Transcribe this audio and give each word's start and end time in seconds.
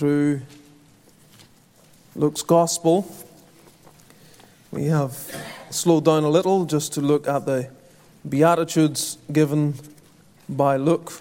through 0.00 0.40
Luke's 2.16 2.40
Gospel. 2.40 3.06
We 4.72 4.86
have 4.86 5.12
slowed 5.68 6.06
down 6.06 6.24
a 6.24 6.30
little 6.30 6.64
just 6.64 6.94
to 6.94 7.02
look 7.02 7.28
at 7.28 7.44
the 7.44 7.68
Beatitudes 8.26 9.18
given 9.30 9.74
by 10.48 10.78
Luke. 10.78 11.20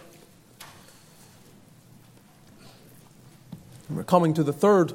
We're 3.89 4.05
coming 4.05 4.33
to 4.35 4.43
the 4.43 4.53
third 4.53 4.93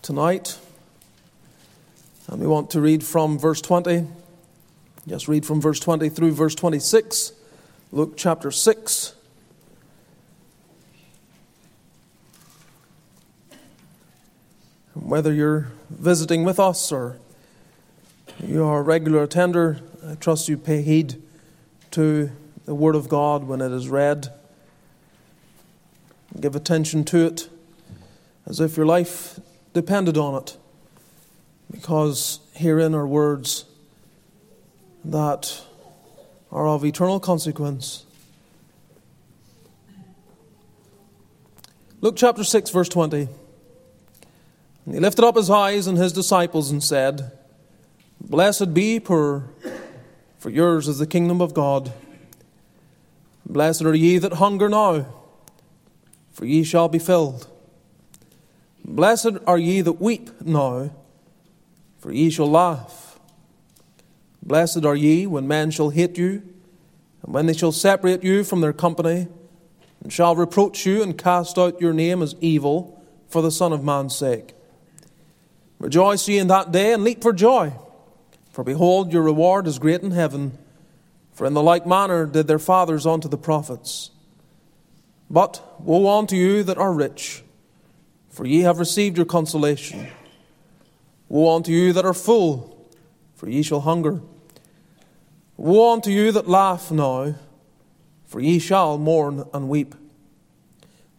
tonight, 0.00 0.58
and 2.28 2.40
we 2.40 2.46
want 2.46 2.70
to 2.70 2.80
read 2.80 3.04
from 3.04 3.38
verse 3.38 3.60
20. 3.60 4.06
Just 5.06 5.28
read 5.28 5.44
from 5.44 5.60
verse 5.60 5.80
20 5.80 6.08
through 6.08 6.32
verse 6.32 6.54
26, 6.54 7.32
Luke 7.92 8.14
chapter 8.16 8.50
6. 8.50 9.16
Whether 15.10 15.32
you're 15.32 15.72
visiting 15.90 16.44
with 16.44 16.60
us 16.60 16.92
or 16.92 17.18
you 18.40 18.64
are 18.64 18.78
a 18.78 18.82
regular 18.82 19.24
attender, 19.24 19.80
I 20.06 20.14
trust 20.14 20.48
you 20.48 20.56
pay 20.56 20.82
heed 20.82 21.20
to 21.90 22.30
the 22.64 22.76
Word 22.76 22.94
of 22.94 23.08
God 23.08 23.42
when 23.42 23.60
it 23.60 23.72
is 23.72 23.88
read. 23.88 24.32
Give 26.38 26.54
attention 26.54 27.02
to 27.06 27.26
it 27.26 27.48
as 28.46 28.60
if 28.60 28.76
your 28.76 28.86
life 28.86 29.40
depended 29.72 30.16
on 30.16 30.40
it, 30.40 30.56
because 31.72 32.38
herein 32.54 32.94
are 32.94 33.04
words 33.04 33.64
that 35.04 35.60
are 36.52 36.68
of 36.68 36.84
eternal 36.84 37.18
consequence. 37.18 38.06
Luke 42.00 42.14
chapter 42.16 42.44
6, 42.44 42.70
verse 42.70 42.88
20. 42.88 43.28
And 44.84 44.94
he 44.94 45.00
lifted 45.00 45.24
up 45.24 45.36
his 45.36 45.50
eyes 45.50 45.86
and 45.86 45.98
his 45.98 46.12
disciples 46.12 46.70
and 46.70 46.82
said, 46.82 47.32
Blessed 48.20 48.74
be 48.74 49.00
poor, 49.00 49.50
for 50.38 50.50
yours 50.50 50.88
is 50.88 50.98
the 50.98 51.06
kingdom 51.06 51.40
of 51.40 51.54
God. 51.54 51.92
Blessed 53.46 53.82
are 53.82 53.94
ye 53.94 54.18
that 54.18 54.34
hunger 54.34 54.68
now, 54.68 55.06
for 56.32 56.44
ye 56.46 56.62
shall 56.62 56.88
be 56.88 56.98
filled. 56.98 57.48
Blessed 58.84 59.38
are 59.46 59.58
ye 59.58 59.80
that 59.80 60.00
weep 60.00 60.30
now, 60.40 60.90
for 61.98 62.12
ye 62.12 62.30
shall 62.30 62.50
laugh. 62.50 63.18
Blessed 64.42 64.84
are 64.84 64.96
ye 64.96 65.26
when 65.26 65.46
men 65.46 65.70
shall 65.70 65.90
hate 65.90 66.16
you, 66.16 66.42
and 67.22 67.34
when 67.34 67.46
they 67.46 67.52
shall 67.52 67.72
separate 67.72 68.24
you 68.24 68.44
from 68.44 68.60
their 68.60 68.72
company, 68.72 69.28
and 70.02 70.12
shall 70.12 70.34
reproach 70.34 70.86
you 70.86 71.02
and 71.02 71.18
cast 71.18 71.58
out 71.58 71.80
your 71.80 71.92
name 71.92 72.22
as 72.22 72.34
evil 72.40 73.02
for 73.28 73.42
the 73.42 73.50
Son 73.50 73.72
of 73.72 73.84
Man's 73.84 74.16
sake. 74.16 74.54
Rejoice 75.80 76.28
ye 76.28 76.38
in 76.38 76.48
that 76.48 76.70
day 76.70 76.92
and 76.92 77.02
leap 77.02 77.22
for 77.22 77.32
joy, 77.32 77.72
for 78.52 78.62
behold, 78.62 79.12
your 79.14 79.22
reward 79.22 79.66
is 79.66 79.78
great 79.78 80.02
in 80.02 80.10
heaven. 80.10 80.56
For 81.32 81.46
in 81.46 81.54
the 81.54 81.62
like 81.62 81.86
manner 81.86 82.26
did 82.26 82.46
their 82.46 82.58
fathers 82.58 83.06
unto 83.06 83.26
the 83.26 83.38
prophets. 83.38 84.10
But 85.30 85.80
woe 85.80 86.18
unto 86.18 86.36
you 86.36 86.62
that 86.64 86.76
are 86.76 86.92
rich, 86.92 87.42
for 88.28 88.44
ye 88.44 88.60
have 88.60 88.78
received 88.78 89.16
your 89.16 89.24
consolation. 89.24 90.08
Woe 91.30 91.56
unto 91.56 91.72
you 91.72 91.94
that 91.94 92.04
are 92.04 92.12
full, 92.12 92.86
for 93.34 93.48
ye 93.48 93.62
shall 93.62 93.80
hunger. 93.80 94.20
Woe 95.56 95.94
unto 95.94 96.10
you 96.10 96.30
that 96.32 96.46
laugh 96.46 96.90
now, 96.90 97.36
for 98.26 98.40
ye 98.40 98.58
shall 98.58 98.98
mourn 98.98 99.44
and 99.54 99.70
weep. 99.70 99.94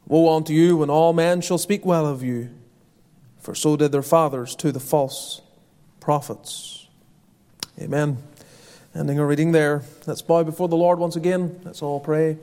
Woe 0.06 0.36
unto 0.36 0.54
you 0.54 0.78
when 0.78 0.92
all 0.92 1.14
men 1.14 1.42
shall 1.42 1.58
speak 1.58 1.84
well 1.84 2.06
of 2.06 2.22
you 2.22 2.52
for 3.42 3.56
so 3.56 3.76
did 3.76 3.92
their 3.92 4.04
fathers 4.04 4.56
to 4.56 4.72
the 4.72 4.80
false 4.80 5.42
prophets. 6.00 6.88
Amen. 7.80 8.18
Ending 8.96 9.20
our 9.20 9.26
reading 9.26 9.52
there. 9.52 9.84
Let's 10.06 10.22
bow 10.22 10.44
before 10.44 10.68
the 10.68 10.78
Lord 10.78 11.00
once 11.00 11.16
again. 11.16 11.60
Let's 11.64 11.82
all 11.82 12.00
pray. 12.00 12.38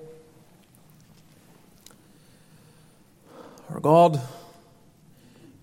Our 3.71 3.81
God, 3.81 4.21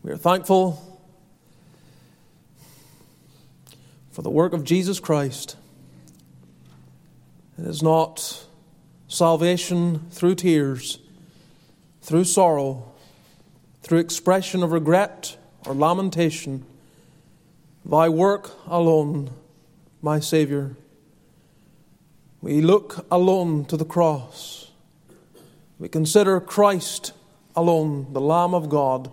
we 0.03 0.12
are 0.12 0.18
thankful 0.18 0.81
for 4.12 4.22
the 4.22 4.29
work 4.29 4.53
of 4.53 4.63
Jesus 4.63 5.00
Christ. 5.00 5.57
It 7.57 7.66
is 7.66 7.81
not 7.81 8.45
salvation 9.07 10.07
through 10.12 10.35
tears, 10.35 11.00
through 12.01 12.25
sorrow, 12.25 12.91
through 13.85 14.00
expression 14.00 14.63
of 14.63 14.72
regret 14.72 15.38
or 15.68 15.75
lamentation, 15.75 16.66
Thy 17.85 18.09
work 18.09 18.50
alone, 18.66 19.29
my 20.01 20.19
Saviour. 20.19 20.75
We 22.41 22.62
look 22.62 23.06
alone 23.12 23.63
to 23.66 23.78
the 23.78 23.85
cross. 23.85 24.72
We 25.78 25.88
consider 25.88 26.40
Christ 26.40 27.13
alone, 27.56 28.12
the 28.12 28.22
Lamb 28.22 28.56
of 28.56 28.69
God, 28.69 29.12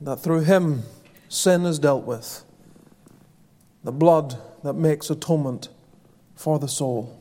that 0.00 0.20
through 0.20 0.42
Him 0.42 0.84
sin 1.28 1.66
is 1.66 1.80
dealt 1.80 2.04
with, 2.04 2.44
the 3.82 3.90
blood 3.90 4.38
that 4.62 4.74
makes 4.74 5.10
atonement 5.10 5.70
for 6.36 6.60
the 6.60 6.68
soul. 6.68 7.18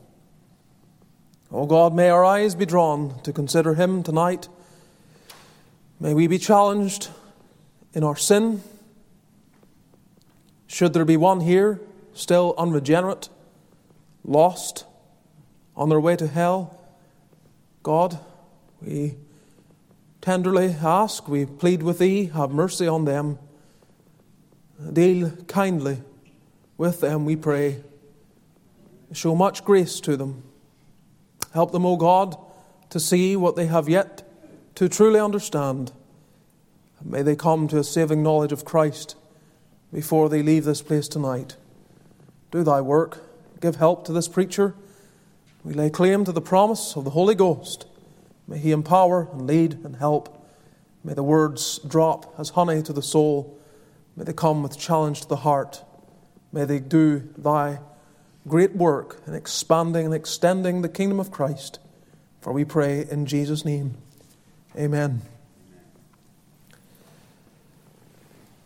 O 1.52 1.62
oh 1.62 1.66
God, 1.66 1.96
may 1.96 2.12
our 2.12 2.24
eyes 2.24 2.54
be 2.54 2.68
drawn 2.68 3.20
to 3.24 3.34
consider 3.34 3.74
Him 3.74 4.04
tonight 4.04 4.48
May 6.02 6.14
we 6.14 6.28
be 6.28 6.38
challenged 6.38 7.10
in 7.94 8.06
our 8.06 8.16
sin. 8.16 8.64
Should 10.68 10.94
there 10.94 11.04
be 11.04 11.18
one 11.18 11.42
here 11.42 11.82
still 12.14 12.54
unregenerate, 12.58 13.30
lost, 14.24 14.86
on 15.76 15.90
their 15.90 16.00
way 16.00 16.16
to 16.16 16.28
hell, 16.28 16.78
God, 17.84 18.20
we 18.82 19.16
tenderly 20.22 20.76
ask, 20.82 21.28
we 21.28 21.46
plead 21.46 21.82
with 21.82 22.00
Thee, 22.00 22.26
have 22.26 22.52
mercy 22.52 22.88
on 22.88 23.06
them. 23.06 23.40
Deal 24.92 25.32
kindly 25.48 26.02
with 26.78 27.00
them, 27.00 27.26
we 27.26 27.36
pray. 27.36 27.82
Show 29.14 29.36
much 29.36 29.64
grace 29.64 30.00
to 30.02 30.18
them. 30.18 30.44
Help 31.54 31.72
them, 31.72 31.86
O 31.86 31.96
God, 31.96 32.38
to 32.90 33.00
see 33.00 33.36
what 33.36 33.56
they 33.56 33.66
have 33.66 33.88
yet 33.90 34.29
to 34.80 34.88
truly 34.88 35.20
understand. 35.20 35.92
May 37.04 37.22
they 37.22 37.36
come 37.36 37.68
to 37.68 37.80
a 37.80 37.84
saving 37.84 38.24
knowledge 38.24 38.54
of 38.54 38.64
Christ 38.64 39.18
before 39.92 40.30
they 40.30 40.42
leave 40.42 40.64
this 40.64 40.82
place 40.82 41.10
tonight. 41.10 41.58
Do 42.50 42.64
thy 42.64 42.80
work. 42.80 43.22
Give 43.60 43.76
help 43.76 44.06
to 44.06 44.14
this 44.14 44.30
preacher. 44.30 44.74
We 45.66 45.74
lay 45.74 45.90
claim 45.90 46.24
to 46.24 46.32
the 46.32 46.40
promise 46.40 46.96
of 46.96 47.04
the 47.04 47.10
Holy 47.10 47.36
Ghost. 47.36 47.88
May 48.48 48.58
he 48.58 48.72
empower 48.72 49.28
and 49.34 49.46
lead 49.46 49.84
and 49.84 49.98
help. 49.98 50.48
May 51.04 51.14
the 51.14 51.24
words 51.24 51.80
drop 51.80 52.34
as 52.40 52.52
honey 52.52 52.82
to 52.84 52.94
the 52.94 53.02
soul. 53.02 53.60
May 54.16 54.24
they 54.24 54.32
come 54.32 54.64
with 54.64 54.80
challenge 54.80 55.20
to 55.24 55.28
the 55.28 55.36
heart. 55.36 55.84
May 56.54 56.64
they 56.64 56.80
do 56.80 57.28
thy 57.38 57.82
great 58.48 58.78
work 58.78 59.22
in 59.28 59.34
expanding 59.34 60.06
and 60.06 60.14
extending 60.14 60.84
the 60.84 60.88
kingdom 60.88 61.20
of 61.20 61.32
Christ. 61.32 61.80
For 62.40 62.54
we 62.54 62.64
pray 62.64 63.06
in 63.12 63.26
Jesus' 63.26 63.66
name. 63.66 63.98
Amen. 64.78 65.24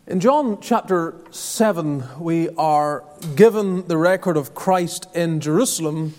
In 0.06 0.20
John 0.20 0.60
chapter 0.60 1.14
7, 1.30 2.20
we 2.20 2.50
are 2.50 3.04
given 3.36 3.88
the 3.88 3.96
record 3.96 4.36
of 4.36 4.54
Christ 4.54 5.06
in 5.14 5.40
Jerusalem 5.40 6.12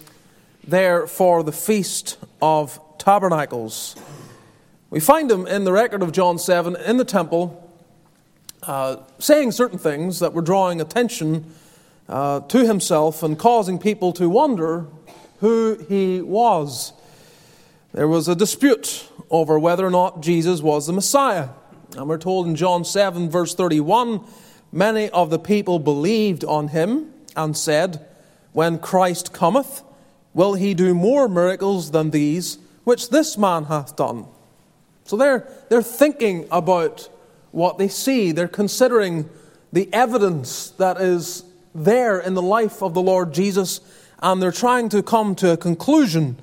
there 0.67 1.05
for 1.05 1.43
the 1.43 1.51
Feast 1.51 2.17
of 2.41 2.79
Tabernacles. 2.97 3.95
We 4.89 4.99
find 4.99 5.29
him 5.29 5.45
in 5.45 5.65
the 5.65 5.71
record 5.71 6.01
of 6.01 6.11
John 6.11 6.39
7 6.39 6.75
in 6.77 6.97
the 6.97 7.05
temple 7.05 7.71
uh, 8.63 8.97
saying 9.19 9.51
certain 9.51 9.77
things 9.77 10.17
that 10.17 10.33
were 10.33 10.41
drawing 10.41 10.81
attention 10.81 11.53
uh, 12.09 12.39
to 12.39 12.65
himself 12.65 13.21
and 13.21 13.37
causing 13.37 13.77
people 13.77 14.13
to 14.13 14.29
wonder 14.29 14.87
who 15.41 15.77
he 15.87 16.21
was. 16.21 16.91
There 17.93 18.07
was 18.07 18.27
a 18.27 18.35
dispute 18.35 19.09
over 19.35 19.59
whether 19.59 19.85
or 19.85 19.91
not 19.91 20.21
Jesus 20.21 20.61
was 20.61 20.87
the 20.87 20.93
Messiah. 20.93 21.49
And 21.97 22.07
we're 22.07 22.17
told 22.17 22.47
in 22.47 22.55
John 22.55 22.85
7, 22.85 23.29
verse 23.29 23.53
31, 23.53 24.23
many 24.71 25.09
of 25.09 25.29
the 25.29 25.39
people 25.39 25.79
believed 25.79 26.43
on 26.43 26.69
him 26.69 27.11
and 27.35 27.55
said, 27.55 28.05
When 28.53 28.79
Christ 28.79 29.33
cometh, 29.33 29.83
will 30.33 30.53
he 30.53 30.73
do 30.73 30.93
more 30.93 31.27
miracles 31.27 31.91
than 31.91 32.11
these 32.11 32.57
which 32.83 33.09
this 33.09 33.37
man 33.37 33.65
hath 33.65 33.95
done? 33.95 34.25
So 35.05 35.17
they're, 35.17 35.47
they're 35.69 35.83
thinking 35.83 36.47
about 36.51 37.09
what 37.51 37.77
they 37.77 37.87
see, 37.87 38.31
they're 38.31 38.47
considering 38.47 39.29
the 39.71 39.89
evidence 39.93 40.71
that 40.71 40.99
is 40.99 41.43
there 41.73 42.19
in 42.19 42.33
the 42.33 42.41
life 42.41 42.81
of 42.81 42.93
the 42.93 43.01
Lord 43.01 43.33
Jesus, 43.33 43.81
and 44.19 44.41
they're 44.41 44.51
trying 44.51 44.89
to 44.89 45.03
come 45.03 45.35
to 45.35 45.51
a 45.51 45.57
conclusion 45.57 46.37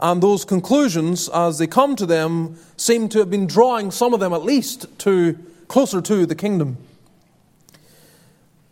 And 0.00 0.22
those 0.22 0.44
conclusions, 0.44 1.28
as 1.28 1.58
they 1.58 1.66
come 1.66 1.96
to 1.96 2.06
them, 2.06 2.56
seem 2.76 3.08
to 3.10 3.18
have 3.18 3.30
been 3.30 3.46
drawing 3.46 3.90
some 3.90 4.14
of 4.14 4.20
them 4.20 4.32
at 4.32 4.44
least 4.44 4.86
to 5.00 5.38
closer 5.66 6.00
to 6.00 6.24
the 6.24 6.34
kingdom. 6.34 6.78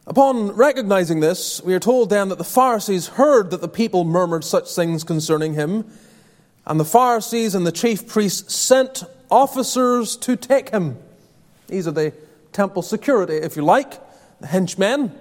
Upon 0.07 0.53
recognizing 0.53 1.19
this, 1.19 1.61
we 1.63 1.75
are 1.75 1.81
told 1.81 2.11
then 2.11 2.29
that 2.29 2.39
the 2.39 2.45
Pharisees 2.45 3.09
heard 3.09 3.51
that 3.51 3.61
the 3.61 3.69
people 3.69 4.05
murmured 4.05 4.45
such 4.45 4.73
things 4.73 5.03
concerning 5.03 5.55
him, 5.55 5.85
and 6.65 6.79
the 6.79 6.85
Pharisees 6.85 7.57
and 7.57 7.67
the 7.67 7.73
chief 7.73 8.07
priests 8.07 8.55
sent 8.55 9.03
officers 9.31 10.17
to 10.19 10.37
take 10.37 10.71
him. 10.71 10.97
These 11.67 11.89
are 11.89 11.93
the 11.93 12.13
temple 12.53 12.83
security, 12.83 13.35
if 13.35 13.57
you 13.57 13.65
like, 13.65 14.01
the 14.41 14.47
henchmen, 14.47 15.13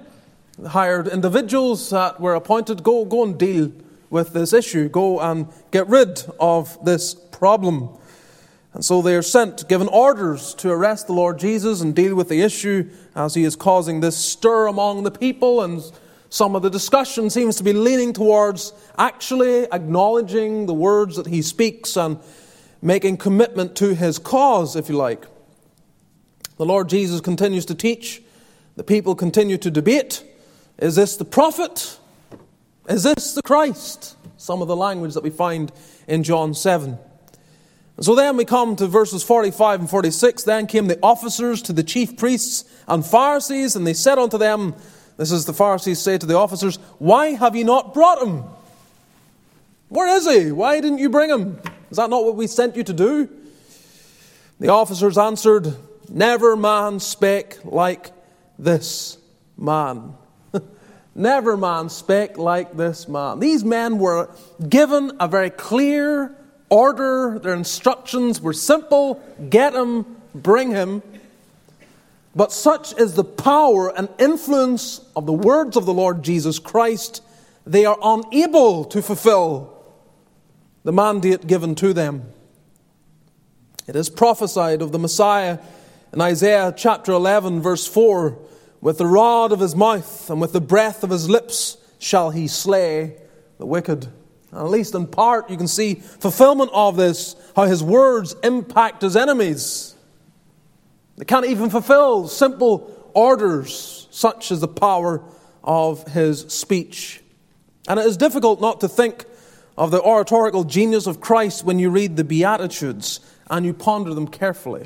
the 0.59 0.69
hired 0.69 1.07
individuals 1.07 1.89
that 1.89 2.21
were 2.21 2.35
appointed. 2.35 2.83
Go, 2.83 3.05
go 3.05 3.23
and 3.23 3.39
deal 3.39 3.71
with 4.15 4.31
this 4.31 4.53
issue. 4.53 4.87
Go 4.87 5.19
and 5.19 5.47
get 5.71 5.89
rid 5.89 6.23
of 6.39 6.83
this 6.85 7.13
problem. 7.13 7.89
And 8.73 8.83
so 8.83 9.01
they 9.01 9.13
are 9.13 9.21
sent, 9.21 9.67
given 9.67 9.89
orders 9.89 10.53
to 10.55 10.71
arrest 10.71 11.07
the 11.07 11.13
Lord 11.13 11.37
Jesus 11.37 11.81
and 11.81 11.93
deal 11.93 12.15
with 12.15 12.29
the 12.29 12.41
issue 12.41 12.89
as 13.13 13.35
he 13.35 13.43
is 13.43 13.57
causing 13.57 13.99
this 13.99 14.15
stir 14.15 14.67
among 14.67 15.03
the 15.03 15.11
people. 15.11 15.61
And 15.61 15.83
some 16.29 16.55
of 16.55 16.61
the 16.61 16.69
discussion 16.69 17.29
seems 17.29 17.57
to 17.57 17.63
be 17.63 17.73
leaning 17.73 18.13
towards 18.13 18.71
actually 18.97 19.65
acknowledging 19.73 20.65
the 20.65 20.73
words 20.73 21.17
that 21.17 21.27
he 21.27 21.41
speaks 21.41 21.97
and 21.97 22.17
making 22.81 23.17
commitment 23.17 23.75
to 23.75 23.95
his 23.95 24.17
cause, 24.17 24.77
if 24.77 24.87
you 24.87 24.95
like. 24.95 25.25
The 26.55 26.65
Lord 26.65 26.87
Jesus 26.87 27.19
continues 27.19 27.65
to 27.65 27.75
teach. 27.75 28.23
The 28.77 28.83
people 28.85 29.13
continue 29.13 29.57
to 29.57 29.69
debate. 29.69 30.23
Is 30.77 30.95
this 30.95 31.17
the 31.17 31.25
prophet? 31.25 31.99
Is 32.87 33.03
this 33.03 33.33
the 33.33 33.41
Christ? 33.41 34.15
Some 34.37 34.61
of 34.61 34.67
the 34.67 34.75
language 34.75 35.13
that 35.15 35.23
we 35.23 35.29
find 35.29 35.71
in 36.07 36.23
John 36.23 36.53
7. 36.53 36.99
So 38.01 38.13
then 38.13 38.35
we 38.35 38.45
come 38.45 38.75
to 38.75 38.87
verses 38.87 39.23
45 39.23 39.81
and 39.81 39.89
46. 39.89 40.43
Then 40.43 40.67
came 40.67 40.87
the 40.87 40.99
officers 41.01 41.61
to 41.63 41.73
the 41.73 41.83
chief 41.83 42.17
priests 42.17 42.65
and 42.87 43.05
Pharisees, 43.05 43.75
and 43.75 43.87
they 43.87 43.93
said 43.93 44.19
unto 44.19 44.37
them, 44.37 44.75
This 45.17 45.31
is 45.31 45.45
the 45.45 45.53
Pharisees 45.53 45.99
say 45.99 46.17
to 46.17 46.25
the 46.25 46.37
officers, 46.37 46.75
Why 46.99 47.27
have 47.29 47.55
you 47.55 47.63
not 47.63 47.93
brought 47.93 48.21
him? 48.21 48.43
Where 49.87 50.15
is 50.17 50.29
he? 50.29 50.51
Why 50.51 50.81
didn't 50.81 50.99
you 50.99 51.09
bring 51.09 51.29
him? 51.29 51.59
Is 51.89 51.97
that 51.97 52.09
not 52.09 52.25
what 52.25 52.35
we 52.35 52.47
sent 52.47 52.75
you 52.75 52.83
to 52.83 52.93
do? 52.93 53.29
The 54.59 54.69
officers 54.69 55.17
answered, 55.17 55.73
Never 56.09 56.55
man 56.55 56.99
spake 56.99 57.63
like 57.63 58.11
this 58.59 59.17
man. 59.57 60.15
Never 61.17 61.55
man 61.55 61.87
spake 61.87 62.37
like 62.37 62.75
this 62.75 63.07
man. 63.07 63.39
These 63.39 63.63
men 63.63 63.99
were 63.99 64.29
given 64.67 65.13
a 65.17 65.29
very 65.29 65.49
clear 65.49 66.35
order. 66.69 67.39
Their 67.39 67.53
instructions 67.53 68.41
were 68.41 68.51
simple 68.51 69.23
get 69.49 69.73
him, 69.73 70.05
bring 70.33 70.71
him. 70.71 71.01
But 72.35 72.51
such 72.51 72.99
is 72.99 73.13
the 73.13 73.23
power 73.23 73.97
and 73.97 74.09
influence 74.19 74.99
of 75.15 75.25
the 75.25 75.33
words 75.33 75.77
of 75.77 75.85
the 75.85 75.93
Lord 75.93 76.21
Jesus 76.21 76.59
Christ, 76.59 77.23
they 77.65 77.85
are 77.85 77.97
unable 78.03 78.83
to 78.85 79.01
fulfill 79.01 79.73
the 80.83 80.91
mandate 80.91 81.47
given 81.47 81.75
to 81.75 81.93
them. 81.93 82.23
It 83.87 83.95
is 83.95 84.09
prophesied 84.09 84.81
of 84.81 84.91
the 84.91 84.99
Messiah 84.99 85.59
in 86.11 86.19
Isaiah 86.19 86.73
chapter 86.75 87.13
11, 87.13 87.61
verse 87.61 87.87
4 87.87 88.37
with 88.85 88.99
the 88.99 89.07
rod 89.07 89.51
of 89.51 89.59
his 89.59 89.75
mouth 89.75 90.29
and 90.29 90.39
with 90.39 90.53
the 90.53 90.61
breath 90.61 91.03
of 91.03 91.09
his 91.09 91.27
lips 91.27 91.75
shall 91.97 92.29
he 92.29 92.47
slay 92.47 93.15
the 93.57 93.65
wicked. 93.65 94.05
And 94.51 94.59
At 94.59 94.69
least 94.69 94.93
in 94.93 95.07
part, 95.07 95.49
you 95.49 95.57
can 95.57 95.67
see 95.67 95.95
fulfillment 95.95 96.69
of 96.71 96.95
this, 96.95 97.35
how 97.55 97.63
his 97.63 97.81
words 97.81 98.35
impact 98.43 99.01
his 99.01 99.15
enemies. 99.15 99.95
They 101.17 101.25
can't 101.25 101.47
even 101.47 101.71
fulfill 101.71 102.27
simple 102.27 103.11
orders, 103.15 104.07
such 104.11 104.51
as 104.51 104.59
the 104.59 104.67
power 104.67 105.23
of 105.63 106.07
his 106.09 106.41
speech. 106.41 107.23
And 107.87 107.99
it 107.99 108.05
is 108.05 108.17
difficult 108.17 108.61
not 108.61 108.81
to 108.81 108.87
think 108.87 109.25
of 109.79 109.89
the 109.89 109.99
oratorical 109.99 110.63
genius 110.63 111.07
of 111.07 111.19
Christ 111.19 111.63
when 111.63 111.79
you 111.79 111.89
read 111.89 112.17
the 112.17 112.23
Beatitudes 112.23 113.19
and 113.49 113.65
you 113.65 113.73
ponder 113.73 114.13
them 114.13 114.27
carefully. 114.27 114.85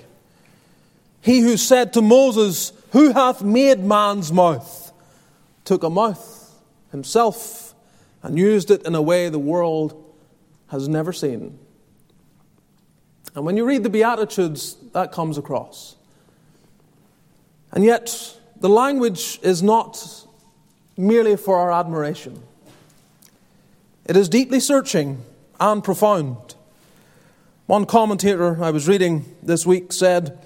He 1.19 1.41
who 1.41 1.57
said 1.57 1.91
to 1.93 2.01
Moses, 2.01 2.71
Who 2.91 3.13
hath 3.13 3.41
made 3.41 3.79
man's 3.79 4.31
mouth? 4.31 4.89
took 5.69 5.83
a 5.83 5.89
mouth 5.89 6.59
himself 6.89 7.75
and 8.23 8.39
used 8.39 8.71
it 8.71 8.87
in 8.87 8.95
a 8.95 9.01
way 9.03 9.29
the 9.29 9.37
world 9.37 10.03
has 10.69 10.87
never 10.87 11.13
seen. 11.13 11.59
And 13.35 13.45
when 13.45 13.55
you 13.55 13.65
read 13.65 13.83
the 13.83 13.89
Beatitudes, 13.91 14.77
that 14.93 15.11
comes 15.11 15.37
across. 15.37 15.95
And 17.71 17.83
yet, 17.83 18.35
the 18.59 18.67
language 18.67 19.39
is 19.43 19.61
not 19.61 20.25
merely 20.97 21.37
for 21.37 21.55
our 21.59 21.71
admiration, 21.71 22.41
it 24.05 24.17
is 24.17 24.27
deeply 24.27 24.59
searching 24.59 25.23
and 25.59 25.83
profound. 25.83 26.55
One 27.67 27.85
commentator 27.85 28.63
I 28.63 28.71
was 28.71 28.87
reading 28.87 29.35
this 29.43 29.67
week 29.67 29.93
said, 29.93 30.43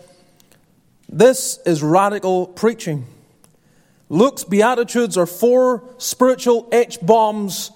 this 1.14 1.60
is 1.64 1.84
radical 1.84 2.48
preaching. 2.48 3.06
Luke's 4.10 4.44
Beatitudes 4.44 5.16
are 5.16 5.28
four 5.28 5.84
spiritual 6.00 6.68
H 6.72 6.98
bombs, 7.04 7.72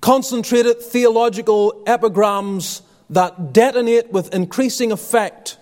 concentrated 0.00 0.80
theological 0.80 1.82
epigrams 1.84 2.82
that 3.10 3.52
detonate 3.52 4.12
with 4.12 4.32
increasing 4.32 4.92
effect, 4.92 5.58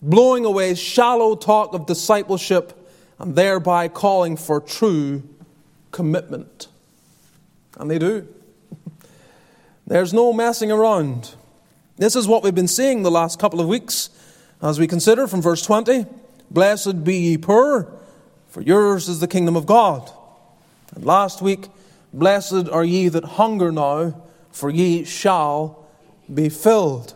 blowing 0.00 0.44
away 0.44 0.76
shallow 0.76 1.34
talk 1.34 1.74
of 1.74 1.86
discipleship 1.86 2.88
and 3.18 3.34
thereby 3.34 3.88
calling 3.88 4.36
for 4.36 4.60
true 4.60 5.24
commitment. 5.90 6.68
And 7.78 7.90
they 7.90 7.98
do. 7.98 8.28
There's 9.88 10.14
no 10.14 10.32
messing 10.32 10.70
around. 10.70 11.34
This 11.96 12.14
is 12.14 12.28
what 12.28 12.44
we've 12.44 12.54
been 12.54 12.68
seeing 12.68 13.02
the 13.02 13.10
last 13.10 13.40
couple 13.40 13.60
of 13.60 13.66
weeks 13.66 14.10
as 14.62 14.78
we 14.78 14.86
consider 14.86 15.26
from 15.26 15.42
verse 15.42 15.62
20. 15.62 16.06
Blessed 16.50 17.04
be 17.04 17.16
ye 17.16 17.38
poor, 17.38 17.92
for 18.48 18.62
yours 18.62 19.08
is 19.08 19.20
the 19.20 19.28
kingdom 19.28 19.56
of 19.56 19.66
God. 19.66 20.10
And 20.94 21.04
last 21.04 21.42
week, 21.42 21.68
blessed 22.12 22.68
are 22.70 22.84
ye 22.84 23.08
that 23.08 23.24
hunger 23.24 23.70
now, 23.70 24.22
for 24.50 24.70
ye 24.70 25.04
shall 25.04 25.86
be 26.32 26.48
filled. 26.48 27.14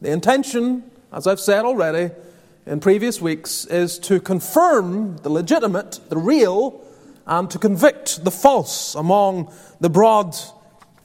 The 0.00 0.10
intention, 0.10 0.90
as 1.12 1.26
I've 1.26 1.40
said 1.40 1.64
already 1.64 2.14
in 2.66 2.80
previous 2.80 3.20
weeks, 3.20 3.64
is 3.66 3.98
to 4.00 4.20
confirm 4.20 5.18
the 5.18 5.30
legitimate, 5.30 6.00
the 6.08 6.16
real, 6.16 6.82
and 7.26 7.50
to 7.50 7.58
convict 7.58 8.24
the 8.24 8.30
false 8.30 8.94
among 8.94 9.52
the 9.80 9.90
broad 9.90 10.36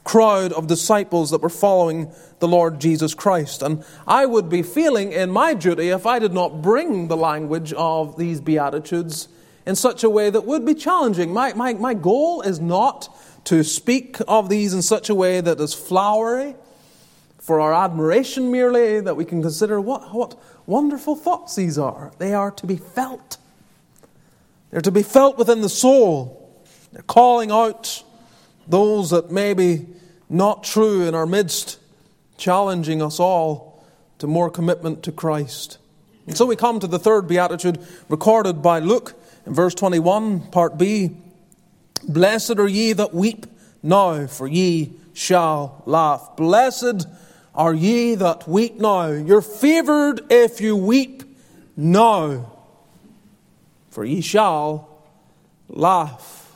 crowd 0.03 0.53
of 0.53 0.67
disciples 0.67 1.31
that 1.31 1.41
were 1.41 1.49
following 1.49 2.11
the 2.41 2.47
Lord 2.47 2.81
Jesus 2.81 3.13
Christ. 3.13 3.61
And 3.61 3.85
I 4.05 4.25
would 4.25 4.49
be 4.49 4.63
feeling 4.63 5.13
in 5.13 5.31
my 5.31 5.53
duty 5.53 5.89
if 5.89 6.05
I 6.05 6.19
did 6.19 6.33
not 6.33 6.61
bring 6.61 7.07
the 7.07 7.15
language 7.15 7.71
of 7.73 8.17
these 8.17 8.41
Beatitudes 8.41 9.29
in 9.65 9.75
such 9.75 10.03
a 10.03 10.09
way 10.09 10.29
that 10.29 10.45
would 10.45 10.65
be 10.65 10.73
challenging. 10.73 11.31
My, 11.31 11.53
my, 11.53 11.73
my 11.75 11.93
goal 11.93 12.41
is 12.41 12.59
not 12.59 13.15
to 13.45 13.63
speak 13.63 14.17
of 14.27 14.49
these 14.49 14.73
in 14.73 14.81
such 14.81 15.09
a 15.09 15.15
way 15.15 15.39
that 15.39 15.59
is 15.61 15.73
flowery 15.73 16.55
for 17.37 17.59
our 17.59 17.73
admiration 17.73 18.51
merely, 18.51 18.99
that 18.99 19.15
we 19.15 19.25
can 19.25 19.41
consider 19.41 19.79
what, 19.79 20.13
what 20.13 20.39
wonderful 20.65 21.15
thoughts 21.15 21.55
these 21.55 21.77
are. 21.77 22.11
They 22.17 22.33
are 22.33 22.51
to 22.51 22.67
be 22.67 22.75
felt. 22.75 23.37
They're 24.69 24.81
to 24.81 24.91
be 24.91 25.03
felt 25.03 25.37
within 25.37 25.61
the 25.61 25.69
soul. 25.69 26.63
They're 26.91 27.01
calling 27.03 27.51
out 27.51 28.03
those 28.67 29.09
that 29.11 29.31
may 29.31 29.53
be 29.53 29.87
not 30.29 30.63
true 30.63 31.07
in 31.07 31.13
our 31.13 31.25
midst, 31.25 31.77
challenging 32.41 33.03
us 33.03 33.19
all 33.19 33.85
to 34.17 34.25
more 34.25 34.49
commitment 34.49 35.03
to 35.03 35.11
Christ. 35.11 35.77
And 36.25 36.35
so 36.35 36.47
we 36.47 36.55
come 36.55 36.79
to 36.79 36.87
the 36.87 36.99
third 36.99 37.27
beatitude 37.27 37.79
recorded 38.09 38.63
by 38.63 38.79
Luke 38.79 39.13
in 39.45 39.53
verse 39.53 39.75
21, 39.75 40.49
part 40.49 40.77
B. 40.77 41.11
Blessed 42.07 42.57
are 42.57 42.67
ye 42.67 42.93
that 42.93 43.13
weep 43.13 43.45
now, 43.83 44.25
for 44.25 44.47
ye 44.47 44.93
shall 45.13 45.83
laugh. 45.85 46.35
Blessed 46.35 47.07
are 47.53 47.75
ye 47.75 48.15
that 48.15 48.47
weep 48.47 48.79
now. 48.79 49.11
You're 49.11 49.41
favored 49.41 50.21
if 50.31 50.61
you 50.61 50.75
weep 50.75 51.23
now, 51.77 52.51
for 53.91 54.03
ye 54.03 54.21
shall 54.21 54.89
laugh. 55.69 56.55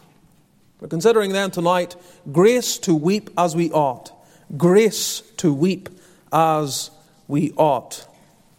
We're 0.80 0.88
considering 0.88 1.32
then 1.32 1.52
tonight 1.52 1.96
grace 2.32 2.80
to 2.80 2.96
weep 2.96 3.30
as 3.38 3.56
we 3.56 3.72
ought. 3.72 4.12
Grace 4.58 5.22
to 5.38 5.54
weep 5.54 5.90
as 6.32 6.92
we 7.28 7.52
ought. 7.58 8.08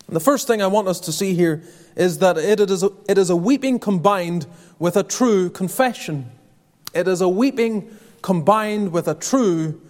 And 0.07 0.17
the 0.17 0.21
first 0.21 0.47
thing 0.47 0.63
I 0.63 0.67
want 0.67 0.89
us 0.89 1.01
to 1.01 1.13
see 1.13 1.35
here 1.35 1.63
is 1.97 2.19
that 2.19 2.39
it 2.39 2.61
is, 2.61 2.83
a, 2.83 2.91
it 3.09 3.19
is 3.19 3.31
a 3.31 3.37
weeping 3.37 3.79
combined 3.79 4.47
with 4.79 4.97
a 4.97 5.03
true 5.03 5.51
confession. 5.51 6.31
It 6.95 7.09
is 7.09 7.21
a 7.21 7.29
weeping 7.29 7.91
combined 8.23 8.93
with 8.93 9.09
a 9.09 9.15
true 9.15 9.81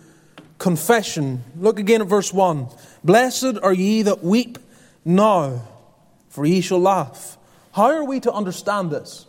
confession. 0.58 1.44
Look 1.56 1.78
again 1.78 2.00
at 2.00 2.06
verse 2.06 2.32
1. 2.32 2.68
Blessed 3.04 3.58
are 3.62 3.72
ye 3.72 4.02
that 4.02 4.22
weep 4.22 4.58
now, 5.04 5.62
for 6.28 6.46
ye 6.46 6.60
shall 6.60 6.80
laugh. 6.80 7.36
How 7.72 7.86
are 7.86 8.04
we 8.04 8.20
to 8.20 8.32
understand 8.32 8.90
this? 8.90 9.26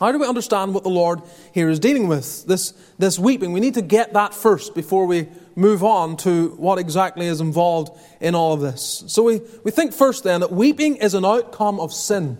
How 0.00 0.12
do 0.12 0.18
we 0.18 0.26
understand 0.26 0.72
what 0.72 0.82
the 0.82 0.88
Lord 0.88 1.20
here 1.52 1.68
is 1.68 1.78
dealing 1.78 2.08
with? 2.08 2.46
This, 2.46 2.72
this 2.98 3.18
weeping. 3.18 3.52
We 3.52 3.60
need 3.60 3.74
to 3.74 3.82
get 3.82 4.14
that 4.14 4.32
first 4.32 4.74
before 4.74 5.04
we 5.04 5.28
move 5.54 5.84
on 5.84 6.16
to 6.18 6.48
what 6.56 6.78
exactly 6.78 7.26
is 7.26 7.42
involved 7.42 7.92
in 8.18 8.34
all 8.34 8.54
of 8.54 8.62
this. 8.62 9.04
So 9.08 9.22
we, 9.24 9.42
we 9.62 9.70
think 9.70 9.92
first 9.92 10.24
then 10.24 10.40
that 10.40 10.52
weeping 10.52 10.96
is 10.96 11.12
an 11.12 11.26
outcome 11.26 11.78
of 11.78 11.92
sin. 11.92 12.38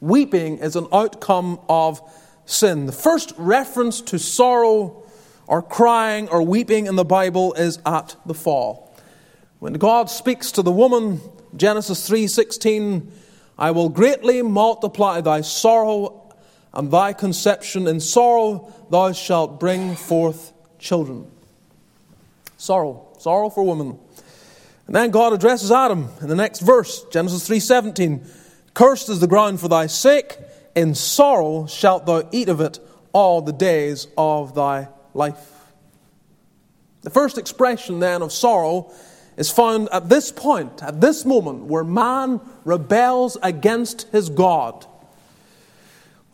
Weeping 0.00 0.56
is 0.58 0.74
an 0.74 0.86
outcome 0.90 1.60
of 1.68 2.00
sin. 2.46 2.86
The 2.86 2.92
first 2.92 3.34
reference 3.36 4.00
to 4.02 4.18
sorrow 4.18 5.04
or 5.46 5.60
crying 5.60 6.30
or 6.30 6.40
weeping 6.40 6.86
in 6.86 6.96
the 6.96 7.04
Bible 7.04 7.52
is 7.54 7.78
at 7.84 8.16
the 8.24 8.34
fall. 8.34 8.90
When 9.58 9.74
God 9.74 10.08
speaks 10.08 10.50
to 10.52 10.62
the 10.62 10.72
woman, 10.72 11.20
Genesis 11.54 12.08
3:16, 12.08 13.12
I 13.58 13.70
will 13.70 13.90
greatly 13.90 14.40
multiply 14.40 15.20
thy 15.20 15.42
sorrow 15.42 16.25
and 16.76 16.90
thy 16.90 17.12
conception. 17.12 17.88
In 17.88 17.98
sorrow 17.98 18.72
thou 18.90 19.10
shalt 19.12 19.58
bring 19.58 19.96
forth 19.96 20.52
children. 20.78 21.26
Sorrow, 22.58 23.08
sorrow 23.18 23.48
for 23.50 23.64
woman. 23.64 23.98
And 24.86 24.94
then 24.94 25.10
God 25.10 25.32
addresses 25.32 25.72
Adam 25.72 26.10
in 26.20 26.28
the 26.28 26.36
next 26.36 26.60
verse, 26.60 27.04
Genesis 27.10 27.48
3:17. 27.48 28.24
Cursed 28.74 29.08
is 29.08 29.20
the 29.20 29.26
ground 29.26 29.58
for 29.58 29.68
thy 29.68 29.86
sake, 29.86 30.38
in 30.76 30.94
sorrow 30.94 31.66
shalt 31.66 32.06
thou 32.06 32.28
eat 32.30 32.48
of 32.48 32.60
it 32.60 32.78
all 33.12 33.40
the 33.40 33.52
days 33.52 34.06
of 34.18 34.54
thy 34.54 34.88
life. 35.14 35.72
The 37.00 37.10
first 37.10 37.38
expression 37.38 38.00
then 38.00 38.20
of 38.20 38.32
sorrow 38.32 38.92
is 39.38 39.50
found 39.50 39.88
at 39.92 40.08
this 40.08 40.30
point, 40.30 40.82
at 40.82 41.00
this 41.00 41.24
moment, 41.24 41.64
where 41.64 41.84
man 41.84 42.40
rebels 42.64 43.38
against 43.42 44.02
his 44.12 44.28
God. 44.28 44.86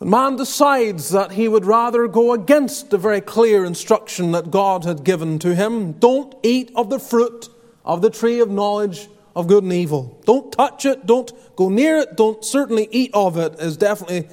Man 0.05 0.35
decides 0.35 1.09
that 1.11 1.33
he 1.33 1.47
would 1.47 1.65
rather 1.65 2.07
go 2.07 2.33
against 2.33 2.89
the 2.89 2.97
very 2.97 3.21
clear 3.21 3.63
instruction 3.63 4.31
that 4.31 4.51
God 4.51 4.85
had 4.85 5.03
given 5.03 5.39
to 5.39 5.55
him 5.55 5.93
don't 5.93 6.35
eat 6.43 6.71
of 6.75 6.89
the 6.89 6.99
fruit 6.99 7.49
of 7.85 8.01
the 8.01 8.09
tree 8.09 8.39
of 8.39 8.49
knowledge 8.49 9.07
of 9.35 9.47
good 9.47 9.63
and 9.63 9.73
evil. 9.73 10.19
Don't 10.25 10.51
touch 10.51 10.85
it, 10.85 11.05
don't 11.05 11.31
go 11.55 11.69
near 11.69 11.97
it, 11.97 12.15
don't 12.15 12.43
certainly 12.43 12.87
eat 12.91 13.11
of 13.13 13.37
it, 13.37 13.59
is 13.59 13.77
definitely 13.77 14.27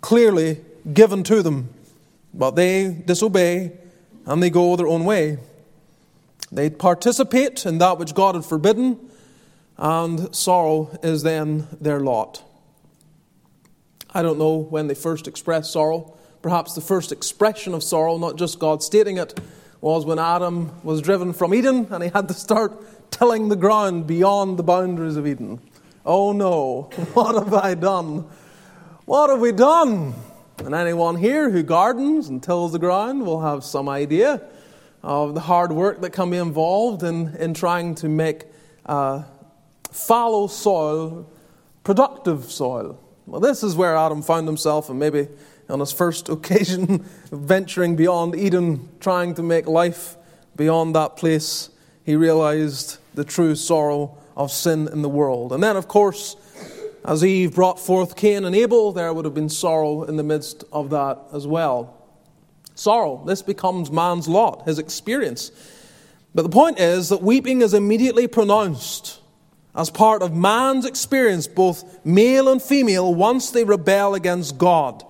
clearly 0.00 0.60
given 0.92 1.22
to 1.24 1.42
them. 1.42 1.70
But 2.32 2.52
they 2.52 3.02
disobey 3.04 3.72
and 4.24 4.42
they 4.42 4.50
go 4.50 4.76
their 4.76 4.88
own 4.88 5.04
way. 5.04 5.38
They 6.52 6.70
participate 6.70 7.66
in 7.66 7.78
that 7.78 7.98
which 7.98 8.14
God 8.14 8.34
had 8.34 8.44
forbidden, 8.44 8.98
and 9.76 10.34
sorrow 10.34 10.96
is 11.02 11.22
then 11.22 11.66
their 11.80 12.00
lot. 12.00 12.42
I 14.16 14.22
don't 14.22 14.38
know 14.38 14.56
when 14.56 14.86
they 14.86 14.94
first 14.94 15.28
expressed 15.28 15.70
sorrow. 15.70 16.16
Perhaps 16.40 16.74
the 16.74 16.80
first 16.80 17.12
expression 17.12 17.74
of 17.74 17.82
sorrow, 17.82 18.16
not 18.16 18.36
just 18.36 18.58
God 18.58 18.82
stating 18.82 19.18
it, 19.18 19.38
was 19.82 20.06
when 20.06 20.18
Adam 20.18 20.70
was 20.82 21.02
driven 21.02 21.34
from 21.34 21.52
Eden 21.52 21.86
and 21.90 22.02
he 22.02 22.08
had 22.08 22.26
to 22.28 22.32
start 22.32 23.10
tilling 23.10 23.50
the 23.50 23.56
ground 23.56 24.06
beyond 24.06 24.58
the 24.58 24.62
boundaries 24.62 25.16
of 25.16 25.26
Eden. 25.26 25.60
Oh 26.06 26.32
no, 26.32 26.82
what 27.12 27.34
have 27.34 27.52
I 27.52 27.74
done? 27.74 28.26
What 29.04 29.28
have 29.28 29.40
we 29.40 29.52
done? 29.52 30.14
And 30.64 30.74
anyone 30.74 31.16
here 31.16 31.50
who 31.50 31.62
gardens 31.62 32.30
and 32.30 32.42
tills 32.42 32.72
the 32.72 32.78
ground 32.78 33.26
will 33.26 33.42
have 33.42 33.64
some 33.64 33.86
idea 33.86 34.40
of 35.02 35.34
the 35.34 35.40
hard 35.40 35.72
work 35.72 36.00
that 36.00 36.14
can 36.14 36.30
be 36.30 36.38
involved 36.38 37.02
in, 37.02 37.36
in 37.36 37.52
trying 37.52 37.94
to 37.96 38.08
make 38.08 38.46
uh, 38.86 39.24
fallow 39.92 40.46
soil 40.46 41.30
productive 41.84 42.50
soil. 42.50 42.98
Well, 43.26 43.40
this 43.40 43.64
is 43.64 43.74
where 43.74 43.96
Adam 43.96 44.22
found 44.22 44.46
himself, 44.46 44.88
and 44.88 45.00
maybe 45.00 45.26
on 45.68 45.80
his 45.80 45.92
first 45.92 46.28
occasion 46.30 47.04
venturing 47.32 47.96
beyond 47.96 48.36
Eden, 48.36 48.88
trying 49.00 49.34
to 49.34 49.42
make 49.42 49.66
life 49.66 50.16
beyond 50.54 50.94
that 50.94 51.16
place, 51.16 51.70
he 52.04 52.14
realized 52.14 52.98
the 53.14 53.24
true 53.24 53.56
sorrow 53.56 54.16
of 54.36 54.52
sin 54.52 54.88
in 54.92 55.02
the 55.02 55.08
world. 55.08 55.52
And 55.52 55.62
then, 55.62 55.76
of 55.76 55.88
course, 55.88 56.36
as 57.04 57.24
Eve 57.24 57.54
brought 57.54 57.80
forth 57.80 58.14
Cain 58.14 58.44
and 58.44 58.54
Abel, 58.54 58.92
there 58.92 59.12
would 59.12 59.24
have 59.24 59.34
been 59.34 59.48
sorrow 59.48 60.04
in 60.04 60.16
the 60.16 60.22
midst 60.22 60.64
of 60.72 60.90
that 60.90 61.18
as 61.32 61.46
well. 61.46 61.94
Sorrow, 62.76 63.24
this 63.26 63.42
becomes 63.42 63.90
man's 63.90 64.28
lot, 64.28 64.66
his 64.66 64.78
experience. 64.78 65.50
But 66.34 66.42
the 66.42 66.48
point 66.48 66.78
is 66.78 67.08
that 67.08 67.22
weeping 67.22 67.62
is 67.62 67.74
immediately 67.74 68.28
pronounced 68.28 69.20
as 69.76 69.90
part 69.90 70.22
of 70.22 70.34
man's 70.34 70.86
experience, 70.86 71.46
both 71.46 72.04
male 72.04 72.48
and 72.48 72.62
female, 72.62 73.14
once 73.14 73.50
they 73.50 73.62
rebel 73.62 74.14
against 74.14 74.56
God. 74.56 75.04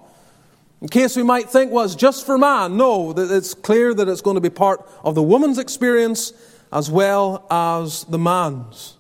In 0.80 0.88
case 0.88 1.16
we 1.16 1.23
might 1.23 1.49
think, 1.49 1.73
well, 1.73 1.85
it's 1.85 1.94
just 1.94 2.26
for 2.26 2.37
man. 2.37 2.76
No, 2.76 3.14
it's 3.16 3.54
clear 3.54 3.94
that 3.94 4.08
it's 4.08 4.20
going 4.20 4.35
to 4.35 4.40
be 4.40 4.50
part 4.50 4.87
of 5.04 5.14
the 5.14 5.23
woman's 5.23 5.58
experience 5.58 6.32
as 6.73 6.90
well 6.90 7.46
as 7.50 8.04
the 8.04 8.18
man's. 8.18 8.96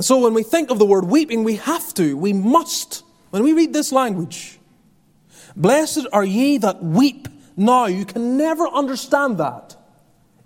So 0.00 0.18
when 0.18 0.34
we 0.34 0.42
think 0.42 0.70
of 0.70 0.78
the 0.78 0.84
word 0.84 1.06
weeping, 1.06 1.42
we 1.42 1.56
have 1.56 1.92
to, 1.94 2.16
we 2.16 2.32
must, 2.32 3.02
when 3.30 3.42
we 3.42 3.52
read 3.52 3.72
this 3.72 3.90
language, 3.90 4.58
blessed 5.56 6.06
are 6.12 6.24
ye 6.24 6.58
that 6.58 6.84
weep 6.84 7.26
now. 7.56 7.86
You 7.86 8.04
can 8.04 8.36
never 8.36 8.68
understand 8.68 9.38
that 9.38 9.74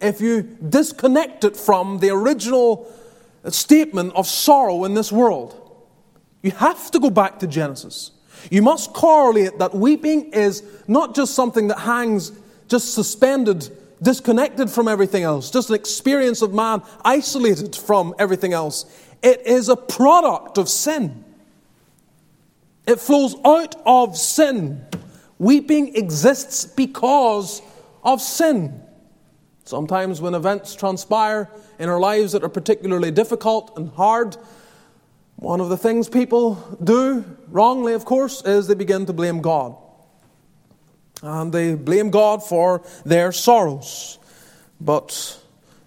if 0.00 0.20
you 0.20 0.42
disconnect 0.42 1.44
it 1.44 1.56
from 1.56 1.98
the 1.98 2.10
original 2.10 2.90
statement 3.50 4.12
of 4.14 4.26
sorrow 4.26 4.84
in 4.84 4.94
this 4.94 5.11
world. 5.11 5.58
You 6.42 6.50
have 6.52 6.90
to 6.90 7.00
go 7.00 7.11
back 7.11 7.38
to 7.40 7.46
Genesis. 7.46 8.11
You 8.50 8.62
must 8.62 8.92
correlate 8.92 9.58
that 9.58 9.75
weeping 9.75 10.32
is 10.32 10.62
not 10.88 11.14
just 11.14 11.34
something 11.34 11.68
that 11.68 11.78
hangs 11.78 12.32
just 12.68 12.94
suspended, 12.94 13.70
disconnected 14.02 14.70
from 14.70 14.88
everything 14.88 15.22
else, 15.22 15.50
just 15.50 15.68
an 15.68 15.76
experience 15.76 16.42
of 16.42 16.52
man 16.52 16.82
isolated 17.04 17.76
from 17.76 18.14
everything 18.18 18.52
else. 18.52 18.87
It 19.22 19.46
is 19.46 19.68
a 19.68 19.76
product 19.76 20.58
of 20.58 20.68
sin. 20.68 21.25
It 22.87 22.99
flows 22.99 23.37
out 23.44 23.76
of 23.87 24.16
sin. 24.16 24.84
Weeping 25.38 25.94
exists 25.96 26.64
because 26.64 27.62
of 28.02 28.20
sin. 28.20 28.81
Sometimes, 29.64 30.21
when 30.21 30.35
events 30.35 30.75
transpire 30.75 31.49
in 31.78 31.88
our 31.88 32.00
lives 32.00 32.33
that 32.33 32.42
are 32.42 32.49
particularly 32.49 33.11
difficult 33.11 33.76
and 33.76 33.90
hard, 33.90 34.37
one 35.37 35.61
of 35.61 35.69
the 35.69 35.76
things 35.76 36.09
people 36.09 36.54
do, 36.83 37.25
wrongly 37.49 37.95
of 37.95 38.04
course, 38.04 38.42
is 38.45 38.66
they 38.66 38.75
begin 38.75 39.07
to 39.07 39.12
blame 39.12 39.40
God. 39.40 39.76
And 41.23 41.52
they 41.52 41.75
blame 41.75 42.11
God 42.11 42.42
for 42.42 42.83
their 43.04 43.31
sorrows. 43.31 44.19
But 44.81 45.40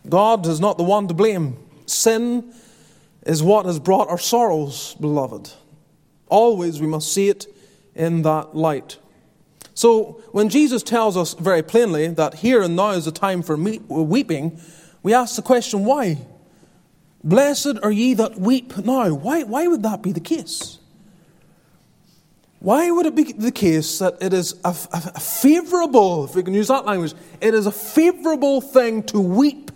God 0.08 0.46
is 0.48 0.60
not 0.60 0.78
the 0.78 0.84
one 0.84 1.08
to 1.10 1.14
blame. 1.14 1.58
Sin 1.86 2.54
is 3.26 3.44
what 3.44 3.66
has 3.66 3.80
brought 3.80 4.10
our 4.10 4.18
sorrows, 4.18 4.96
beloved. 5.00 5.52
Always 6.28 6.80
we 6.80 6.88
must 6.88 7.12
see 7.12 7.30
it 7.30 7.48
in 7.96 8.22
that 8.22 8.56
light. 8.56 8.98
So, 9.76 10.22
when 10.32 10.48
Jesus 10.48 10.84
tells 10.84 11.18
us 11.18 11.34
very 11.34 11.62
plainly 11.62 12.08
that 12.08 12.36
here 12.36 12.62
and 12.62 12.78
now 12.78 12.92
is 12.92 13.08
a 13.08 13.12
time 13.12 13.44
for 13.44 13.58
weeping, 13.58 14.60
we 15.04 15.14
ask 15.14 15.36
the 15.36 15.42
question, 15.42 15.84
why? 15.84 16.18
Blessed 17.26 17.80
are 17.84 17.92
ye 17.92 18.14
that 18.14 18.40
weep 18.40 18.78
now. 18.78 19.14
Why, 19.14 19.44
why 19.44 19.68
would 19.68 19.84
that 19.84 20.02
be 20.02 20.14
the 20.14 20.22
case? 20.22 20.80
Why 22.60 22.90
would 22.90 23.06
it 23.06 23.16
be 23.16 23.34
the 23.34 23.52
case 23.52 24.00
that 24.00 24.16
it 24.22 24.34
is 24.34 24.54
a, 24.64 24.70
a, 24.70 25.12
a 25.16 25.20
favorable, 25.20 26.24
if 26.24 26.36
we 26.36 26.42
can 26.42 26.54
use 26.54 26.70
that 26.70 26.86
language, 26.86 27.14
it 27.42 27.54
is 27.54 27.66
a 27.66 27.72
favorable 27.72 28.62
thing 28.62 29.04
to 29.04 29.20
weep 29.20 29.72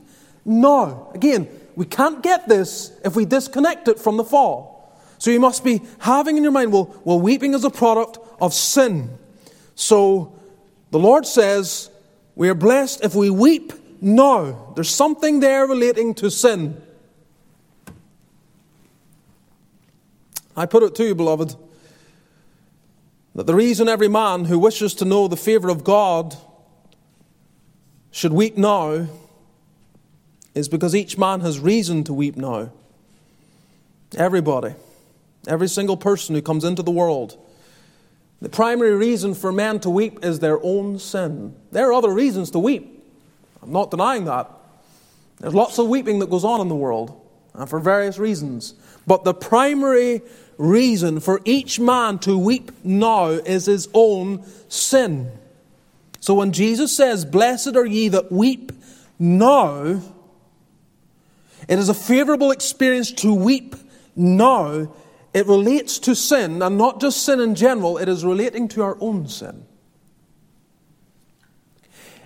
now? 0.45 1.11
Again, 1.13 1.49
we 1.75 1.85
can't 1.85 2.23
get 2.23 2.47
this 2.47 2.93
if 3.03 3.17
we 3.17 3.25
disconnect 3.25 3.89
it 3.89 3.99
from 3.99 4.15
the 4.15 4.23
fall. 4.23 4.97
So 5.17 5.29
you 5.29 5.41
must 5.41 5.63
be 5.63 5.81
having 5.99 6.37
in 6.37 6.43
your 6.43 6.53
mind, 6.53 6.71
well, 6.71 6.95
well 7.03 7.19
weeping 7.19 7.53
is 7.53 7.65
a 7.65 7.69
product 7.69 8.17
of 8.39 8.53
sin. 8.53 9.17
So 9.79 10.37
the 10.91 10.99
Lord 10.99 11.25
says, 11.25 11.89
we 12.35 12.49
are 12.49 12.53
blessed 12.53 13.01
if 13.01 13.15
we 13.15 13.29
weep 13.29 13.71
now. 14.01 14.73
There's 14.75 14.89
something 14.89 15.39
there 15.39 15.65
relating 15.65 16.13
to 16.15 16.29
sin. 16.29 16.81
I 20.53 20.65
put 20.65 20.83
it 20.83 20.95
to 20.95 21.05
you, 21.05 21.15
beloved, 21.15 21.55
that 23.35 23.47
the 23.47 23.55
reason 23.55 23.87
every 23.87 24.09
man 24.09 24.43
who 24.43 24.59
wishes 24.59 24.93
to 24.95 25.05
know 25.05 25.29
the 25.29 25.37
favor 25.37 25.69
of 25.69 25.85
God 25.85 26.35
should 28.11 28.33
weep 28.33 28.57
now 28.57 29.07
is 30.53 30.67
because 30.67 30.93
each 30.93 31.17
man 31.17 31.39
has 31.39 31.57
reason 31.57 32.03
to 32.03 32.13
weep 32.13 32.35
now. 32.35 32.73
Everybody, 34.17 34.75
every 35.47 35.69
single 35.69 35.95
person 35.95 36.35
who 36.35 36.41
comes 36.41 36.65
into 36.65 36.83
the 36.83 36.91
world. 36.91 37.37
The 38.41 38.49
primary 38.49 38.95
reason 38.95 39.33
for 39.33 39.51
men 39.51 39.79
to 39.81 39.89
weep 39.89 40.23
is 40.23 40.39
their 40.39 40.63
own 40.63 40.99
sin. 40.99 41.55
There 41.71 41.89
are 41.89 41.93
other 41.93 42.13
reasons 42.13 42.51
to 42.51 42.59
weep. 42.59 43.03
I'm 43.61 43.71
not 43.71 43.91
denying 43.91 44.25
that. 44.25 44.49
There's 45.39 45.55
lots 45.55 45.77
of 45.77 45.87
weeping 45.87 46.19
that 46.19 46.29
goes 46.29 46.43
on 46.43 46.61
in 46.61 46.69
the 46.69 46.75
world, 46.75 47.19
and 47.53 47.69
for 47.69 47.79
various 47.79 48.17
reasons. 48.17 48.73
But 49.05 49.23
the 49.23 49.33
primary 49.33 50.21
reason 50.57 51.19
for 51.19 51.41
each 51.45 51.79
man 51.79 52.19
to 52.19 52.37
weep 52.37 52.71
now 52.83 53.27
is 53.27 53.65
his 53.65 53.89
own 53.93 54.45
sin. 54.67 55.31
So 56.19 56.33
when 56.33 56.51
Jesus 56.51 56.95
says, 56.95 57.25
Blessed 57.25 57.75
are 57.75 57.85
ye 57.85 58.09
that 58.09 58.31
weep 58.31 58.71
now, 59.17 60.01
it 61.67 61.79
is 61.79 61.89
a 61.89 61.93
favorable 61.93 62.51
experience 62.51 63.11
to 63.13 63.33
weep 63.33 63.75
now. 64.15 64.91
It 65.33 65.45
relates 65.45 65.99
to 65.99 66.15
sin, 66.15 66.61
and 66.61 66.77
not 66.77 66.99
just 66.99 67.23
sin 67.23 67.39
in 67.39 67.55
general, 67.55 67.97
it 67.97 68.09
is 68.09 68.25
relating 68.25 68.67
to 68.69 68.83
our 68.83 68.97
own 68.99 69.27
sin. 69.27 69.65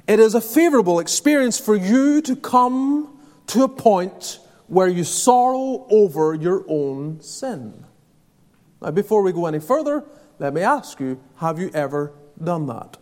It 0.08 0.20
is 0.20 0.36
a 0.36 0.42
favorable 0.42 1.00
experience 1.00 1.60
for 1.60 1.76
you 1.76 2.22
to 2.22 2.36
come 2.36 3.20
to 3.48 3.64
a 3.64 3.70
point 3.70 4.40
where 4.68 4.88
you 4.88 5.04
sorrow 5.04 5.86
over 5.90 6.34
your 6.34 6.66
own 6.68 7.22
sin. 7.22 7.86
Now, 8.82 8.92
before 8.92 9.22
we 9.22 9.32
go 9.32 9.46
any 9.46 9.60
further, 9.60 10.04
let 10.40 10.54
me 10.54 10.62
ask 10.62 11.00
you 11.00 11.22
have 11.38 11.60
you 11.60 11.70
ever 11.74 12.14
done 12.42 12.68
that? 12.68 12.98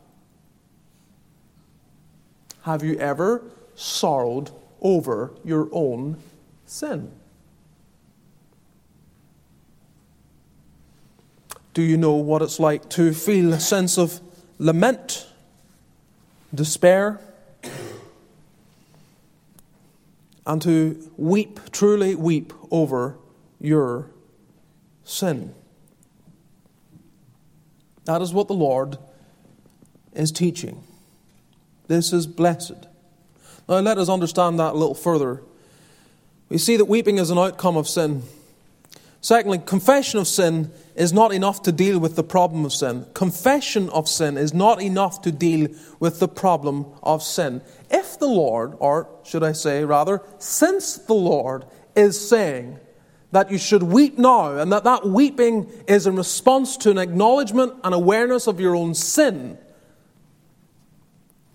Have 2.64 2.84
you 2.84 2.96
ever 2.98 3.44
sorrowed 3.76 4.52
over 4.82 5.32
your 5.44 5.70
own 5.72 6.18
sin? 6.66 7.12
Do 11.74 11.82
you 11.82 11.98
know 11.98 12.14
what 12.14 12.42
it's 12.42 12.60
like 12.60 12.90
to 12.92 13.14
feel 13.14 13.54
a 13.54 13.60
sense 13.60 13.98
of 13.98 14.20
lament, 14.58 15.28
despair, 16.54 17.22
and 20.46 20.62
to 20.62 21.12
weep, 21.16 21.60
truly 21.72 22.16
weep 22.16 22.52
over 22.72 23.16
your 23.60 24.10
sin? 25.06 25.54
That 28.06 28.22
is 28.22 28.34
what 28.34 28.48
the 28.48 28.54
Lord 28.54 28.98
is 30.14 30.32
teaching. 30.32 30.84
This 31.88 32.12
is 32.12 32.28
blessed. 32.28 32.88
Now, 33.70 33.80
let 33.80 33.98
us 33.98 34.10
understand 34.10 34.60
that 34.60 34.74
a 34.74 34.78
little 34.78 34.96
further. 34.96 35.42
We 36.50 36.58
see 36.58 36.76
that 36.76 36.86
weeping 36.86 37.18
is 37.18 37.30
an 37.30 37.38
outcome 37.38 37.78
of 37.78 37.88
sin. 37.88 38.24
Secondly, 39.24 39.60
confession 39.60 40.20
of 40.20 40.28
sin 40.28 40.72
is 40.96 41.14
not 41.14 41.32
enough 41.32 41.62
to 41.62 41.72
deal 41.72 42.00
with 42.00 42.16
the 42.16 42.24
problem 42.24 42.66
of 42.66 42.74
sin. 42.74 43.06
Confession 43.14 43.88
of 43.90 44.10
sin 44.10 44.36
is 44.36 44.52
not 44.52 44.82
enough 44.82 45.22
to 45.22 45.32
deal 45.32 45.70
with 46.00 46.20
the 46.20 46.28
problem 46.28 46.88
of 47.04 47.22
sin. 47.22 47.62
If 47.92 48.18
the 48.18 48.28
Lord, 48.28 48.74
or 48.80 49.08
should 49.24 49.44
I 49.44 49.52
say 49.52 49.86
rather, 49.86 50.24
since 50.40 50.98
the 50.98 51.14
Lord 51.14 51.66
is 51.96 52.28
saying 52.28 52.80
that 53.32 53.52
you 53.52 53.60
should 53.60 53.84
weep 53.84 54.18
now, 54.18 54.58
and 54.58 54.72
that 54.74 54.86
that 54.86 55.08
weeping 55.08 55.72
is 55.88 56.08
in 56.08 56.16
response 56.16 56.76
to 56.78 56.90
an 56.90 56.98
acknowledgement 56.98 57.74
and 57.84 57.94
awareness 57.94 58.48
of 58.48 58.60
your 58.60 58.76
own 58.76 58.96
sin, 58.96 59.56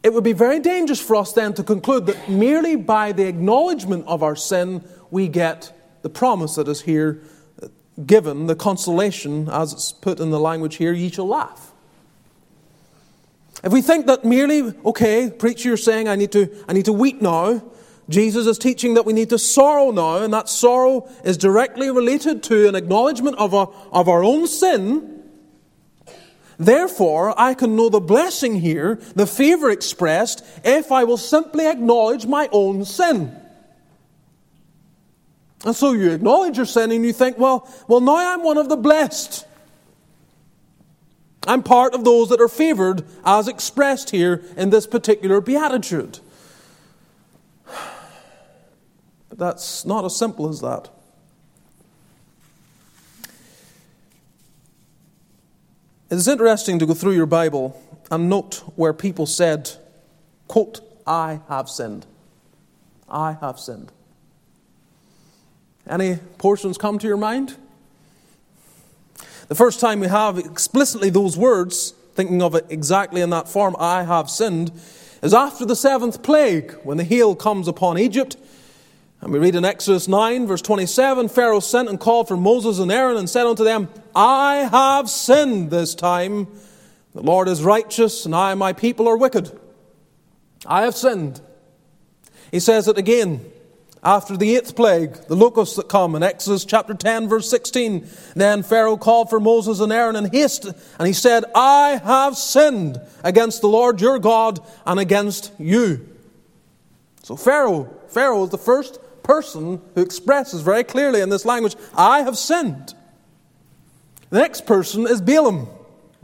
it 0.04 0.14
would 0.14 0.22
be 0.22 0.32
very 0.32 0.60
dangerous 0.60 1.00
for 1.00 1.16
us 1.16 1.32
then 1.32 1.52
to 1.54 1.64
conclude 1.64 2.06
that 2.06 2.28
merely 2.28 2.76
by 2.76 3.10
the 3.10 3.26
acknowledgement 3.26 4.06
of 4.06 4.22
our 4.22 4.36
sin 4.36 4.84
we 5.10 5.26
get 5.26 5.72
the 6.02 6.08
promise 6.08 6.54
that 6.54 6.68
is 6.68 6.82
here 6.82 7.20
given, 8.04 8.46
the 8.46 8.54
consolation, 8.54 9.48
as 9.48 9.72
it's 9.72 9.92
put 9.92 10.20
in 10.20 10.30
the 10.30 10.40
language 10.40 10.76
here, 10.76 10.92
ye 10.92 11.10
shall 11.10 11.28
laugh. 11.28 11.72
If 13.64 13.72
we 13.72 13.80
think 13.80 14.06
that 14.06 14.24
merely, 14.24 14.74
okay, 14.84 15.30
preacher, 15.30 15.68
you're 15.68 15.76
saying 15.76 16.08
I 16.08 16.16
need 16.16 16.32
to, 16.32 16.64
I 16.68 16.72
need 16.72 16.84
to 16.84 16.92
weep 16.92 17.22
now, 17.22 17.62
Jesus 18.08 18.46
is 18.46 18.58
teaching 18.58 18.94
that 18.94 19.04
we 19.04 19.12
need 19.12 19.30
to 19.30 19.38
sorrow 19.38 19.90
now, 19.90 20.18
and 20.18 20.32
that 20.32 20.48
sorrow 20.48 21.08
is 21.24 21.36
directly 21.36 21.90
related 21.90 22.42
to 22.44 22.68
an 22.68 22.74
acknowledgement 22.74 23.36
of 23.38 23.54
our, 23.54 23.72
of 23.92 24.08
our 24.08 24.22
own 24.22 24.46
sin 24.46 25.16
Therefore, 26.58 27.38
I 27.38 27.54
can 27.54 27.76
know 27.76 27.88
the 27.88 28.00
blessing 28.00 28.60
here, 28.60 28.98
the 29.14 29.26
favor 29.26 29.70
expressed, 29.70 30.44
if 30.64 30.90
I 30.90 31.04
will 31.04 31.18
simply 31.18 31.66
acknowledge 31.66 32.26
my 32.26 32.48
own 32.50 32.84
sin. 32.84 33.36
And 35.66 35.74
so 35.74 35.92
you 35.92 36.12
acknowledge 36.12 36.56
your 36.56 36.64
sin 36.64 36.92
and 36.92 37.04
you 37.04 37.12
think, 37.12 37.38
well, 37.38 37.68
well, 37.88 38.00
now 38.00 38.34
I'm 38.34 38.44
one 38.44 38.56
of 38.56 38.68
the 38.68 38.76
blessed. 38.76 39.44
I'm 41.44 41.64
part 41.64 41.92
of 41.92 42.04
those 42.04 42.28
that 42.28 42.40
are 42.40 42.46
favored 42.48 43.04
as 43.24 43.48
expressed 43.48 44.10
here 44.10 44.44
in 44.56 44.70
this 44.70 44.86
particular 44.86 45.40
beatitude. 45.40 46.20
But 49.28 49.38
that's 49.38 49.84
not 49.84 50.04
as 50.04 50.16
simple 50.16 50.48
as 50.48 50.60
that. 50.60 50.88
It 56.08 56.14
is 56.14 56.28
interesting 56.28 56.78
to 56.78 56.86
go 56.86 56.94
through 56.94 57.14
your 57.14 57.26
Bible 57.26 57.82
and 58.08 58.28
note 58.28 58.62
where 58.76 58.92
people 58.92 59.26
said, 59.26 59.72
quote, 60.46 60.78
I 61.04 61.40
have 61.48 61.68
sinned. 61.68 62.06
I 63.08 63.32
have 63.40 63.58
sinned. 63.58 63.90
Any 65.88 66.16
portions 66.38 66.78
come 66.78 66.98
to 66.98 67.06
your 67.06 67.16
mind? 67.16 67.56
The 69.48 69.54
first 69.54 69.78
time 69.78 70.00
we 70.00 70.08
have 70.08 70.38
explicitly 70.38 71.10
those 71.10 71.36
words, 71.36 71.92
thinking 72.14 72.42
of 72.42 72.54
it 72.56 72.66
exactly 72.68 73.20
in 73.20 73.30
that 73.30 73.48
form, 73.48 73.76
I 73.78 74.02
have 74.02 74.28
sinned, 74.28 74.72
is 75.22 75.32
after 75.32 75.64
the 75.64 75.76
seventh 75.76 76.22
plague, 76.22 76.72
when 76.82 76.96
the 76.96 77.04
hail 77.04 77.36
comes 77.36 77.68
upon 77.68 77.98
Egypt 77.98 78.36
and 79.20 79.32
we 79.32 79.38
read 79.38 79.54
in 79.54 79.64
Exodus 79.64 80.08
9, 80.08 80.46
verse 80.46 80.62
27 80.62 81.28
Pharaoh 81.28 81.60
sent 81.60 81.88
and 81.88 81.98
called 81.98 82.28
for 82.28 82.36
Moses 82.36 82.78
and 82.78 82.92
Aaron 82.92 83.16
and 83.16 83.30
said 83.30 83.46
unto 83.46 83.64
them, 83.64 83.88
I 84.14 84.68
have 84.70 85.08
sinned 85.08 85.70
this 85.70 85.94
time. 85.94 86.48
The 87.14 87.22
Lord 87.22 87.48
is 87.48 87.62
righteous, 87.62 88.26
and 88.26 88.34
I 88.34 88.50
and 88.50 88.58
my 88.58 88.72
people 88.72 89.08
are 89.08 89.16
wicked. 89.16 89.58
I 90.66 90.82
have 90.82 90.94
sinned. 90.94 91.40
He 92.50 92.60
says 92.60 92.88
it 92.88 92.98
again 92.98 93.50
after 94.06 94.36
the 94.36 94.54
eighth 94.54 94.76
plague, 94.76 95.14
the 95.26 95.34
locusts 95.34 95.74
that 95.74 95.88
come 95.88 96.14
in 96.14 96.22
Exodus 96.22 96.64
chapter 96.64 96.94
10, 96.94 97.28
verse 97.28 97.50
16. 97.50 98.06
Then 98.36 98.62
Pharaoh 98.62 98.96
called 98.96 99.28
for 99.28 99.40
Moses 99.40 99.80
and 99.80 99.92
Aaron 99.92 100.14
in 100.14 100.30
haste, 100.30 100.64
and 100.64 101.08
he 101.08 101.12
said, 101.12 101.44
I 101.56 102.00
have 102.04 102.36
sinned 102.36 103.00
against 103.24 103.62
the 103.62 103.66
Lord 103.66 104.00
your 104.00 104.20
God 104.20 104.60
and 104.86 105.00
against 105.00 105.52
you. 105.58 106.08
So 107.24 107.34
Pharaoh, 107.34 107.92
Pharaoh 108.06 108.44
is 108.44 108.50
the 108.50 108.58
first 108.58 109.00
person 109.24 109.82
who 109.96 110.02
expresses 110.02 110.62
very 110.62 110.84
clearly 110.84 111.20
in 111.20 111.28
this 111.28 111.44
language, 111.44 111.74
I 111.92 112.22
have 112.22 112.38
sinned. 112.38 112.94
The 114.30 114.38
next 114.38 114.66
person 114.66 115.08
is 115.08 115.20
Balaam. 115.20 115.66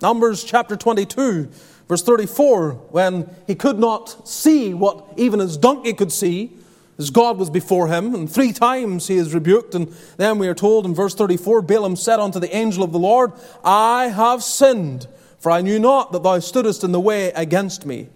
Numbers 0.00 0.44
chapter 0.44 0.76
22, 0.76 1.50
verse 1.88 2.02
34, 2.04 2.74
when 2.90 3.28
he 3.48 3.56
could 3.56 3.80
not 3.80 4.28
see 4.28 4.72
what 4.72 5.04
even 5.16 5.40
his 5.40 5.56
donkey 5.56 5.94
could 5.94 6.12
see, 6.12 6.58
as 6.98 7.10
God 7.10 7.38
was 7.38 7.50
before 7.50 7.88
him, 7.88 8.14
and 8.14 8.30
three 8.30 8.52
times 8.52 9.08
he 9.08 9.16
is 9.16 9.34
rebuked. 9.34 9.74
And 9.74 9.88
then 10.18 10.38
we 10.38 10.48
are 10.48 10.54
told 10.54 10.86
in 10.86 10.94
verse 10.94 11.14
34 11.14 11.62
Balaam 11.62 11.96
said 11.96 12.20
unto 12.20 12.38
the 12.38 12.54
angel 12.54 12.82
of 12.84 12.92
the 12.92 12.98
Lord, 12.98 13.32
I 13.64 14.08
have 14.08 14.42
sinned, 14.42 15.06
for 15.38 15.50
I 15.50 15.62
knew 15.62 15.78
not 15.78 16.12
that 16.12 16.22
thou 16.22 16.38
stoodest 16.38 16.84
in 16.84 16.92
the 16.92 17.00
way 17.00 17.32
against 17.32 17.86
me. 17.86 18.08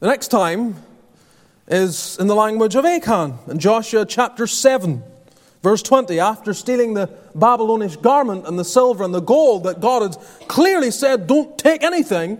The 0.00 0.06
next 0.06 0.28
time 0.28 0.76
is 1.66 2.16
in 2.18 2.26
the 2.26 2.34
language 2.34 2.74
of 2.74 2.84
Achan 2.84 3.38
in 3.48 3.58
Joshua 3.58 4.06
chapter 4.06 4.46
7, 4.46 5.02
verse 5.62 5.82
20. 5.82 6.18
After 6.18 6.54
stealing 6.54 6.94
the 6.94 7.10
Babylonish 7.34 7.96
garment 7.96 8.46
and 8.46 8.58
the 8.58 8.64
silver 8.64 9.04
and 9.04 9.14
the 9.14 9.20
gold 9.20 9.64
that 9.64 9.80
God 9.80 10.02
had 10.02 10.48
clearly 10.48 10.90
said, 10.90 11.26
don't 11.26 11.58
take 11.58 11.82
anything, 11.82 12.38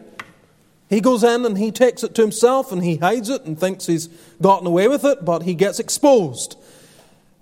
he 0.88 1.01
goes 1.01 1.22
in 1.22 1.44
and 1.44 1.59
he 1.59 1.70
takes 1.70 2.03
it 2.03 2.14
to 2.14 2.22
himself 2.22 2.72
and 2.72 2.83
he 2.83 2.96
hides 2.96 3.29
it 3.29 3.44
and 3.44 3.59
thinks 3.59 3.87
he's 3.87 4.09
gotten 4.40 4.66
away 4.66 4.88
with 4.88 5.05
it, 5.05 5.24
but 5.24 5.42
he 5.42 5.55
gets 5.55 5.79
exposed. 5.79 6.57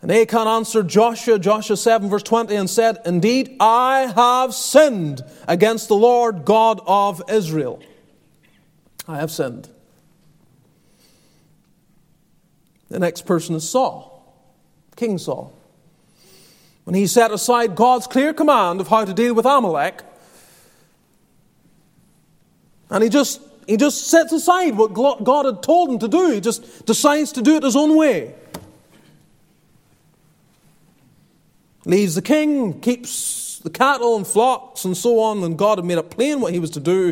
And 0.03 0.11
Achan 0.11 0.47
answered 0.47 0.89
Joshua, 0.89 1.39
Joshua 1.39 1.77
7, 1.77 2.09
verse 2.09 2.23
20, 2.23 2.55
and 2.55 2.69
said, 2.69 2.99
Indeed, 3.05 3.57
I 3.61 4.13
have 4.15 4.55
sinned 4.55 5.23
against 5.49 5.89
the 5.89 5.97
Lord 5.97 6.45
God 6.45 6.81
of 6.87 7.23
Israel. 7.29 7.83
I 9.09 9.17
have 9.19 9.31
sinned. 9.31 9.69
The 12.89 12.99
next 12.99 13.27
person 13.27 13.55
is 13.55 13.69
Saul, 13.69 14.23
King 14.97 15.19
Saul. 15.19 15.53
When 16.85 16.95
he 16.95 17.07
set 17.07 17.33
aside 17.33 17.75
God's 17.75 18.07
clear 18.07 18.33
command 18.33 18.81
of 18.81 18.89
how 18.89 19.05
to 19.05 19.13
deal 19.13 19.35
with 19.35 19.45
Amalek, 19.45 20.03
and 22.91 23.03
he 23.03 23.09
just, 23.09 23.41
he 23.67 23.77
just 23.77 24.07
sets 24.07 24.33
aside 24.33 24.77
what 24.77 24.95
God 24.95 25.45
had 25.45 25.63
told 25.63 25.91
him 25.91 25.99
to 26.01 26.09
do, 26.09 26.31
he 26.31 26.41
just 26.41 26.87
decides 26.87 27.33
to 27.33 27.43
do 27.43 27.57
it 27.57 27.63
his 27.63 27.77
own 27.77 27.97
way. 27.97 28.35
Leaves 31.85 32.15
the 32.17 32.23
king, 32.23 32.81
keeps 32.81 33.61
the 33.61 33.71
cattle 33.71 34.17
and 34.17 34.27
flocks 34.27 34.85
and 34.85 34.97
so 34.97 35.21
on, 35.21 35.43
and 35.45 35.57
God 35.57 35.79
had 35.79 35.85
made 35.85 35.99
it 35.99 36.11
plain 36.11 36.41
what 36.41 36.53
he 36.53 36.59
was 36.59 36.71
to 36.71 36.81
do. 36.81 37.09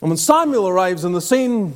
And 0.00 0.10
when 0.10 0.16
Samuel 0.16 0.68
arrives 0.68 1.04
in 1.04 1.12
the 1.12 1.20
scene, 1.20 1.74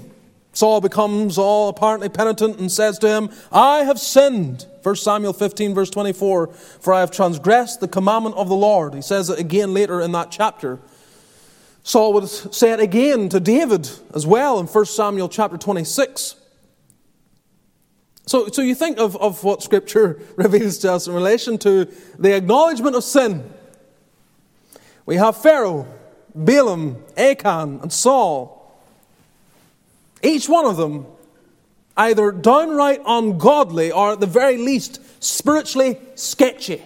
Saul 0.55 0.81
becomes 0.81 1.37
all 1.37 1.69
apparently 1.69 2.09
penitent 2.09 2.59
and 2.59 2.71
says 2.71 2.99
to 3.01 3.09
him, 3.09 3.31
I 3.53 3.79
have 3.81 3.99
sinned. 3.99 4.67
1 4.83 4.97
Samuel 4.97 5.33
15, 5.33 5.75
verse 5.75 5.91
24, 5.91 6.49
for 6.49 6.95
I 6.95 7.01
have 7.01 7.11
transgressed 7.11 7.81
the 7.81 7.89
commandment 7.89 8.37
of 8.37 8.49
the 8.49 8.55
Lord. 8.55 8.95
He 8.95 9.03
says 9.03 9.31
it 9.31 9.39
again 9.39 9.75
later 9.75 10.01
in 10.01 10.13
that 10.13 10.31
chapter. 10.31 10.79
Saul 11.85 12.13
would 12.15 12.29
say 12.29 12.73
it 12.73 12.81
again 12.81 13.29
to 13.29 13.39
David 13.39 13.89
as 14.13 14.27
well 14.27 14.59
in 14.59 14.67
1 14.67 14.85
Samuel 14.87 15.29
chapter 15.29 15.57
26. 15.57 16.35
So, 18.27 18.49
so 18.49 18.63
you 18.63 18.75
think 18.75 18.99
of, 18.99 19.17
of 19.19 19.45
what 19.45 19.63
Scripture 19.63 20.21
reveals 20.37 20.79
to 20.79 20.93
us 20.93 21.07
in 21.07 21.15
relation 21.15 21.59
to 21.59 21.85
the 22.19 22.35
acknowledgement 22.35 22.97
of 22.97 23.05
sin. 23.05 23.49
We 25.07 25.17
have 25.17 25.41
Pharaoh, 25.41 25.87
Balaam, 26.35 27.05
Achan, 27.17 27.81
and 27.81 27.93
Saul 27.93 28.55
each 30.25 30.49
one 30.49 30.65
of 30.65 30.77
them 30.77 31.07
either 31.97 32.33
downright 32.33 33.01
ungodly 33.07 33.93
or 33.93 34.13
at 34.13 34.21
the 34.21 34.27
very 34.27 34.57
least 34.57 35.01
spiritually 35.23 35.99
sketchy. 36.15 36.83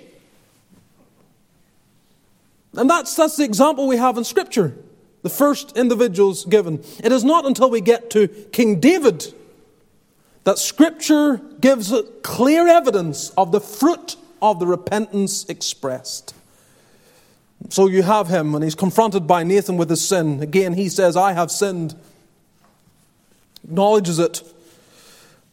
And 2.75 2.91
that's, 2.91 3.15
that's 3.15 3.37
the 3.37 3.45
example 3.45 3.87
we 3.87 3.97
have 3.97 4.19
in 4.19 4.25
Scripture, 4.25 4.77
the 5.23 5.31
first 5.31 5.77
individuals 5.77 6.45
given. 6.45 6.83
It 7.03 7.13
is 7.13 7.25
not 7.25 7.47
until 7.47 7.71
we 7.71 7.81
get 7.81 8.11
to 8.11 8.29
King 8.29 8.81
David 8.81 9.35
that 10.45 10.59
Scripture 10.59 11.39
gives 11.61 11.93
clear 12.23 12.67
evidence 12.69 13.31
of 13.31 13.53
the 13.53 13.61
fruit 13.61 14.17
of 14.41 14.59
the 14.59 14.67
repentance 14.67 15.45
expressed. 15.47 16.35
So 17.71 17.89
you 17.89 18.03
have 18.03 18.29
him, 18.29 18.55
and 18.55 18.63
he's 18.63 18.75
confronted 18.75 19.27
by 19.27 19.43
Nathan 19.43 19.77
with 19.77 19.91
his 19.91 20.07
sin. 20.07 20.41
Again, 20.41 20.75
he 20.75 20.89
says, 20.89 21.17
I 21.17 21.33
have 21.33 21.51
sinned 21.51 21.95
acknowledges 23.69 24.19
it. 24.19 24.43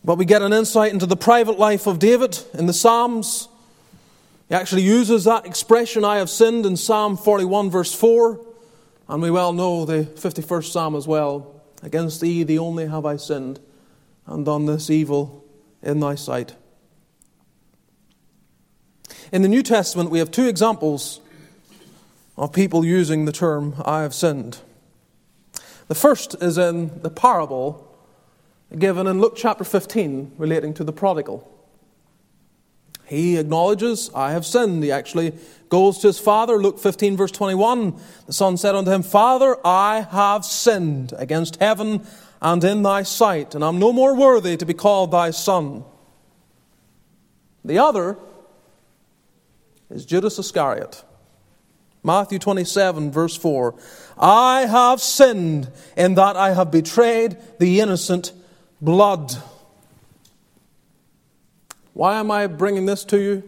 But 0.04 0.17
we 0.17 0.25
get 0.25 0.41
an 0.41 0.54
insight 0.54 0.93
into 0.93 1.06
the 1.06 1.17
private 1.17 1.60
life 1.60 1.88
of 1.88 1.99
David 1.99 2.39
in 2.54 2.65
the 2.65 2.73
Psalms. 2.73 3.49
He 4.47 4.56
actually 4.56 4.84
uses 4.84 5.23
that 5.23 5.45
expression, 5.45 6.06
I 6.06 6.17
have 6.17 6.30
sinned, 6.30 6.65
in 6.65 6.78
Psalm 6.78 7.17
41, 7.17 7.71
verse 7.71 7.93
4. 7.93 8.39
And 9.07 9.21
we 9.21 9.29
well 9.29 9.53
know 9.53 9.85
the 9.85 10.03
51st 10.03 10.71
Psalm 10.71 10.95
as 10.95 11.07
well. 11.07 11.61
Against 11.83 12.21
thee, 12.21 12.43
the 12.43 12.57
only, 12.57 12.87
have 12.87 13.05
I 13.05 13.17
sinned, 13.17 13.59
and 14.25 14.45
done 14.45 14.65
this 14.65 14.89
evil 14.89 15.45
in 15.83 15.99
thy 15.99 16.15
sight. 16.15 16.55
In 19.31 19.41
the 19.41 19.47
New 19.47 19.61
Testament, 19.61 20.09
we 20.09 20.19
have 20.19 20.31
two 20.31 20.47
examples 20.47 21.19
of 22.37 22.51
people 22.51 22.83
using 22.83 23.25
the 23.25 23.31
term, 23.31 23.75
I 23.85 24.01
have 24.01 24.13
sinned. 24.13 24.59
The 25.87 25.95
first 25.95 26.35
is 26.41 26.57
in 26.57 27.01
the 27.01 27.09
parable 27.09 27.95
given 28.77 29.07
in 29.07 29.21
Luke 29.21 29.35
chapter 29.35 29.63
15 29.63 30.33
relating 30.37 30.73
to 30.73 30.83
the 30.83 30.91
prodigal. 30.91 31.54
He 33.07 33.37
acknowledges, 33.37 34.09
I 34.15 34.31
have 34.31 34.45
sinned. 34.45 34.83
He 34.83 34.91
actually 34.91 35.33
goes 35.69 35.99
to 35.99 36.07
his 36.07 36.19
father. 36.19 36.57
Luke 36.57 36.79
15, 36.79 37.17
verse 37.17 37.31
21. 37.31 37.99
The 38.27 38.33
son 38.33 38.57
said 38.57 38.75
unto 38.75 38.91
him, 38.91 39.03
Father, 39.03 39.57
I 39.65 40.01
have 40.01 40.45
sinned 40.45 41.13
against 41.17 41.57
heaven 41.57 42.05
and 42.41 42.63
in 42.63 42.83
thy 42.83 43.03
sight, 43.03 43.55
and 43.55 43.63
I'm 43.63 43.79
no 43.79 43.91
more 43.91 44.15
worthy 44.15 44.57
to 44.57 44.65
be 44.65 44.73
called 44.73 45.11
thy 45.11 45.31
son. 45.31 45.83
The 47.63 47.79
other 47.79 48.17
is 49.89 50.05
Judas 50.05 50.37
Iscariot. 50.37 51.03
Matthew 52.03 52.37
27, 52.37 53.11
verse 53.11 53.35
4. 53.35 53.73
I 54.19 54.67
have 54.67 55.01
sinned 55.01 55.71
in 55.97 56.15
that 56.15 56.35
I 56.35 56.53
have 56.53 56.69
betrayed 56.69 57.37
the 57.59 57.79
innocent 57.79 58.31
blood. 58.79 59.35
Why 61.95 62.19
am 62.19 62.29
I 62.29 62.47
bringing 62.47 62.86
this 62.86 63.05
to 63.05 63.17
you? 63.17 63.41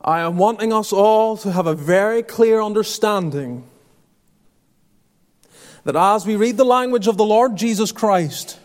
I 0.00 0.20
am 0.20 0.38
wanting 0.38 0.72
us 0.72 0.90
all 0.90 1.36
to 1.36 1.52
have 1.52 1.66
a 1.66 1.74
very 1.74 2.22
clear 2.22 2.62
understanding 2.62 3.64
that 5.84 5.94
as 5.94 6.24
we 6.24 6.34
read 6.34 6.56
the 6.56 6.64
language 6.64 7.06
of 7.06 7.18
the 7.18 7.24
Lord 7.26 7.56
Jesus 7.56 7.92
Christ, 7.92 8.58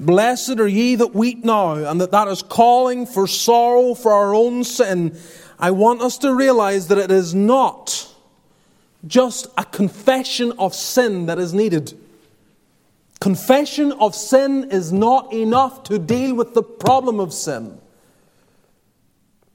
blessed 0.00 0.58
are 0.58 0.66
ye 0.66 0.96
that 0.96 1.14
weep 1.14 1.44
now, 1.44 1.74
and 1.74 2.00
that 2.00 2.10
that 2.10 2.26
is 2.26 2.42
calling 2.42 3.06
for 3.06 3.28
sorrow 3.28 3.94
for 3.94 4.12
our 4.12 4.34
own 4.34 4.64
sin. 4.64 5.16
I 5.56 5.70
want 5.70 6.02
us 6.02 6.18
to 6.18 6.34
realize 6.34 6.88
that 6.88 6.98
it 6.98 7.12
is 7.12 7.32
not 7.32 8.12
just 9.06 9.46
a 9.56 9.64
confession 9.64 10.50
of 10.58 10.74
sin 10.74 11.26
that 11.26 11.38
is 11.38 11.54
needed. 11.54 11.96
Confession 13.24 13.90
of 13.92 14.14
sin 14.14 14.70
is 14.70 14.92
not 14.92 15.32
enough 15.32 15.82
to 15.84 15.98
deal 15.98 16.34
with 16.34 16.52
the 16.52 16.62
problem 16.62 17.20
of 17.20 17.32
sin. 17.32 17.80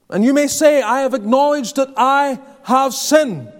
And 0.08 0.24
you 0.24 0.34
may 0.34 0.48
say, 0.48 0.82
I 0.82 1.02
have 1.02 1.14
acknowledged 1.14 1.76
that 1.76 1.94
I 1.96 2.40
have 2.64 2.92
sinned. 2.92 3.52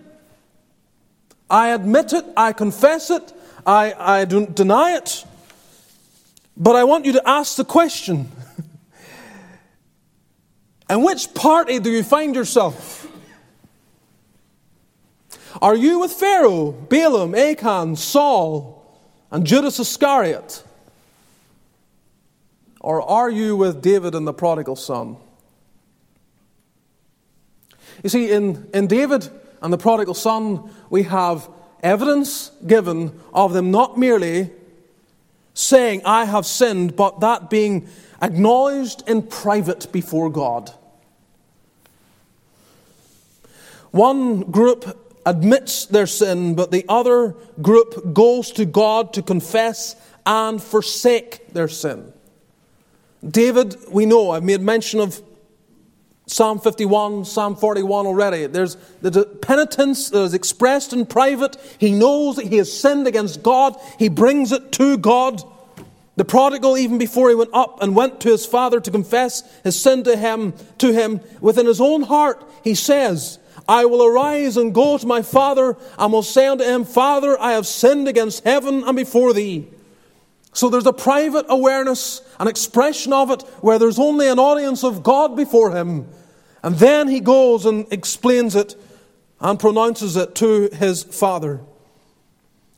I 1.48 1.68
admit 1.68 2.12
it, 2.12 2.24
I 2.36 2.52
confess 2.52 3.08
it, 3.08 3.32
I, 3.64 3.94
I 3.96 4.24
don't 4.24 4.52
deny 4.52 4.96
it. 4.96 5.24
But 6.56 6.74
I 6.74 6.82
want 6.82 7.04
you 7.04 7.12
to 7.12 7.28
ask 7.28 7.54
the 7.54 7.64
question 7.64 8.32
In 10.90 11.04
which 11.04 11.32
party 11.34 11.78
do 11.78 11.88
you 11.88 12.02
find 12.02 12.34
yourself? 12.34 13.06
Are 15.62 15.76
you 15.76 16.00
with 16.00 16.10
Pharaoh, 16.10 16.72
Balaam, 16.72 17.36
Achan, 17.36 17.94
Saul, 17.94 18.79
and 19.30 19.46
Judas 19.46 19.78
Iscariot? 19.78 20.64
Or 22.80 23.02
are 23.02 23.30
you 23.30 23.56
with 23.56 23.82
David 23.82 24.14
and 24.14 24.26
the 24.26 24.32
prodigal 24.32 24.76
son? 24.76 25.16
You 28.02 28.08
see, 28.08 28.30
in, 28.30 28.68
in 28.72 28.86
David 28.86 29.28
and 29.60 29.72
the 29.72 29.78
prodigal 29.78 30.14
son, 30.14 30.70
we 30.88 31.02
have 31.04 31.48
evidence 31.82 32.50
given 32.66 33.20
of 33.34 33.52
them 33.52 33.70
not 33.70 33.98
merely 33.98 34.50
saying, 35.52 36.02
I 36.04 36.24
have 36.24 36.46
sinned, 36.46 36.96
but 36.96 37.20
that 37.20 37.50
being 37.50 37.88
acknowledged 38.22 39.06
in 39.06 39.22
private 39.22 39.92
before 39.92 40.30
God. 40.30 40.72
One 43.90 44.42
group 44.42 45.09
admits 45.26 45.86
their 45.86 46.06
sin, 46.06 46.54
but 46.54 46.70
the 46.70 46.84
other 46.88 47.34
group 47.60 48.12
goes 48.12 48.50
to 48.52 48.64
God 48.64 49.12
to 49.14 49.22
confess 49.22 49.96
and 50.26 50.62
forsake 50.62 51.52
their 51.52 51.68
sin. 51.68 52.12
David, 53.26 53.76
we 53.90 54.06
know, 54.06 54.30
I've 54.30 54.44
made 54.44 54.60
mention 54.60 55.00
of 55.00 55.20
Psalm 56.30 56.60
51, 56.60 57.24
Psalm 57.24 57.56
41 57.56 58.06
already. 58.06 58.46
There's 58.46 58.76
the 59.02 59.24
penitence 59.42 60.10
that 60.10 60.22
is 60.22 60.32
expressed 60.32 60.92
in 60.92 61.04
private. 61.04 61.56
He 61.78 61.90
knows 61.90 62.36
that 62.36 62.46
he 62.46 62.56
has 62.58 62.72
sinned 62.72 63.08
against 63.08 63.42
God. 63.42 63.76
He 63.98 64.08
brings 64.08 64.52
it 64.52 64.70
to 64.72 64.96
God. 64.96 65.42
The 66.14 66.24
prodigal, 66.24 66.78
even 66.78 66.98
before 66.98 67.30
he 67.30 67.34
went 67.34 67.50
up 67.52 67.82
and 67.82 67.96
went 67.96 68.20
to 68.20 68.28
his 68.28 68.46
father 68.46 68.78
to 68.78 68.90
confess 68.92 69.42
his 69.64 69.80
sin 69.80 70.04
to 70.04 70.16
him, 70.16 70.54
to 70.78 70.92
him, 70.92 71.20
within 71.40 71.66
his 71.66 71.80
own 71.80 72.02
heart, 72.02 72.48
he 72.62 72.76
says, 72.76 73.39
I 73.70 73.84
will 73.84 74.04
arise 74.04 74.56
and 74.56 74.74
go 74.74 74.98
to 74.98 75.06
my 75.06 75.22
father 75.22 75.76
and 75.96 76.12
will 76.12 76.24
say 76.24 76.48
unto 76.48 76.64
him, 76.64 76.84
Father, 76.84 77.40
I 77.40 77.52
have 77.52 77.68
sinned 77.68 78.08
against 78.08 78.42
heaven 78.42 78.82
and 78.82 78.96
before 78.96 79.32
thee. 79.32 79.68
So 80.52 80.68
there's 80.68 80.88
a 80.88 80.92
private 80.92 81.46
awareness, 81.48 82.20
an 82.40 82.48
expression 82.48 83.12
of 83.12 83.30
it, 83.30 83.42
where 83.60 83.78
there's 83.78 84.00
only 84.00 84.26
an 84.26 84.40
audience 84.40 84.82
of 84.82 85.04
God 85.04 85.36
before 85.36 85.70
him. 85.70 86.08
And 86.64 86.74
then 86.78 87.06
he 87.06 87.20
goes 87.20 87.64
and 87.64 87.86
explains 87.92 88.56
it 88.56 88.74
and 89.38 89.56
pronounces 89.56 90.16
it 90.16 90.34
to 90.34 90.68
his 90.72 91.04
father. 91.04 91.60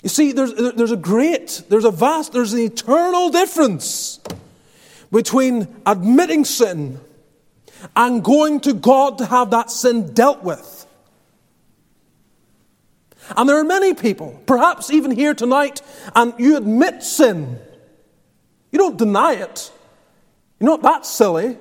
You 0.03 0.11
see, 0.11 0.33
there's, 0.33 0.53
there's 0.53 0.93
a 0.93 0.97
great, 0.99 1.63
there's 1.71 1.87
a 1.87 1.91
vast, 1.91 2.35
there's 2.35 2.53
an 2.53 2.61
eternal 2.61 3.31
difference 3.31 4.21
between 5.11 5.75
admitting 5.87 6.45
sin 6.45 7.01
and 7.97 8.23
going 8.23 8.61
to 8.61 8.75
God 8.75 9.17
to 9.19 9.27
have 9.27 9.53
that 9.53 9.71
sin 9.71 10.13
dealt 10.13 10.43
with. 10.43 10.81
And 13.37 13.49
there 13.49 13.59
are 13.59 13.65
many 13.65 13.95
people, 13.95 14.41
perhaps 14.47 14.91
even 14.91 15.11
here 15.11 15.35
tonight, 15.35 15.83
and 16.15 16.35
you 16.39 16.57
admit 16.57 17.03
sin. 17.03 17.59
You 18.71 18.79
don't 18.79 18.97
deny 18.97 19.35
it. 19.35 19.71
You're 20.59 20.71
not 20.71 20.83
that 20.83 21.07
silly. 21.07 21.59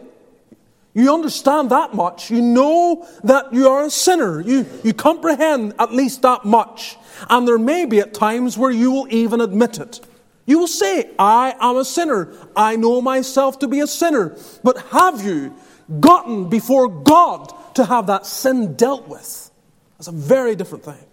You 0.93 1.13
understand 1.13 1.71
that 1.71 1.93
much. 1.93 2.29
You 2.29 2.41
know 2.41 3.07
that 3.23 3.53
you 3.53 3.67
are 3.69 3.85
a 3.85 3.89
sinner. 3.89 4.41
You, 4.41 4.65
you 4.83 4.93
comprehend 4.93 5.73
at 5.79 5.93
least 5.93 6.21
that 6.23 6.43
much. 6.45 6.97
And 7.29 7.47
there 7.47 7.57
may 7.57 7.85
be 7.85 7.99
at 7.99 8.13
times 8.13 8.57
where 8.57 8.71
you 8.71 8.91
will 8.91 9.07
even 9.09 9.41
admit 9.41 9.79
it. 9.79 10.01
You 10.45 10.59
will 10.59 10.67
say, 10.67 11.09
I 11.17 11.55
am 11.59 11.77
a 11.77 11.85
sinner. 11.85 12.33
I 12.55 12.75
know 12.75 13.01
myself 13.01 13.59
to 13.59 13.67
be 13.67 13.79
a 13.79 13.87
sinner. 13.87 14.35
But 14.63 14.77
have 14.91 15.23
you 15.23 15.55
gotten 15.99 16.49
before 16.49 16.87
God 16.89 17.53
to 17.75 17.85
have 17.85 18.07
that 18.07 18.25
sin 18.25 18.75
dealt 18.75 19.07
with? 19.07 19.49
That's 19.97 20.07
a 20.07 20.11
very 20.11 20.55
different 20.55 20.83
thing. 20.83 21.05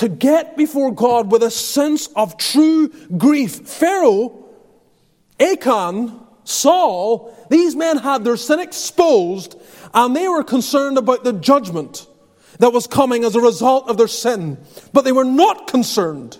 To 0.00 0.08
get 0.08 0.56
before 0.56 0.90
God 0.90 1.30
with 1.30 1.42
a 1.42 1.50
sense 1.50 2.06
of 2.16 2.38
true 2.38 2.88
grief. 3.18 3.68
Pharaoh, 3.68 4.46
Achan, 5.38 6.18
Saul, 6.44 7.36
these 7.50 7.76
men 7.76 7.98
had 7.98 8.24
their 8.24 8.38
sin 8.38 8.60
exposed 8.60 9.60
and 9.92 10.16
they 10.16 10.26
were 10.26 10.42
concerned 10.42 10.96
about 10.96 11.22
the 11.22 11.34
judgment 11.34 12.06
that 12.60 12.72
was 12.72 12.86
coming 12.86 13.24
as 13.24 13.36
a 13.36 13.42
result 13.42 13.90
of 13.90 13.98
their 13.98 14.08
sin. 14.08 14.56
But 14.94 15.04
they 15.04 15.12
were 15.12 15.22
not 15.22 15.66
concerned 15.66 16.38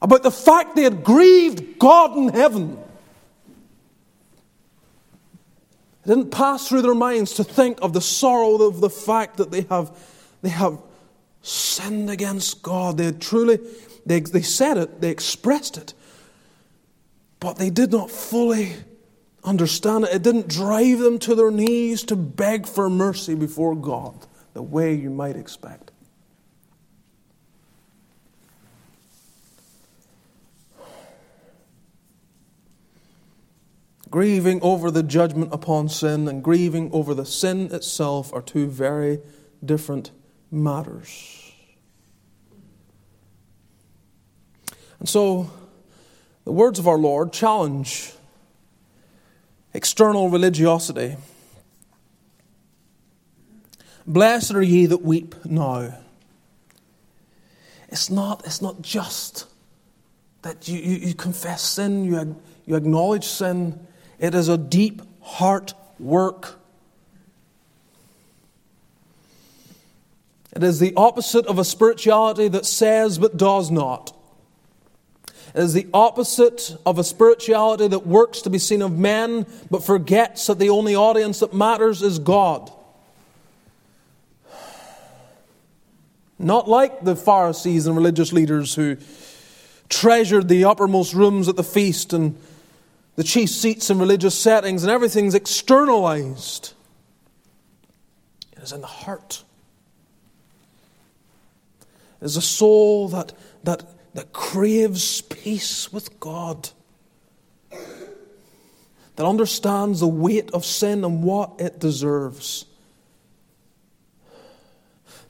about 0.00 0.22
the 0.22 0.30
fact 0.30 0.74
they 0.74 0.84
had 0.84 1.04
grieved 1.04 1.78
God 1.78 2.16
in 2.16 2.30
heaven. 2.30 2.78
It 6.02 6.08
didn't 6.08 6.30
pass 6.30 6.66
through 6.66 6.80
their 6.80 6.94
minds 6.94 7.34
to 7.34 7.44
think 7.44 7.78
of 7.82 7.92
the 7.92 8.00
sorrow 8.00 8.54
of 8.62 8.80
the 8.80 8.88
fact 8.88 9.36
that 9.36 9.50
they 9.50 9.66
have, 9.68 9.94
they 10.40 10.48
have 10.48 10.78
sinned 11.42 12.10
against 12.10 12.62
God. 12.62 12.98
They 12.98 13.12
truly, 13.12 13.58
they, 14.04 14.20
they 14.20 14.42
said 14.42 14.76
it, 14.76 15.00
they 15.00 15.10
expressed 15.10 15.76
it, 15.76 15.94
but 17.40 17.56
they 17.56 17.70
did 17.70 17.92
not 17.92 18.10
fully 18.10 18.74
understand 19.44 20.04
it. 20.04 20.14
It 20.14 20.22
didn't 20.22 20.48
drive 20.48 20.98
them 20.98 21.18
to 21.20 21.34
their 21.34 21.50
knees 21.50 22.02
to 22.04 22.16
beg 22.16 22.66
for 22.66 22.90
mercy 22.90 23.34
before 23.34 23.74
God 23.74 24.26
the 24.54 24.62
way 24.62 24.94
you 24.94 25.10
might 25.10 25.36
expect. 25.36 25.92
Grieving 34.10 34.58
over 34.62 34.90
the 34.90 35.02
judgment 35.02 35.52
upon 35.52 35.88
sin 35.90 36.28
and 36.28 36.42
grieving 36.42 36.90
over 36.92 37.12
the 37.12 37.26
sin 37.26 37.72
itself 37.72 38.32
are 38.32 38.40
two 38.40 38.66
very 38.66 39.20
different 39.62 40.10
matters. 40.50 41.52
And 44.98 45.08
so, 45.08 45.50
the 46.44 46.52
words 46.52 46.78
of 46.78 46.88
our 46.88 46.98
Lord 46.98 47.32
challenge 47.32 48.12
external 49.74 50.28
religiosity. 50.28 51.16
Blessed 54.06 54.54
are 54.54 54.62
ye 54.62 54.86
that 54.86 55.02
weep 55.02 55.34
now. 55.44 55.94
It's 57.88 58.10
not, 58.10 58.44
it's 58.44 58.62
not 58.62 58.82
just 58.82 59.46
that 60.42 60.68
you, 60.68 60.78
you, 60.78 61.08
you 61.08 61.14
confess 61.14 61.62
sin, 61.62 62.04
you, 62.04 62.36
you 62.66 62.76
acknowledge 62.76 63.24
sin. 63.24 63.86
It 64.18 64.34
is 64.34 64.48
a 64.48 64.58
deep 64.58 65.02
heart 65.20 65.74
work. 65.98 66.57
It 70.54 70.62
is 70.62 70.78
the 70.80 70.94
opposite 70.96 71.46
of 71.46 71.58
a 71.58 71.64
spirituality 71.64 72.48
that 72.48 72.66
says 72.66 73.18
but 73.18 73.36
does 73.36 73.70
not. 73.70 74.14
It 75.54 75.62
is 75.62 75.72
the 75.72 75.88
opposite 75.94 76.76
of 76.84 76.98
a 76.98 77.04
spirituality 77.04 77.88
that 77.88 78.06
works 78.06 78.42
to 78.42 78.50
be 78.50 78.58
seen 78.58 78.82
of 78.82 78.98
men 78.98 79.46
but 79.70 79.82
forgets 79.82 80.46
that 80.46 80.58
the 80.58 80.70
only 80.70 80.94
audience 80.94 81.40
that 81.40 81.54
matters 81.54 82.02
is 82.02 82.18
God. 82.18 82.70
Not 86.38 86.68
like 86.68 87.02
the 87.02 87.16
Pharisees 87.16 87.86
and 87.86 87.96
religious 87.96 88.32
leaders 88.32 88.74
who 88.74 88.96
treasured 89.88 90.48
the 90.48 90.64
uppermost 90.64 91.14
rooms 91.14 91.48
at 91.48 91.56
the 91.56 91.64
feast 91.64 92.12
and 92.12 92.38
the 93.16 93.24
chief 93.24 93.50
seats 93.50 93.90
in 93.90 93.98
religious 93.98 94.38
settings, 94.38 94.84
and 94.84 94.92
everything's 94.92 95.34
externalized. 95.34 96.72
It 98.52 98.62
is 98.62 98.72
in 98.72 98.80
the 98.80 98.86
heart. 98.86 99.42
Is 102.20 102.36
a 102.36 102.42
soul 102.42 103.08
that, 103.08 103.32
that, 103.64 103.84
that 104.14 104.32
craves 104.32 105.20
peace 105.20 105.92
with 105.92 106.18
God, 106.18 106.70
that 107.70 109.26
understands 109.26 110.00
the 110.00 110.08
weight 110.08 110.50
of 110.50 110.64
sin 110.64 111.04
and 111.04 111.22
what 111.22 111.52
it 111.58 111.78
deserves. 111.78 112.64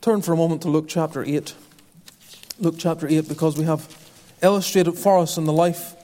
Turn 0.01 0.23
for 0.23 0.33
a 0.33 0.37
moment 0.37 0.63
to 0.63 0.69
Luke 0.69 0.87
chapter 0.89 1.23
8. 1.23 1.55
Luke 2.61 2.77
chapter 2.79 3.07
8, 3.07 3.29
because 3.29 3.59
we 3.59 3.65
have 3.65 3.87
illustrated 4.43 4.93
for 4.93 5.19
us 5.19 5.37
in 5.37 5.45
the 5.45 5.53
life 5.53 5.95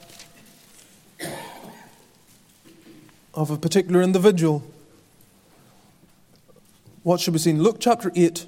of 3.33 3.51
a 3.51 3.57
particular 3.57 4.03
individual. 4.03 4.63
What 7.03 7.21
should 7.21 7.33
be 7.33 7.39
seen? 7.39 7.63
Luke 7.63 7.77
chapter 7.81 8.11
8. 8.15 8.47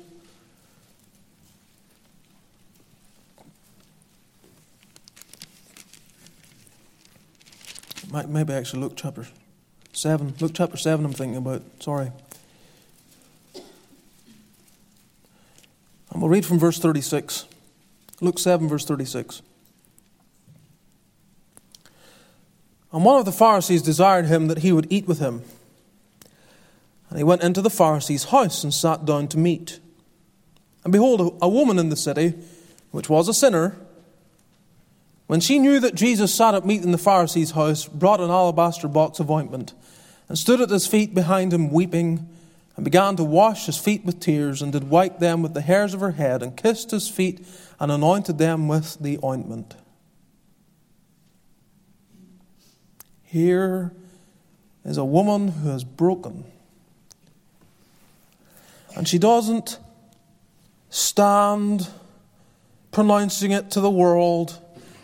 Maybe 8.13 8.53
actually 8.53 8.81
Luke 8.81 8.93
chapter 8.97 9.27
7. 9.93 10.35
Luke 10.41 10.53
chapter 10.55 10.77
7, 10.77 11.05
I'm 11.05 11.13
thinking 11.13 11.37
about. 11.37 11.63
Sorry. 11.81 12.13
And 16.11 16.23
we'll 16.23 16.31
read 16.31 16.47
from 16.47 16.59
verse 16.59 16.79
36. 16.79 17.47
Luke 18.21 18.39
7, 18.39 18.69
verse 18.69 18.85
36. 18.85 19.43
And 22.93 23.05
one 23.05 23.19
of 23.19 23.25
the 23.25 23.33
Pharisees 23.33 23.83
desired 23.83 24.27
him 24.27 24.47
that 24.47 24.59
he 24.59 24.73
would 24.73 24.87
eat 24.89 25.07
with 25.07 25.19
him. 25.19 25.43
And 27.11 27.19
he 27.19 27.25
went 27.25 27.43
into 27.43 27.61
the 27.61 27.71
Pharisee's 27.71 28.25
house 28.25 28.65
and 28.65 28.73
sat 28.73 29.05
down 29.05 29.29
to 29.29 29.39
meat. 29.39 29.81
And 30.85 30.93
behold, 30.93 31.37
a 31.43 31.49
woman 31.49 31.79
in 31.79 31.91
the 31.91 31.97
city, 31.97 32.35
which 32.93 33.11
was 33.11 33.29
a 33.29 33.35
sinner, 33.35 33.77
when 35.27 35.41
she 35.41 35.59
knew 35.59 35.81
that 35.81 35.95
Jesus 35.95 36.35
sat 36.35 36.55
at 36.55 36.67
meat 36.67 36.83
in 36.83 36.93
the 36.93 36.99
Pharisee's 36.99 37.53
house, 37.53 37.87
brought 37.87 38.21
an 38.21 38.31
alabaster 38.31 38.89
box 38.89 39.19
of 39.21 39.31
ointment, 39.31 39.75
and 40.29 40.39
stood 40.39 40.61
at 40.61 40.71
his 40.71 40.87
feet 40.87 41.15
behind 41.15 41.53
him, 41.53 41.71
weeping 41.71 42.29
and 42.77 42.85
began 42.85 43.17
to 43.17 43.25
wash 43.25 43.67
his 43.67 43.79
feet 43.79 44.05
with 44.05 44.21
tears, 44.21 44.61
and 44.61 44.73
did 44.73 44.91
wipe 44.91 45.19
them 45.19 45.43
with 45.43 45.55
the 45.55 45.63
hairs 45.63 45.95
of 45.95 46.01
her 46.01 46.13
head, 46.13 46.43
and 46.43 46.57
kissed 46.57 46.91
his 46.91 47.09
feet, 47.09 47.45
and 47.81 47.91
anointed 47.91 48.37
them 48.37 48.69
with 48.69 48.99
the 49.01 49.19
ointment. 49.25 49.75
Here 53.23 53.93
is 54.85 54.99
a 54.99 55.05
woman 55.05 55.49
who 55.49 55.71
is 55.71 55.85
broken. 55.85 56.45
And 58.95 59.09
she 59.09 59.19
doesn't 59.19 59.79
stand 60.91 61.89
pronouncing 62.93 63.53
it 63.53 63.71
to 63.73 63.81
the 63.81 63.91
world. 63.91 64.59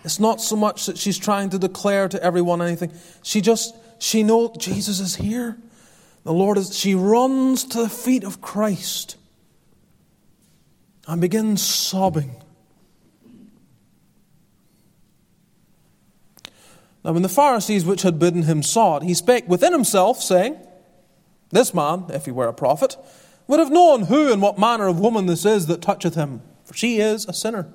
It's 0.05 0.19
not 0.19 0.41
so 0.41 0.57
much 0.57 0.87
that 0.87 0.99
she's 0.99 1.19
trying 1.19 1.51
to 1.51 1.59
declare 1.59 2.09
to 2.09 2.23
everyone 2.23 2.61
anything. 2.61 2.93
She 3.23 3.41
just, 3.41 3.75
she 3.99 4.23
knows 4.23 4.57
Jesus 4.59 4.99
is 5.01 5.17
here. 5.17 5.57
The 6.25 6.33
Lord 6.33 6.59
is, 6.59 6.77
she 6.77 6.95
runs 6.95 7.65
to 7.65 7.83
the 7.83 7.89
feet 7.89 8.25
of 8.25 8.41
Christ 8.41 9.17
and 11.07 11.21
begins 11.21 11.63
sobbing. 11.63 12.37
Now, 17.05 17.13
when 17.13 17.23
the 17.23 17.29
Pharisees 17.29 17.85
which 17.85 18.03
had 18.03 18.19
bidden 18.19 18.45
him 18.45 18.63
saw 18.63 18.99
it, 18.99 19.03
he 19.03 19.15
spake 19.15 19.49
within 19.49 19.73
himself, 19.73 20.23
saying, 20.23 20.57
This 21.51 21.75
man, 21.75 22.05
if 22.11 22.27
he 22.27 22.31
were 22.31 22.47
a 22.47 22.55
prophet, 22.55 22.97
would 23.49 23.59
have 23.59 23.73
known 23.73 24.03
who 24.03 24.33
and 24.33 24.41
what 24.41 24.59
manner 24.59 24.87
of 24.87 25.01
woman 25.01 25.27
this 25.27 25.45
is 25.45 25.67
that 25.67 25.83
toucheth 25.83 26.15
him, 26.15 26.43
for 26.65 26.75
she 26.75 27.01
is 27.01 27.27
a 27.27 27.33
sinner. 27.33 27.73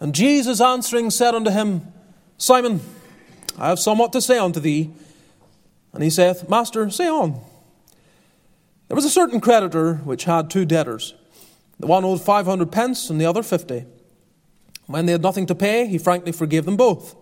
And 0.00 0.14
Jesus 0.14 0.60
answering 0.60 1.10
said 1.10 1.34
unto 1.34 1.50
him, 1.50 1.92
Simon, 2.38 2.80
I 3.58 3.68
have 3.68 3.78
somewhat 3.78 4.12
to 4.12 4.20
say 4.20 4.38
unto 4.38 4.60
thee. 4.60 4.90
And 5.92 6.02
he 6.02 6.10
saith, 6.10 6.48
Master, 6.48 6.90
say 6.90 7.08
on. 7.08 7.40
There 8.88 8.94
was 8.94 9.06
a 9.06 9.10
certain 9.10 9.40
creditor 9.40 9.94
which 10.04 10.24
had 10.24 10.50
two 10.50 10.64
debtors. 10.64 11.14
The 11.80 11.86
one 11.86 12.04
owed 12.04 12.22
five 12.22 12.46
hundred 12.46 12.70
pence, 12.70 13.10
and 13.10 13.20
the 13.20 13.26
other 13.26 13.42
fifty. 13.42 13.84
When 14.86 15.06
they 15.06 15.12
had 15.12 15.22
nothing 15.22 15.46
to 15.46 15.54
pay, 15.54 15.86
he 15.86 15.98
frankly 15.98 16.32
forgave 16.32 16.64
them 16.64 16.76
both. 16.76 17.16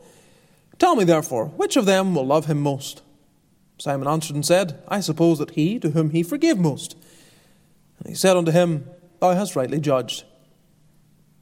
Tell 0.78 0.96
me, 0.96 1.04
therefore, 1.04 1.46
which 1.46 1.76
of 1.76 1.86
them 1.86 2.14
will 2.14 2.26
love 2.26 2.46
him 2.46 2.60
most? 2.60 3.02
Simon 3.78 4.06
answered 4.06 4.34
and 4.34 4.44
said, 4.44 4.82
I 4.86 5.00
suppose 5.00 5.38
that 5.38 5.52
he 5.52 5.78
to 5.78 5.90
whom 5.90 6.10
he 6.10 6.22
forgave 6.22 6.58
most. 6.58 6.96
And 7.98 8.08
he 8.08 8.14
said 8.14 8.36
unto 8.36 8.52
him, 8.52 8.86
Thou 9.20 9.32
hast 9.32 9.56
rightly 9.56 9.80
judged. 9.80 10.24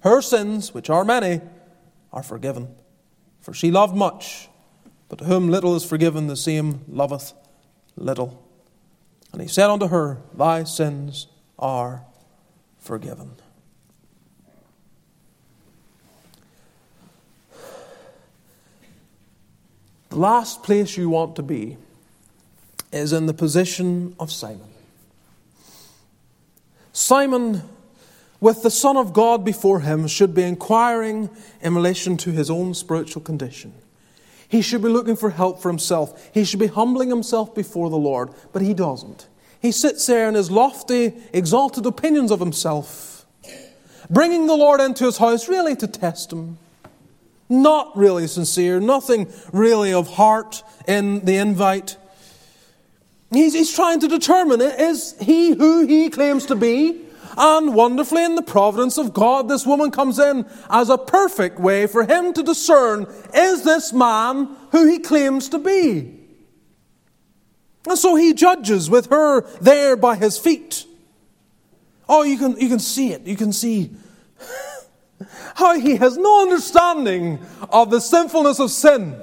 Her 0.00 0.22
sins, 0.22 0.72
which 0.72 0.88
are 0.88 1.04
many, 1.04 1.40
are 2.12 2.22
forgiven. 2.22 2.74
For 3.40 3.54
she 3.54 3.70
loved 3.70 3.94
much, 3.94 4.48
but 5.08 5.18
to 5.18 5.24
whom 5.24 5.48
little 5.48 5.74
is 5.76 5.84
forgiven, 5.84 6.26
the 6.26 6.36
same 6.36 6.84
loveth 6.88 7.32
little. 7.96 8.46
And 9.32 9.40
he 9.40 9.48
said 9.48 9.70
unto 9.70 9.88
her, 9.88 10.18
Thy 10.34 10.64
sins 10.64 11.26
are 11.58 12.04
forgiven. 12.78 13.32
The 20.08 20.16
last 20.16 20.64
place 20.64 20.96
you 20.96 21.08
want 21.08 21.36
to 21.36 21.42
be 21.42 21.76
is 22.92 23.12
in 23.12 23.26
the 23.26 23.34
position 23.34 24.16
of 24.18 24.32
Simon. 24.32 24.68
Simon, 26.92 27.62
with 28.40 28.62
the 28.62 28.70
Son 28.70 28.96
of 28.96 29.12
God 29.12 29.44
before 29.44 29.80
him, 29.80 30.06
should 30.06 30.34
be 30.34 30.42
inquiring 30.42 31.30
in 31.60 31.74
relation 31.74 32.16
to 32.18 32.30
his 32.30 32.50
own 32.50 32.74
spiritual 32.74 33.22
condition. 33.22 33.72
He 34.48 34.62
should 34.62 34.82
be 34.82 34.88
looking 34.88 35.14
for 35.14 35.30
help 35.30 35.60
for 35.62 35.68
himself. 35.68 36.30
He 36.34 36.44
should 36.44 36.58
be 36.58 36.66
humbling 36.66 37.08
himself 37.08 37.54
before 37.54 37.88
the 37.90 37.96
Lord, 37.96 38.30
but 38.52 38.62
he 38.62 38.74
doesn't. 38.74 39.28
He 39.60 39.72
sits 39.72 40.06
there 40.06 40.28
in 40.28 40.34
his 40.34 40.50
lofty, 40.50 41.12
exalted 41.32 41.86
opinions 41.86 42.30
of 42.30 42.40
himself, 42.40 43.26
bringing 44.08 44.46
the 44.46 44.56
Lord 44.56 44.80
into 44.80 45.04
his 45.04 45.18
house 45.18 45.48
really 45.48 45.76
to 45.76 45.86
test 45.86 46.32
him. 46.32 46.58
Not 47.48 47.96
really 47.96 48.26
sincere, 48.26 48.80
nothing 48.80 49.30
really 49.52 49.92
of 49.92 50.14
heart 50.14 50.62
in 50.88 51.24
the 51.24 51.36
invite. 51.36 51.96
He's, 53.32 53.52
he's 53.52 53.72
trying 53.72 54.00
to 54.00 54.08
determine 54.08 54.60
is 54.60 55.14
he 55.20 55.50
who 55.54 55.86
he 55.86 56.10
claims 56.10 56.46
to 56.46 56.56
be? 56.56 57.02
And 57.36 57.74
wonderfully, 57.74 58.24
in 58.24 58.34
the 58.34 58.42
providence 58.42 58.98
of 58.98 59.12
God, 59.12 59.48
this 59.48 59.66
woman 59.66 59.90
comes 59.90 60.18
in 60.18 60.46
as 60.68 60.90
a 60.90 60.98
perfect 60.98 61.58
way 61.60 61.86
for 61.86 62.04
him 62.04 62.32
to 62.34 62.42
discern 62.42 63.06
is 63.34 63.62
this 63.62 63.92
man 63.92 64.56
who 64.72 64.88
he 64.88 64.98
claims 64.98 65.48
to 65.50 65.58
be? 65.58 66.18
And 67.88 67.98
so 67.98 68.16
he 68.16 68.34
judges 68.34 68.90
with 68.90 69.06
her 69.06 69.42
there 69.60 69.96
by 69.96 70.16
his 70.16 70.38
feet. 70.38 70.84
Oh, 72.08 72.22
you 72.22 72.36
can, 72.36 72.58
you 72.58 72.68
can 72.68 72.80
see 72.80 73.12
it. 73.12 73.26
You 73.26 73.36
can 73.36 73.52
see 73.52 73.90
how 75.54 75.78
he 75.78 75.96
has 75.96 76.16
no 76.16 76.42
understanding 76.42 77.38
of 77.70 77.90
the 77.90 78.00
sinfulness 78.00 78.58
of 78.58 78.70
sin. 78.70 79.20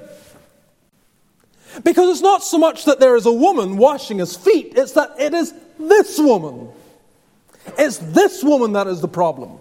Because 1.83 2.09
it's 2.09 2.21
not 2.21 2.43
so 2.43 2.57
much 2.57 2.85
that 2.85 2.99
there 2.99 3.15
is 3.15 3.25
a 3.25 3.31
woman 3.31 3.77
washing 3.77 4.17
his 4.19 4.35
feet, 4.35 4.73
it's 4.75 4.93
that 4.93 5.11
it 5.19 5.33
is 5.33 5.53
this 5.77 6.17
woman. 6.17 6.69
It's 7.77 7.97
this 7.97 8.43
woman 8.43 8.73
that 8.73 8.87
is 8.87 9.01
the 9.01 9.07
problem. 9.07 9.59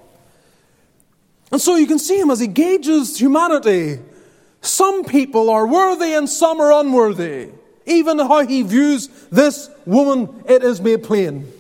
And 1.53 1.61
so 1.61 1.77
you 1.77 1.87
can 1.87 1.99
see 1.99 2.19
him 2.19 2.31
as 2.31 2.41
he 2.41 2.47
gauges 2.47 3.19
humanity. 3.19 4.01
Some 4.61 5.05
people 5.05 5.49
are 5.51 5.67
worthy 5.67 6.15
and 6.15 6.29
some 6.29 6.61
are 6.61 6.73
unworthy. 6.73 7.51
Even 7.87 8.19
how 8.19 8.45
he 8.47 8.63
views 8.63 9.09
this 9.31 9.71
woman, 9.85 10.43
it 10.49 10.65
is 10.65 10.81
made 10.81 11.05
plain. 11.05 11.51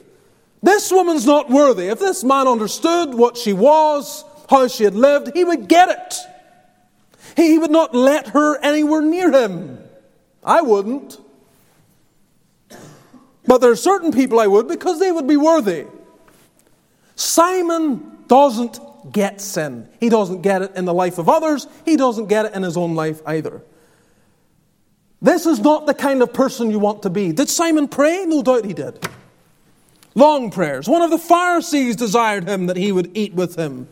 This 0.62 0.90
woman's 0.90 1.24
not 1.24 1.48
worthy. 1.48 1.86
If 1.88 2.00
this 2.00 2.24
man 2.24 2.48
understood 2.48 3.14
what 3.14 3.36
she 3.36 3.52
was, 3.52 4.24
how 4.50 4.66
she 4.66 4.84
had 4.84 4.94
lived, 4.94 5.30
he 5.34 5.44
would 5.44 5.68
get 5.68 5.88
it. 5.88 6.14
He 7.36 7.58
would 7.58 7.70
not 7.70 7.94
let 7.94 8.28
her 8.28 8.58
anywhere 8.58 9.02
near 9.02 9.30
him. 9.30 9.78
I 10.42 10.62
wouldn't. 10.62 11.20
But 13.46 13.58
there 13.58 13.70
are 13.70 13.76
certain 13.76 14.10
people 14.10 14.40
I 14.40 14.48
would 14.48 14.66
because 14.66 14.98
they 14.98 15.12
would 15.12 15.28
be 15.28 15.36
worthy. 15.36 15.86
Simon 17.16 18.18
doesn't 18.28 18.78
get 19.10 19.40
sin. 19.40 19.88
He 19.98 20.08
doesn't 20.08 20.42
get 20.42 20.62
it 20.62 20.76
in 20.76 20.84
the 20.84 20.94
life 20.94 21.18
of 21.18 21.28
others, 21.28 21.66
he 21.84 21.96
doesn't 21.96 22.26
get 22.26 22.46
it 22.46 22.54
in 22.54 22.62
his 22.62 22.76
own 22.76 22.94
life 22.94 23.20
either. 23.26 23.62
This 25.20 25.46
is 25.46 25.58
not 25.60 25.86
the 25.86 25.94
kind 25.94 26.22
of 26.22 26.32
person 26.32 26.70
you 26.70 26.78
want 26.78 27.02
to 27.02 27.10
be. 27.10 27.32
Did 27.32 27.48
Simon 27.48 27.88
pray? 27.88 28.24
No 28.26 28.42
doubt 28.42 28.64
he 28.64 28.74
did. 28.74 29.08
Long 30.14 30.50
prayers. 30.50 30.88
One 30.88 31.02
of 31.02 31.10
the 31.10 31.18
Pharisees 31.18 31.96
desired 31.96 32.48
him 32.48 32.66
that 32.66 32.76
he 32.76 32.92
would 32.92 33.16
eat 33.16 33.34
with 33.34 33.56
him. 33.56 33.88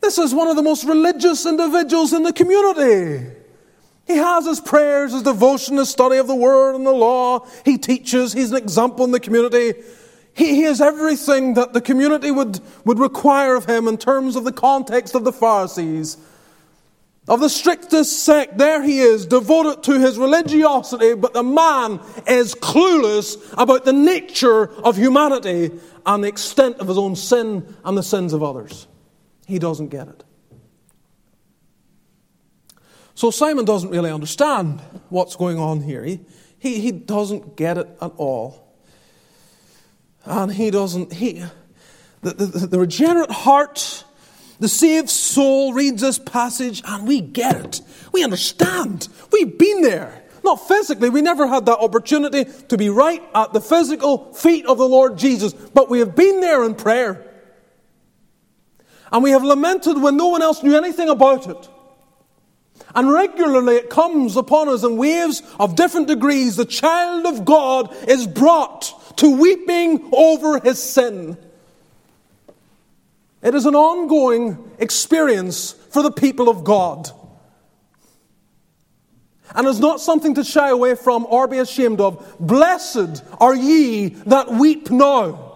This 0.00 0.18
is 0.18 0.34
one 0.34 0.48
of 0.48 0.56
the 0.56 0.62
most 0.62 0.84
religious 0.84 1.46
individuals 1.46 2.12
in 2.12 2.24
the 2.24 2.32
community. 2.32 3.26
He 4.06 4.16
has 4.16 4.44
his 4.44 4.60
prayers, 4.60 5.12
his 5.12 5.22
devotion, 5.22 5.76
his 5.76 5.88
study 5.88 6.18
of 6.18 6.26
the 6.26 6.34
Word 6.34 6.74
and 6.74 6.86
the 6.86 6.92
law. 6.92 7.46
He 7.64 7.78
teaches. 7.78 8.32
He's 8.32 8.50
an 8.50 8.58
example 8.58 9.04
in 9.04 9.12
the 9.12 9.20
community. 9.20 9.74
He, 10.34 10.56
he 10.56 10.62
is 10.64 10.80
everything 10.80 11.54
that 11.54 11.72
the 11.72 11.80
community 11.80 12.30
would, 12.30 12.60
would 12.84 12.98
require 12.98 13.54
of 13.54 13.66
him 13.66 13.86
in 13.86 13.96
terms 13.96 14.36
of 14.36 14.44
the 14.44 14.52
context 14.52 15.14
of 15.14 15.24
the 15.24 15.32
Pharisees. 15.32 16.16
Of 17.26 17.40
the 17.40 17.48
strictest 17.48 18.24
sect, 18.24 18.58
there 18.58 18.82
he 18.82 18.98
is, 18.98 19.24
devoted 19.24 19.82
to 19.84 19.98
his 19.98 20.18
religiosity, 20.18 21.14
but 21.14 21.32
the 21.32 21.42
man 21.42 22.00
is 22.26 22.54
clueless 22.54 23.36
about 23.56 23.86
the 23.86 23.94
nature 23.94 24.70
of 24.82 24.96
humanity 24.96 25.70
and 26.04 26.22
the 26.22 26.28
extent 26.28 26.76
of 26.78 26.88
his 26.88 26.98
own 26.98 27.16
sin 27.16 27.74
and 27.84 27.96
the 27.96 28.02
sins 28.02 28.34
of 28.34 28.42
others. 28.42 28.86
He 29.46 29.58
doesn't 29.58 29.88
get 29.88 30.08
it. 30.08 30.24
So 33.14 33.30
Simon 33.30 33.64
doesn't 33.64 33.90
really 33.90 34.10
understand 34.10 34.80
what's 35.08 35.36
going 35.36 35.58
on 35.58 35.80
here. 35.80 36.02
He, 36.02 36.20
he, 36.58 36.80
he 36.80 36.92
doesn't 36.92 37.56
get 37.56 37.78
it 37.78 37.88
at 38.02 38.12
all. 38.16 38.63
And 40.24 40.52
he 40.52 40.70
doesn't, 40.70 41.12
he, 41.12 41.44
the, 42.22 42.30
the, 42.30 42.66
the 42.66 42.78
regenerate 42.78 43.30
heart, 43.30 44.04
the 44.58 44.68
saved 44.68 45.10
soul 45.10 45.72
reads 45.74 46.00
this 46.00 46.18
passage 46.18 46.82
and 46.86 47.06
we 47.06 47.20
get 47.20 47.56
it. 47.56 47.80
We 48.12 48.24
understand. 48.24 49.08
We've 49.30 49.58
been 49.58 49.82
there. 49.82 50.22
Not 50.42 50.68
physically, 50.68 51.08
we 51.08 51.22
never 51.22 51.46
had 51.46 51.66
that 51.66 51.78
opportunity 51.78 52.44
to 52.68 52.76
be 52.76 52.90
right 52.90 53.22
at 53.34 53.54
the 53.54 53.62
physical 53.62 54.32
feet 54.34 54.66
of 54.66 54.76
the 54.76 54.86
Lord 54.86 55.16
Jesus, 55.16 55.54
but 55.54 55.88
we 55.88 56.00
have 56.00 56.14
been 56.14 56.40
there 56.40 56.64
in 56.64 56.74
prayer. 56.74 57.30
And 59.10 59.22
we 59.22 59.30
have 59.30 59.42
lamented 59.42 60.00
when 60.00 60.16
no 60.16 60.28
one 60.28 60.42
else 60.42 60.62
knew 60.62 60.76
anything 60.76 61.08
about 61.08 61.48
it. 61.48 61.68
And 62.94 63.10
regularly 63.10 63.76
it 63.76 63.90
comes 63.90 64.36
upon 64.36 64.68
us 64.68 64.84
in 64.84 64.96
waves 64.96 65.42
of 65.58 65.74
different 65.74 66.06
degrees. 66.06 66.56
The 66.56 66.64
child 66.64 67.26
of 67.26 67.44
God 67.44 67.94
is 68.08 68.26
brought 68.26 69.16
to 69.18 69.36
weeping 69.36 70.10
over 70.12 70.60
his 70.60 70.80
sin. 70.80 71.36
It 73.42 73.54
is 73.54 73.66
an 73.66 73.74
ongoing 73.74 74.70
experience 74.78 75.72
for 75.72 76.02
the 76.02 76.10
people 76.10 76.48
of 76.48 76.64
God. 76.64 77.10
And 79.54 79.66
is 79.68 79.80
not 79.80 80.00
something 80.00 80.34
to 80.36 80.44
shy 80.44 80.70
away 80.70 80.94
from 80.94 81.26
or 81.26 81.46
be 81.46 81.58
ashamed 81.58 82.00
of. 82.00 82.36
Blessed 82.40 83.22
are 83.40 83.54
ye 83.54 84.08
that 84.08 84.50
weep 84.50 84.90
now. 84.90 85.52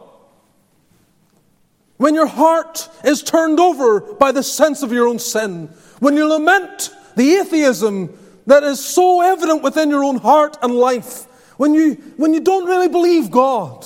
When 1.97 2.15
your 2.15 2.27
heart 2.27 2.89
is 3.05 3.23
turned 3.23 3.59
over 3.59 4.01
by 4.01 4.33
the 4.33 4.43
sense 4.43 4.83
of 4.83 4.93
your 4.93 5.09
own 5.09 5.19
sin, 5.19 5.69
when 5.99 6.17
you 6.17 6.29
lament 6.29 6.91
the 7.19 7.35
atheism 7.35 8.17
that 8.47 8.63
is 8.63 8.83
so 8.83 9.21
evident 9.21 9.63
within 9.63 9.91
your 9.91 10.05
own 10.05 10.19
heart 10.19 10.57
and 10.63 10.73
life, 10.73 11.25
when 11.59 11.75
you, 11.75 11.95
when 12.17 12.33
you 12.33 12.39
don't 12.39 12.65
really 12.65 12.87
believe 12.87 13.31
God, 13.31 13.85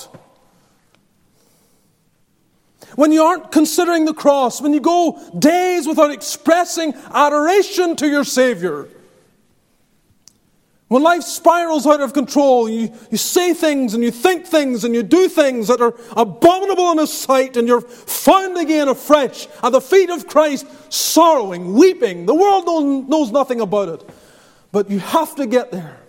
when 2.95 3.11
you 3.11 3.23
aren't 3.23 3.51
considering 3.51 4.05
the 4.05 4.13
cross, 4.13 4.61
when 4.61 4.71
you 4.71 4.79
go 4.79 5.19
days 5.39 5.87
without 5.87 6.11
expressing 6.11 6.93
adoration 7.11 7.95
to 7.95 8.07
your 8.07 8.23
Savior, 8.23 8.87
when 10.93 11.01
life 11.01 11.23
spirals 11.23 11.87
out 11.87 12.01
of 12.01 12.13
control, 12.13 12.69
you, 12.69 12.93
you 13.09 13.17
say 13.17 13.55
things 13.55 13.95
and 13.95 14.03
you 14.03 14.11
think 14.11 14.45
things 14.45 14.83
and 14.83 14.93
you 14.93 15.01
do 15.01 15.27
things 15.27 15.67
that 15.67 15.81
are 15.81 15.95
abominable 16.15 16.91
in 16.91 16.99
His 16.99 17.11
sight, 17.11 17.57
and 17.57 17.67
you're 17.67 17.81
found 17.81 18.59
again 18.59 18.87
afresh 18.87 19.47
at 19.63 19.71
the 19.71 19.81
feet 19.81 20.11
of 20.11 20.27
Christ, 20.27 20.67
sorrowing, 20.93 21.73
weeping. 21.73 22.27
The 22.27 22.35
world 22.35 23.09
knows 23.09 23.31
nothing 23.31 23.59
about 23.59 23.89
it, 23.89 24.07
but 24.71 24.91
you 24.91 24.99
have 24.99 25.33
to 25.37 25.47
get 25.47 25.71
there. 25.71 25.99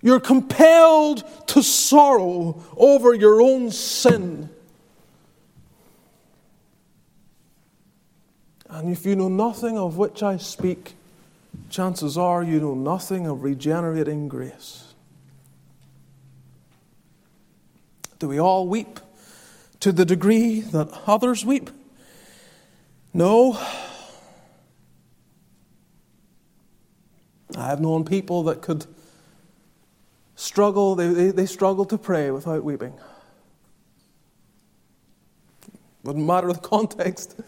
You're 0.00 0.20
compelled 0.20 1.24
to 1.48 1.60
sorrow 1.60 2.62
over 2.76 3.14
your 3.14 3.42
own 3.42 3.72
sin. 3.72 4.48
And 8.68 8.92
if 8.92 9.04
you 9.04 9.16
know 9.16 9.28
nothing 9.28 9.76
of 9.76 9.96
which 9.96 10.22
I 10.22 10.36
speak, 10.36 10.94
chances 11.68 12.16
are 12.16 12.42
you 12.42 12.60
know 12.60 12.74
nothing 12.74 13.26
of 13.26 13.42
regenerating 13.42 14.28
grace. 14.28 14.94
Do 18.18 18.28
we 18.28 18.40
all 18.40 18.66
weep 18.66 19.00
to 19.80 19.92
the 19.92 20.04
degree 20.04 20.60
that 20.60 20.88
others 21.06 21.44
weep? 21.44 21.70
No. 23.14 23.58
I 27.56 27.66
have 27.66 27.80
known 27.80 28.04
people 28.04 28.42
that 28.44 28.60
could 28.60 28.86
struggle, 30.34 30.94
they, 30.94 31.08
they, 31.08 31.30
they 31.30 31.46
struggle 31.46 31.84
to 31.86 31.98
pray 31.98 32.30
without 32.30 32.64
weeping. 32.64 32.94
Wouldn't 36.04 36.26
matter 36.26 36.52
the 36.52 36.58
context. 36.60 37.40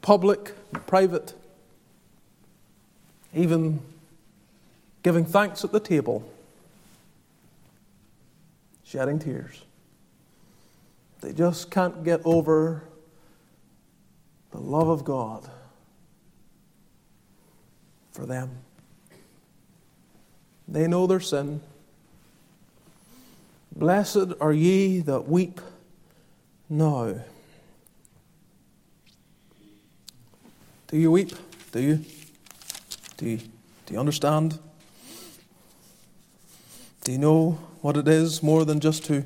Public, 0.00 0.54
in 0.72 0.80
private, 0.80 1.34
even 3.34 3.80
giving 5.02 5.24
thanks 5.24 5.64
at 5.64 5.72
the 5.72 5.80
table, 5.80 6.28
shedding 8.84 9.18
tears. 9.18 9.62
They 11.20 11.32
just 11.32 11.70
can't 11.70 12.04
get 12.04 12.20
over 12.24 12.82
the 14.50 14.58
love 14.58 14.88
of 14.88 15.04
God 15.04 15.48
for 18.12 18.26
them. 18.26 18.50
They 20.68 20.86
know 20.86 21.06
their 21.06 21.20
sin. 21.20 21.60
Blessed 23.74 24.34
are 24.40 24.52
ye 24.52 25.00
that 25.00 25.28
weep 25.28 25.60
now. 26.68 27.14
Do 30.92 30.98
you 30.98 31.10
weep? 31.10 31.32
Do 31.72 31.80
you? 31.80 32.04
Do 33.16 33.26
you, 33.26 33.38
do 33.38 33.94
you 33.94 33.98
understand? 33.98 34.58
Do 37.04 37.12
you 37.12 37.16
know 37.16 37.52
what 37.80 37.96
it 37.96 38.06
is 38.06 38.42
more 38.42 38.66
than 38.66 38.78
just 38.78 39.06
to 39.06 39.24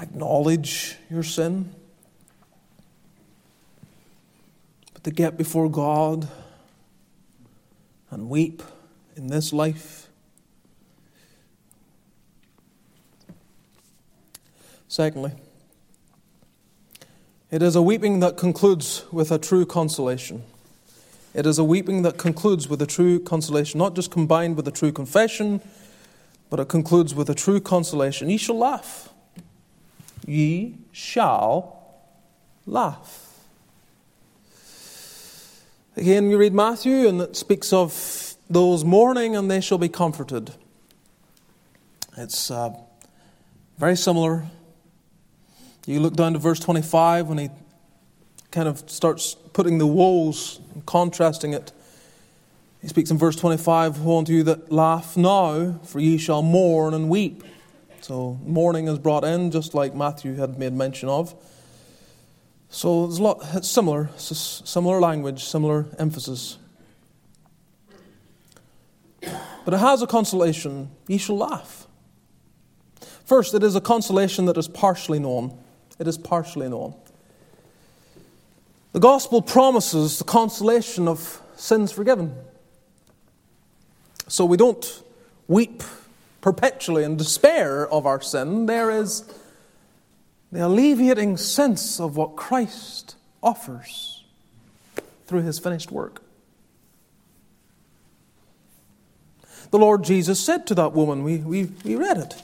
acknowledge 0.00 0.96
your 1.10 1.24
sin? 1.24 1.74
But 4.94 5.02
to 5.02 5.10
get 5.10 5.36
before 5.36 5.68
God 5.68 6.28
and 8.12 8.30
weep 8.30 8.62
in 9.16 9.26
this 9.26 9.52
life. 9.52 10.06
Secondly, 14.86 15.32
it 17.50 17.60
is 17.60 17.74
a 17.74 17.82
weeping 17.82 18.20
that 18.20 18.36
concludes 18.36 19.04
with 19.10 19.32
a 19.32 19.38
true 19.38 19.66
consolation. 19.66 20.44
It 21.32 21.46
is 21.46 21.58
a 21.58 21.64
weeping 21.64 22.02
that 22.02 22.18
concludes 22.18 22.68
with 22.68 22.82
a 22.82 22.86
true 22.86 23.20
consolation, 23.20 23.78
not 23.78 23.94
just 23.94 24.10
combined 24.10 24.56
with 24.56 24.66
a 24.66 24.72
true 24.72 24.90
confession, 24.90 25.60
but 26.48 26.58
it 26.58 26.68
concludes 26.68 27.14
with 27.14 27.30
a 27.30 27.34
true 27.34 27.60
consolation. 27.60 28.28
Ye 28.28 28.36
shall 28.36 28.58
laugh. 28.58 29.10
Ye 30.26 30.78
shall 30.90 32.00
laugh. 32.66 33.28
Again, 35.96 36.28
we 36.28 36.34
read 36.34 36.52
Matthew, 36.52 37.06
and 37.06 37.20
it 37.20 37.36
speaks 37.36 37.72
of 37.72 38.34
those 38.48 38.84
mourning, 38.84 39.36
and 39.36 39.50
they 39.50 39.60
shall 39.60 39.78
be 39.78 39.88
comforted. 39.88 40.52
It's 42.16 42.50
uh, 42.50 42.74
very 43.78 43.96
similar. 43.96 44.46
You 45.86 46.00
look 46.00 46.14
down 46.14 46.32
to 46.32 46.38
verse 46.38 46.58
25 46.58 47.28
when 47.28 47.38
he 47.38 47.50
kind 48.50 48.68
of 48.68 48.88
starts 48.90 49.34
putting 49.52 49.78
the 49.78 49.86
woes 49.86 50.60
and 50.74 50.84
contrasting 50.86 51.52
it. 51.52 51.72
He 52.80 52.88
speaks 52.88 53.10
in 53.10 53.18
verse 53.18 53.36
25 53.36 54.00
Woe 54.00 54.18
unto 54.18 54.32
you 54.32 54.42
that 54.44 54.72
laugh 54.72 55.16
now, 55.16 55.78
for 55.84 56.00
ye 56.00 56.18
shall 56.18 56.42
mourn 56.42 56.94
and 56.94 57.08
weep. 57.08 57.44
So, 58.00 58.38
mourning 58.44 58.88
is 58.88 58.98
brought 58.98 59.24
in, 59.24 59.50
just 59.50 59.74
like 59.74 59.94
Matthew 59.94 60.34
had 60.34 60.58
made 60.58 60.72
mention 60.72 61.08
of. 61.08 61.34
So, 62.70 63.04
it's, 63.04 63.18
a 63.18 63.22
lot, 63.22 63.40
it's 63.54 63.68
similar, 63.68 64.08
it's 64.14 64.62
similar 64.64 65.00
language, 65.00 65.44
similar 65.44 65.86
emphasis. 65.98 66.56
But 69.20 69.74
it 69.74 69.80
has 69.80 70.00
a 70.00 70.06
consolation 70.06 70.90
ye 71.06 71.18
shall 71.18 71.36
laugh. 71.36 71.86
First, 73.26 73.54
it 73.54 73.62
is 73.62 73.76
a 73.76 73.80
consolation 73.80 74.46
that 74.46 74.56
is 74.56 74.66
partially 74.66 75.18
known. 75.18 75.56
It 75.98 76.08
is 76.08 76.16
partially 76.16 76.68
known. 76.68 76.94
The 78.92 79.00
gospel 79.00 79.40
promises 79.40 80.18
the 80.18 80.24
consolation 80.24 81.06
of 81.06 81.40
sins 81.56 81.92
forgiven. 81.92 82.34
So 84.26 84.44
we 84.44 84.56
don't 84.56 85.02
weep 85.46 85.82
perpetually 86.40 87.04
in 87.04 87.16
despair 87.16 87.88
of 87.88 88.06
our 88.06 88.20
sin. 88.20 88.66
There 88.66 88.90
is 88.90 89.32
the 90.50 90.66
alleviating 90.66 91.36
sense 91.36 92.00
of 92.00 92.16
what 92.16 92.36
Christ 92.36 93.14
offers 93.42 94.24
through 95.26 95.42
his 95.42 95.58
finished 95.58 95.92
work. 95.92 96.22
The 99.70 99.78
Lord 99.78 100.02
Jesus 100.02 100.40
said 100.40 100.66
to 100.66 100.74
that 100.74 100.92
woman, 100.92 101.22
we, 101.22 101.36
we, 101.38 101.70
we 101.84 101.94
read 101.94 102.18
it, 102.18 102.34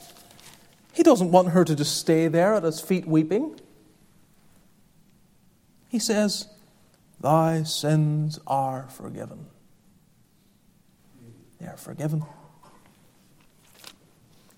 He 0.93 1.03
doesn't 1.03 1.31
want 1.31 1.49
her 1.49 1.65
to 1.65 1.75
just 1.75 1.97
stay 1.97 2.29
there 2.29 2.53
at 2.53 2.63
His 2.63 2.79
feet 2.79 3.05
weeping. 3.05 3.59
He 5.89 5.99
says, 5.99 6.47
Thy 7.19 7.63
sins 7.63 8.39
are 8.45 8.87
forgiven. 8.89 9.47
They 11.59 11.67
are 11.67 11.77
forgiven. 11.77 12.23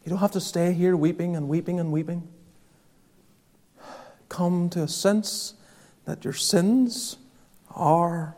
You 0.03 0.09
don't 0.09 0.19
have 0.19 0.31
to 0.31 0.41
stay 0.41 0.73
here 0.73 0.95
weeping 0.97 1.35
and 1.35 1.47
weeping 1.47 1.79
and 1.79 1.91
weeping. 1.91 2.27
Come 4.27 4.69
to 4.71 4.83
a 4.83 4.87
sense 4.87 5.53
that 6.05 6.23
your 6.23 6.33
sins 6.33 7.17
are 7.75 8.35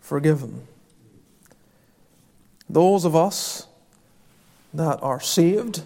forgiven. 0.00 0.66
Those 2.68 3.04
of 3.04 3.14
us 3.14 3.66
that 4.72 5.02
are 5.02 5.20
saved 5.20 5.82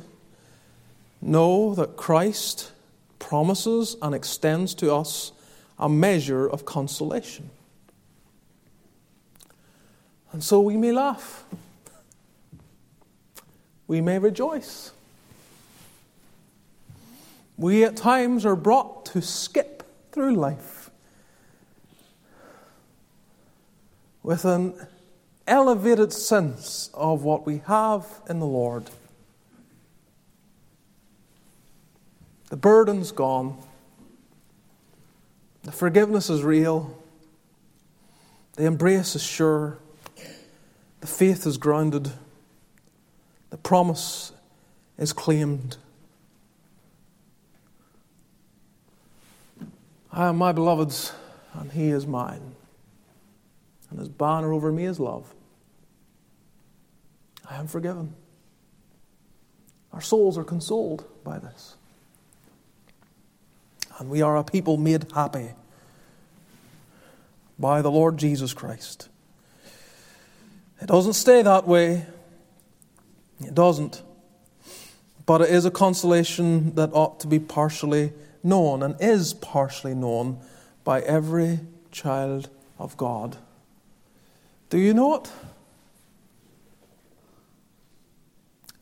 know 1.20 1.74
that 1.74 1.96
Christ 1.96 2.70
promises 3.18 3.96
and 4.02 4.14
extends 4.14 4.74
to 4.76 4.94
us 4.94 5.32
a 5.79 5.89
measure 5.89 6.49
of 6.49 6.64
consolation. 6.64 7.51
And 10.33 10.43
so 10.43 10.61
we 10.61 10.77
may 10.77 10.93
laugh, 10.93 11.45
we 13.87 14.01
may 14.01 14.18
rejoice. 14.18 14.93
We 17.57 17.85
at 17.85 17.97
times 17.97 18.45
are 18.45 18.57
brought 18.57 19.07
to 19.07 19.22
skip 19.22 19.85
through 20.11 20.35
life 20.35 20.91
with 24.25 24.45
an 24.45 24.75
elevated 25.47 26.12
sense 26.12 26.91
of 26.95 27.22
what 27.22 27.47
we 27.47 27.59
have 27.66 28.07
in 28.29 28.41
the 28.41 28.47
Lord. 28.47 28.91
The 32.49 32.57
burden's 32.57 33.12
gone. 33.12 33.59
The 35.64 35.72
forgiveness 35.72 36.28
is 36.28 36.42
real. 36.42 37.02
The 38.56 38.66
embrace 38.66 39.16
is 39.16 39.22
sure. 39.22 39.78
The 41.00 41.06
faith 41.06 41.46
is 41.46 41.56
grounded. 41.56 42.12
The 43.48 43.56
promise 43.56 44.32
is 44.98 45.12
claimed. 45.12 45.78
I 50.12 50.28
am 50.28 50.36
my 50.36 50.52
beloved's, 50.52 51.12
and 51.54 51.72
he 51.72 51.88
is 51.88 52.06
mine. 52.06 52.54
And 53.90 53.98
his 53.98 54.08
banner 54.08 54.52
over 54.52 54.70
me 54.70 54.84
is 54.84 55.00
love. 55.00 55.34
I 57.50 57.56
am 57.56 57.66
forgiven. 57.66 58.14
Our 59.92 60.02
souls 60.02 60.36
are 60.36 60.44
consoled 60.44 61.04
by 61.24 61.38
this. 61.38 61.76
And 63.99 64.11
we 64.11 64.22
are 64.22 64.36
a 64.36 64.45
people 64.45 64.76
made 64.76 65.11
happy 65.12 65.51
by 67.59 67.82
the 67.82 67.90
Lord 67.90 68.18
Jesus 68.18 68.53
Christ. 68.53 69.09
It 70.80 70.86
doesn't 70.86 71.12
stay 71.14 71.42
that 71.42 71.66
way. 71.66 72.07
It 73.40 73.55
doesn't. 73.55 74.03
But 75.26 75.42
it 75.42 75.51
is 75.51 75.64
a 75.64 75.70
consolation 75.70 76.74
that 76.74 76.90
ought 76.92 77.20
to 77.20 77.26
be 77.26 77.38
partially 77.38 78.12
known 78.42 78.82
and 78.82 78.97
is 79.01 79.32
partially 79.32 79.95
known 79.95 80.40
by 80.82 81.01
every 81.01 81.61
child 81.90 82.51
of 82.78 82.97
God. 82.97 83.36
Do 84.68 84.78
you 84.78 84.92
know 84.92 85.14
it? 85.14 85.30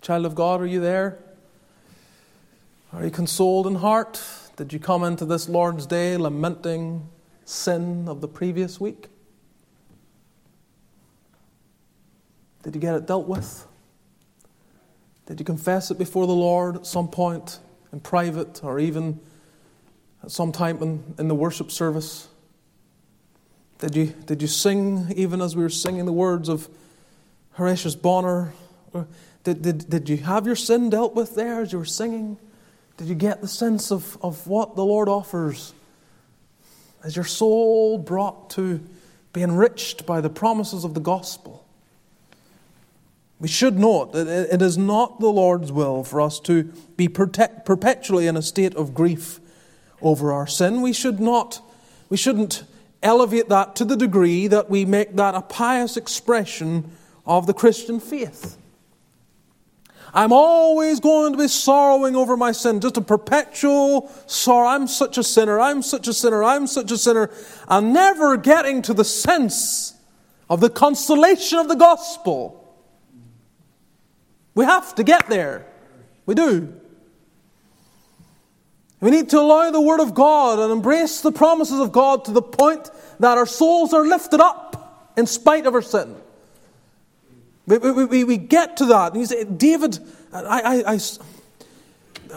Child 0.01 0.27
of 0.27 0.35
God, 0.35 0.61
are 0.61 0.67
you 0.67 0.81
there? 0.81 1.19
Are 2.93 3.05
you 3.05 3.11
consoled 3.11 3.67
in 3.67 3.77
heart? 3.77 4.21
Did 4.57 4.73
you 4.73 4.79
come 4.79 5.03
into 5.03 5.25
this 5.25 5.49
Lord's 5.49 5.87
Day 5.87 6.17
lamenting 6.17 7.09
sin 7.45 8.07
of 8.09 8.21
the 8.21 8.29
previous 8.29 8.79
week? 8.79 9.09
Did 12.63 12.75
you 12.75 12.81
get 12.81 12.95
it 12.95 13.07
dealt 13.07 13.27
with? 13.27 13.67
Did 15.27 15.41
you 15.41 15.45
confess 15.45 15.91
it 15.91 15.99
before 15.99 16.27
the 16.27 16.35
Lord 16.35 16.77
at 16.77 16.87
some 16.87 17.09
point 17.09 17.61
in 17.93 18.01
private 18.01 18.63
or 18.63 18.79
even 18.79 19.21
at 20.23 20.31
some 20.31 20.53
time 20.53 20.83
in, 20.83 21.15
in 21.19 21.29
the 21.29 21.35
worship 21.35 21.71
service? 21.71 22.29
Did 23.79 23.97
you, 23.97 24.07
did 24.27 24.43
you 24.43 24.49
sing 24.49 25.13
even 25.17 25.41
as 25.41 25.57
we 25.57 25.63
were 25.63 25.69
singing 25.69 26.05
the 26.05 26.13
words 26.13 26.49
of 26.49 26.69
Horatius 27.53 27.97
Bonar? 27.97 28.53
Did, 29.45 29.63
did, 29.63 29.91
did 29.91 30.09
you 30.09 30.19
have 30.19 30.47
your 30.47 30.57
sin 30.57 30.91
dealt 30.91 31.15
with 31.15 31.35
there 31.35 31.63
as 31.63 31.73
you 31.73 31.79
were 31.79 31.85
singing? 31.85 32.39
Did 33.03 33.09
you 33.09 33.17
get 33.17 33.41
the 33.41 33.49
sense 33.49 33.91
of, 33.91 34.17
of 34.23 34.47
what 34.47 34.77
the 34.77 34.85
Lord 34.85 35.09
offers? 35.09 35.75
Is 37.05 37.17
your 37.17 37.25
soul 37.25 37.99
brought 37.99 38.49
to 38.51 38.81
be 39.33 39.43
enriched 39.43 40.07
by 40.07 40.21
the 40.21 40.31
promises 40.31 40.85
of 40.85 40.95
the 40.95 41.01
gospel. 41.01 41.67
We 43.41 43.49
should 43.49 43.77
note 43.77 44.13
that 44.13 44.29
it 44.29 44.63
is 44.63 44.79
not 44.79 45.19
the 45.19 45.33
Lord's 45.33 45.73
will 45.73 46.05
for 46.05 46.21
us 46.21 46.39
to 46.43 46.63
be 46.97 47.09
perpetually 47.09 48.29
in 48.29 48.37
a 48.37 48.43
state 48.43 48.77
of 48.77 48.95
grief 48.95 49.41
over 50.01 50.33
our 50.33 50.47
sin. 50.47 50.81
We 50.81 50.93
should 50.93 51.19
not, 51.19 51.61
we 52.09 52.17
shouldn't 52.17 52.63
elevate 53.03 53.49
that 53.49 53.75
to 53.75 53.85
the 53.85 53.97
degree 53.97 54.47
that 54.47 54.71
we 54.71 54.85
make 54.85 55.17
that 55.17 55.35
a 55.35 55.43
pious 55.43 55.97
expression 55.97 56.93
of 57.27 57.49
the 57.49 57.55
Christian 57.55 57.99
faith. 57.99 58.59
I'm 60.15 60.33
always 60.33 61.01
going 61.01 61.33
to 61.33 61.39
be 61.39 61.49
sorrowing 61.49 62.15
over 62.17 62.37
my 62.37 62.53
sin, 62.53 62.81
just 62.81 62.99
a 62.99 63.01
perpetual 63.01 64.13
sorrow. 64.27 64.69
I'm 64.69 64.87
such 64.87 65.17
a 65.17 65.23
sinner, 65.23 65.59
I'm 65.59 65.81
such 65.81 66.07
a 66.07 66.13
sinner, 66.13 66.45
I'm 66.45 66.67
such 66.67 66.91
a 66.91 66.99
sinner, 66.99 67.31
and 67.67 67.95
never 67.95 68.37
getting 68.37 68.83
to 68.83 68.95
the 68.95 69.05
sense 69.05 69.95
of 70.51 70.61
the 70.61 70.69
consolation 70.69 71.59
of 71.59 71.69
the 71.69 71.77
gospel. 71.77 72.59
We 74.55 74.67
have 74.67 74.95
to 74.97 75.05
get 75.05 75.29
there. 75.29 75.67
We 76.27 76.35
do. 76.35 76.75
We 79.01 79.11
need 79.11 79.31
to 79.31 79.41
allow 79.41 79.71
the 79.71 79.81
Word 79.81 80.01
of 80.01 80.15
God 80.15 80.59
and 80.59 80.71
embrace 80.71 81.23
the 81.23 81.33
promises 81.33 81.81
of 81.81 81.91
God 81.91 82.27
to 82.27 82.33
the 82.33 82.43
point 82.43 82.91
that 83.19 83.39
our 83.39 83.47
souls 83.47 83.95
are 83.95 84.07
lifted 84.07 84.41
up 84.41 85.13
in 85.17 85.27
spite 85.27 85.67
of 85.67 85.75
our 85.75 85.83
sin. 85.83 86.17
We, 87.67 87.79
we, 87.79 88.25
we, 88.25 88.37
get 88.37 88.77
to 88.79 88.87
that. 88.87 89.15
And 89.15 89.29
say, 89.29 89.45
David, 89.45 89.99
I, 90.33 90.83
I, 90.87 90.95
I, 90.95 90.99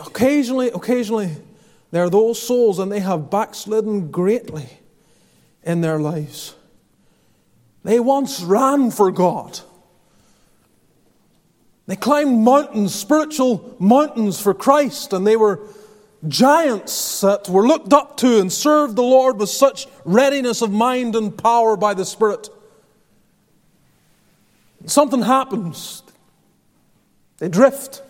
occasionally, 0.06 0.70
occasionally, 0.70 1.32
there 1.92 2.04
are 2.04 2.10
those 2.10 2.42
souls 2.42 2.80
and 2.80 2.92
they 2.92 3.00
have 3.00 3.30
backslidden 3.32 4.12
greatly 4.12 4.70
in 5.64 5.82
their 5.82 6.00
lives. 6.00 6.56
They 7.84 8.00
once 8.00 8.42
ran 8.42 8.92
for 8.92 9.12
God. 9.12 9.60
They 11.88 11.96
climbed 11.96 12.40
mountains, 12.44 12.96
spiritual 12.96 13.76
mountains 13.80 14.42
for 14.42 14.54
Christ, 14.54 15.14
and 15.14 15.26
they 15.26 15.36
were 15.36 15.60
giants 16.28 17.22
that 17.22 17.48
were 17.48 17.68
looked 17.68 17.94
up 17.94 18.18
to 18.18 18.40
and 18.40 18.52
served 18.52 18.96
the 18.96 19.04
Lord 19.04 19.40
with 19.40 19.50
such 19.50 19.88
readiness 20.04 20.62
of 20.64 20.72
mind 20.72 21.16
and 21.16 21.38
power 21.38 21.78
by 21.78 21.94
the 21.94 22.06
Spirit. 22.06 22.50
Something 24.86 25.22
happens. 25.22 26.04
They 27.38 27.50
drift. 27.50 28.02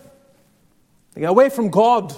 They 1.14 1.22
get 1.22 1.30
away 1.30 1.50
from 1.50 1.70
God. 1.70 2.14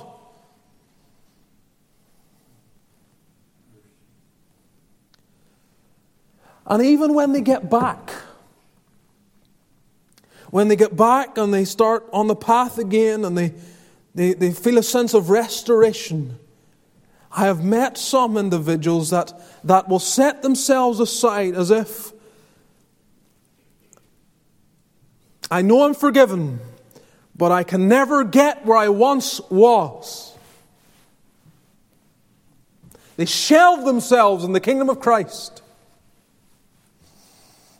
And 6.66 6.84
even 6.84 7.14
when 7.14 7.32
they 7.32 7.41
get 7.41 7.70
back, 7.70 8.12
when 10.49 10.68
they 10.68 10.76
get 10.76 10.95
back 10.95 11.38
and 11.38 11.53
they 11.53 11.64
start 11.64 12.05
on 12.12 12.28
the 12.28 12.36
path 12.36 12.78
again 12.78 13.24
and 13.24 13.38
they, 13.38 13.53
they, 14.14 14.34
they 14.34 14.51
feel 14.51 14.78
a 14.78 14.84
sense 14.84 15.14
of 15.14 15.30
restoration, 15.30 16.38
I 17.32 17.45
have 17.45 17.64
met 17.64 17.97
some 17.97 18.36
individuals 18.36 19.12
that, 19.12 19.32
that 19.64 19.88
will 19.88 19.99
set 19.99 20.41
themselves 20.41 20.99
aside 20.99 21.55
as 21.55 21.72
if 21.72 22.12
I 25.50 25.62
know 25.62 25.84
I'm 25.84 25.93
forgiven, 25.93 26.60
but 27.36 27.52
I 27.52 27.64
can 27.64 27.88
never 27.88 28.24
get 28.24 28.66
where 28.66 28.78
I 28.78 28.89
once 28.89 29.39
was. 29.50 30.34
They 33.16 33.26
shelve 33.26 33.86
themselves 33.86 34.43
in 34.43 34.54
the 34.54 34.60
kingdom 34.60 34.89
of 34.89 35.00
Christ. 35.00 35.62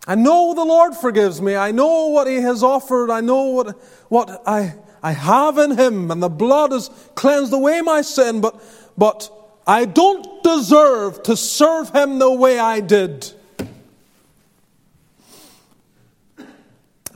I 0.08 0.16
know 0.16 0.54
the 0.54 0.64
Lord 0.64 0.96
forgives 0.96 1.42
me. 1.42 1.56
I 1.56 1.72
know 1.72 2.08
what 2.08 2.28
He 2.28 2.38
has 2.38 2.64
offered. 2.64 3.12
I 3.12 3.20
know 3.20 3.44
what, 3.50 3.78
what 4.08 4.42
I, 4.48 4.76
I 5.04 5.12
have 5.12 5.58
in 5.58 5.78
Him, 5.78 6.10
and 6.10 6.24
the 6.24 6.30
blood 6.30 6.72
has 6.72 6.90
cleansed 7.16 7.54
away 7.54 7.82
my 7.82 8.02
sin, 8.02 8.40
but, 8.40 8.60
but 8.98 9.30
I 9.68 9.84
don't 9.84 10.42
deserve 10.44 11.22
to 11.24 11.36
serve 11.36 11.94
Him 11.94 12.20
the 12.20 12.32
way 12.32 12.58
I 12.58 12.80
did. 12.80 13.32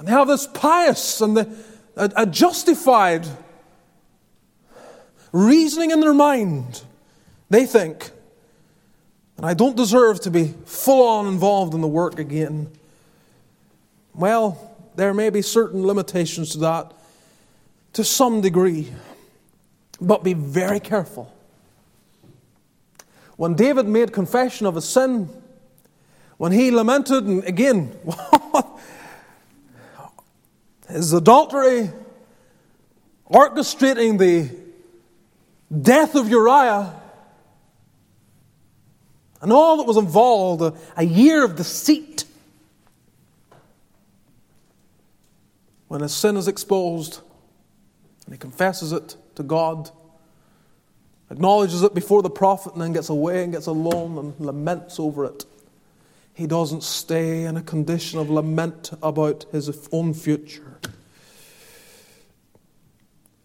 And 0.02 0.08
they 0.08 0.14
have 0.14 0.28
this 0.28 0.48
pious 0.48 1.22
and 1.22 1.38
the, 1.38 1.48
a, 1.96 2.12
a 2.16 2.26
justified 2.26 3.28
reasoning 5.32 5.92
in 5.92 6.00
their 6.00 6.12
mind. 6.12 6.82
They 7.52 7.68
think, 7.68 8.10
and 9.38 9.46
I 9.46 9.54
don't 9.54 9.78
deserve 9.78 10.20
to 10.22 10.32
be 10.32 10.56
full 10.66 11.08
on 11.08 11.28
involved 11.28 11.76
in 11.76 11.82
the 11.82 11.88
work 11.88 12.18
again. 12.18 12.72
Well, 14.16 14.76
there 14.96 15.14
may 15.14 15.30
be 15.30 15.44
certain 15.44 15.86
limitations 15.86 16.54
to 16.54 16.58
that 16.58 16.94
to 17.94 18.04
some 18.04 18.42
degree, 18.42 18.92
but 20.02 20.24
be 20.24 20.34
very 20.34 20.80
careful. 20.80 21.32
When 23.38 23.54
David 23.54 23.88
made 23.88 24.12
confession 24.12 24.66
of 24.66 24.74
his 24.74 24.86
sin, 24.86 25.30
when 26.38 26.54
he 26.54 26.72
lamented, 26.72 27.24
and 27.26 27.44
again, 27.44 27.96
his 30.92 31.14
adultery, 31.14 31.90
orchestrating 33.30 34.18
the 34.18 34.50
death 35.82 36.16
of 36.16 36.30
Uriah, 36.30 36.94
and 39.42 39.52
all 39.52 39.78
that 39.78 39.88
was 39.88 39.98
involved, 39.98 40.62
a, 40.62 40.74
a 40.96 41.04
year 41.04 41.44
of 41.44 41.56
deceit. 41.56 42.26
When 45.88 46.02
his 46.02 46.14
sin 46.14 46.38
is 46.38 46.48
exposed 46.48 47.20
and 48.26 48.34
he 48.34 48.38
confesses 48.40 48.92
it 48.92 49.16
to 49.36 49.44
God, 49.44 49.90
acknowledges 51.30 51.82
it 51.82 51.94
before 51.94 52.22
the 52.22 52.30
prophet, 52.30 52.74
and 52.74 52.82
then 52.82 52.94
gets 52.94 53.10
away 53.10 53.44
and 53.44 53.52
gets 53.52 53.66
alone 53.66 54.18
and 54.18 54.40
laments 54.40 55.00
over 55.00 55.26
it. 55.26 55.46
He 56.34 56.48
doesn't 56.48 56.84
stay 56.84 57.44
in 57.44 57.58
a 57.58 57.62
condition 57.62 58.20
of 58.20 58.30
lament 58.30 58.92
about 59.02 59.46
his 59.52 59.88
own 59.92 60.14
future. 60.14 60.80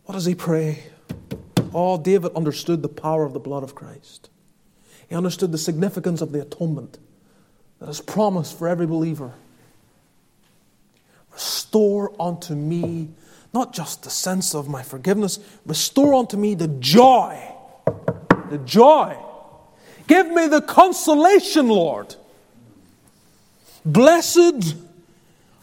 What 0.04 0.14
does 0.14 0.24
he 0.24 0.34
pray? 0.34 0.84
Oh, 1.74 1.98
David 1.98 2.32
understood 2.34 2.82
the 2.82 2.88
power 2.88 3.24
of 3.24 3.32
the 3.32 3.40
blood 3.40 3.62
of 3.62 3.74
Christ. 3.74 4.30
He 5.08 5.14
understood 5.14 5.52
the 5.52 5.58
significance 5.58 6.20
of 6.20 6.32
the 6.32 6.40
atonement 6.40 6.98
that 7.80 7.88
is 7.88 8.00
promised 8.00 8.58
for 8.58 8.68
every 8.68 8.86
believer. 8.86 9.32
Restore 11.32 12.12
unto 12.20 12.54
me 12.54 13.10
not 13.52 13.72
just 13.72 14.02
the 14.02 14.10
sense 14.10 14.54
of 14.54 14.68
my 14.68 14.82
forgiveness, 14.82 15.38
restore 15.64 16.14
unto 16.14 16.36
me 16.36 16.54
the 16.54 16.68
joy. 16.68 17.40
The 18.50 18.58
joy. 18.64 19.16
Give 20.06 20.28
me 20.28 20.46
the 20.46 20.60
consolation, 20.60 21.68
Lord. 21.68 22.14
Blessed 23.86 24.74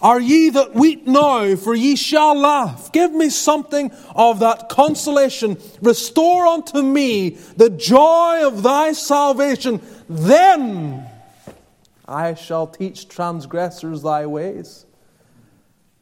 are 0.01 0.19
ye 0.19 0.49
that 0.49 0.73
weep 0.73 1.05
now, 1.05 1.55
for 1.55 1.75
ye 1.75 1.95
shall 1.95 2.37
laugh. 2.37 2.91
Give 2.91 3.11
me 3.13 3.29
something 3.29 3.91
of 4.15 4.39
that 4.39 4.69
consolation. 4.69 5.57
Restore 5.81 6.47
unto 6.47 6.81
me 6.81 7.31
the 7.57 7.69
joy 7.69 8.45
of 8.45 8.63
thy 8.63 8.93
salvation. 8.93 9.81
Then 10.09 11.05
I 12.07 12.33
shall 12.33 12.67
teach 12.67 13.07
transgressors 13.07 14.01
thy 14.01 14.25
ways, 14.25 14.85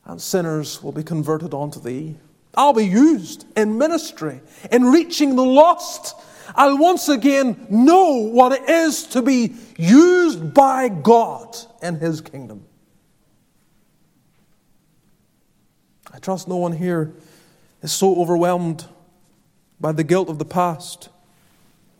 and 0.05 0.21
sinners 0.21 0.81
will 0.81 0.91
be 0.91 1.03
converted 1.03 1.53
unto 1.53 1.79
thee. 1.79 2.17
I'll 2.55 2.73
be 2.73 2.87
used 2.87 3.45
in 3.55 3.77
ministry, 3.77 4.41
in 4.71 4.85
reaching 4.85 5.35
the 5.35 5.45
lost. 5.45 6.15
I'll 6.55 6.77
once 6.77 7.09
again 7.09 7.67
know 7.69 8.29
what 8.31 8.51
it 8.51 8.69
is 8.69 9.03
to 9.07 9.21
be 9.21 9.55
used 9.77 10.53
by 10.53 10.89
God 10.89 11.55
in 11.81 11.95
His 11.95 12.21
kingdom. 12.21 12.65
I 16.13 16.19
trust 16.19 16.47
no 16.47 16.57
one 16.57 16.73
here 16.73 17.13
is 17.81 17.91
so 17.91 18.15
overwhelmed 18.15 18.85
by 19.79 19.91
the 19.91 20.03
guilt 20.03 20.29
of 20.29 20.39
the 20.39 20.45
past 20.45 21.09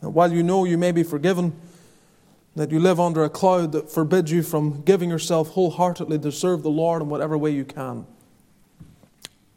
that 0.00 0.10
while 0.10 0.32
you 0.32 0.42
know 0.42 0.64
you 0.64 0.76
may 0.76 0.92
be 0.92 1.02
forgiven, 1.02 1.52
that 2.54 2.70
you 2.70 2.78
live 2.78 3.00
under 3.00 3.24
a 3.24 3.30
cloud 3.30 3.72
that 3.72 3.90
forbids 3.90 4.30
you 4.30 4.42
from 4.42 4.82
giving 4.82 5.08
yourself 5.08 5.48
wholeheartedly 5.50 6.18
to 6.18 6.30
serve 6.30 6.62
the 6.62 6.70
Lord 6.70 7.02
in 7.02 7.08
whatever 7.08 7.38
way 7.38 7.50
you 7.50 7.64
can. 7.64 8.06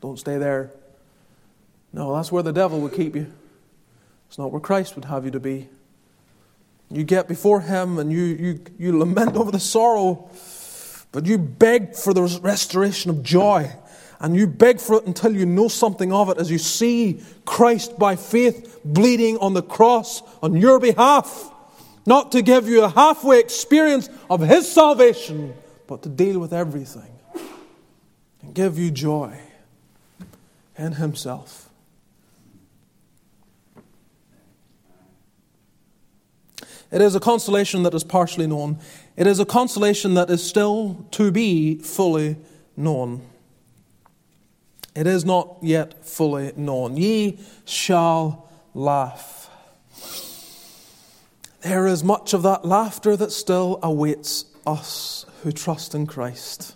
Don't 0.02 0.18
stay 0.18 0.38
there. 0.38 0.72
No, 1.92 2.16
that's 2.16 2.32
where 2.32 2.44
the 2.44 2.54
devil 2.54 2.80
would 2.82 2.94
keep 2.94 3.16
you. 3.16 3.32
It's 4.36 4.40
not 4.40 4.52
where 4.52 4.60
Christ 4.60 4.98
would 4.98 5.06
have 5.06 5.24
you 5.24 5.32
to 5.32 5.40
be. 5.40 5.70
You 6.92 7.06
get 7.06 7.30
before 7.30 7.62
Him 7.62 7.98
and 7.98 8.12
you, 8.12 8.22
you, 8.22 8.60
you 8.78 9.00
lament 9.00 9.38
over 9.38 9.50
the 9.50 9.62
sorrow, 9.62 10.30
but 11.14 11.26
you 11.26 11.38
beg 11.38 11.96
for 11.96 12.14
the 12.14 12.24
restoration 12.44 13.10
of 13.12 13.24
joy 13.24 13.72
and 14.20 14.36
you 14.36 14.46
beg 14.46 14.82
for 14.82 14.98
it 14.98 15.06
until 15.06 15.34
you 15.34 15.46
know 15.46 15.70
something 15.70 16.12
of 16.12 16.28
it 16.28 16.38
as 16.38 16.52
you 16.52 16.58
see 16.58 17.22
Christ 17.46 17.98
by 17.98 18.18
faith 18.18 18.82
bleeding 18.84 19.38
on 19.38 19.54
the 19.54 19.64
cross 19.64 20.22
on 20.44 20.58
your 20.58 20.82
behalf, 20.82 21.50
not 22.06 22.34
to 22.34 22.42
give 22.42 22.68
you 22.68 22.84
a 22.84 22.90
halfway 22.90 23.40
experience 23.40 24.10
of 24.30 24.42
His 24.42 24.70
salvation, 24.70 25.54
but 25.88 26.04
to 26.04 26.10
deal 26.10 26.40
with 26.40 26.52
everything 26.52 27.18
and 28.42 28.54
give 28.54 28.78
you 28.78 28.92
joy 28.92 29.40
in 30.78 30.92
Himself. 30.92 31.70
It 36.92 37.02
is 37.02 37.16
a 37.16 37.20
consolation 37.20 37.84
that 37.84 37.94
is 37.94 38.04
partially 38.04 38.48
known. 38.48 38.80
It 39.18 39.28
is 39.28 39.40
a 39.40 39.46
consolation 39.46 40.14
that 40.14 40.30
is 40.30 40.44
still 40.44 41.06
to 41.12 41.32
be 41.32 41.76
fully 41.80 42.38
known. 42.78 43.22
It 44.96 45.08
is 45.08 45.26
not 45.26 45.58
yet 45.62 46.06
fully 46.06 46.54
known. 46.56 46.96
Ye 46.96 47.40
shall 47.66 48.50
laugh. 48.74 49.50
There 51.62 51.88
is 51.88 52.04
much 52.04 52.34
of 52.34 52.44
that 52.44 52.64
laughter 52.64 53.18
that 53.18 53.32
still 53.32 53.80
awaits 53.82 54.46
us 54.68 55.26
who 55.44 55.52
trust 55.52 55.96
in 55.96 56.08
Christ. 56.08 56.76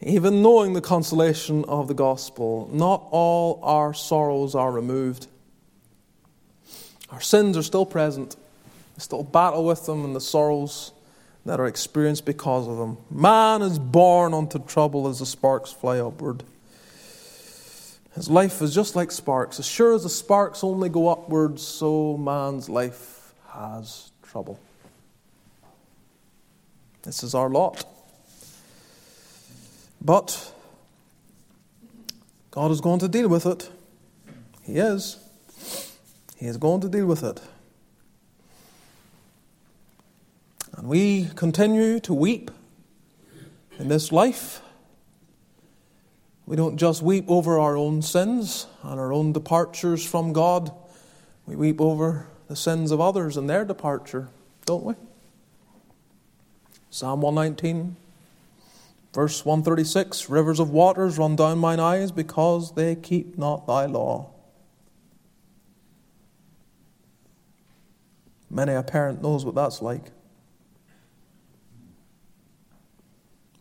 Even 0.00 0.42
knowing 0.42 0.74
the 0.74 0.80
consolation 0.80 1.64
of 1.64 1.88
the 1.88 1.94
gospel, 1.94 2.68
not 2.72 3.06
all 3.10 3.58
our 3.62 3.92
sorrows 3.92 4.54
are 4.54 4.70
removed. 4.70 5.26
Our 7.10 7.20
sins 7.20 7.56
are 7.56 7.62
still 7.62 7.86
present. 7.86 8.36
We 8.96 9.00
still 9.00 9.22
battle 9.22 9.64
with 9.64 9.86
them 9.86 10.04
and 10.04 10.14
the 10.14 10.20
sorrows 10.20 10.92
that 11.46 11.60
are 11.60 11.66
experienced 11.66 12.24
because 12.24 12.68
of 12.68 12.76
them. 12.76 12.98
Man 13.10 13.62
is 13.62 13.78
born 13.78 14.34
unto 14.34 14.58
trouble 14.58 15.08
as 15.08 15.20
the 15.20 15.26
sparks 15.26 15.72
fly 15.72 15.98
upward. 15.98 16.44
His 18.14 18.28
life 18.28 18.60
is 18.60 18.74
just 18.74 18.96
like 18.96 19.12
sparks. 19.12 19.58
As 19.58 19.66
sure 19.66 19.94
as 19.94 20.02
the 20.02 20.08
sparks 20.08 20.64
only 20.64 20.88
go 20.88 21.08
upwards, 21.08 21.62
so 21.62 22.16
man's 22.16 22.68
life 22.68 23.32
has 23.50 24.10
trouble. 24.22 24.58
This 27.02 27.22
is 27.22 27.34
our 27.34 27.48
lot. 27.48 27.84
But 30.02 30.52
God 32.50 32.70
is 32.70 32.80
going 32.80 32.98
to 33.00 33.08
deal 33.08 33.28
with 33.28 33.46
it. 33.46 33.70
He 34.64 34.78
is. 34.78 35.16
He 36.38 36.46
is 36.46 36.56
going 36.56 36.80
to 36.80 36.88
deal 36.88 37.06
with 37.06 37.22
it. 37.22 37.40
And 40.76 40.88
we 40.88 41.28
continue 41.34 42.00
to 42.00 42.14
weep 42.14 42.50
in 43.78 43.88
this 43.88 44.12
life 44.12 44.62
we 46.48 46.56
don't 46.56 46.78
just 46.78 47.02
weep 47.02 47.26
over 47.28 47.58
our 47.58 47.76
own 47.76 48.00
sins 48.00 48.68
and 48.82 48.98
our 48.98 49.12
own 49.12 49.34
departures 49.34 50.02
from 50.02 50.32
God. 50.32 50.72
We 51.44 51.56
weep 51.56 51.78
over 51.78 52.26
the 52.48 52.56
sins 52.56 52.90
of 52.90 53.02
others 53.02 53.36
and 53.36 53.50
their 53.50 53.66
departure, 53.66 54.28
don't 54.64 54.82
we? 54.82 54.94
Psalm 56.88 57.20
119, 57.20 57.96
verse 59.12 59.44
136 59.44 60.30
Rivers 60.30 60.58
of 60.58 60.70
waters 60.70 61.18
run 61.18 61.36
down 61.36 61.58
mine 61.58 61.80
eyes 61.80 62.12
because 62.12 62.72
they 62.72 62.94
keep 62.94 63.36
not 63.36 63.66
thy 63.66 63.84
law. 63.84 64.30
Many 68.50 68.72
a 68.72 68.82
parent 68.82 69.22
knows 69.22 69.44
what 69.44 69.54
that's 69.54 69.82
like. 69.82 70.04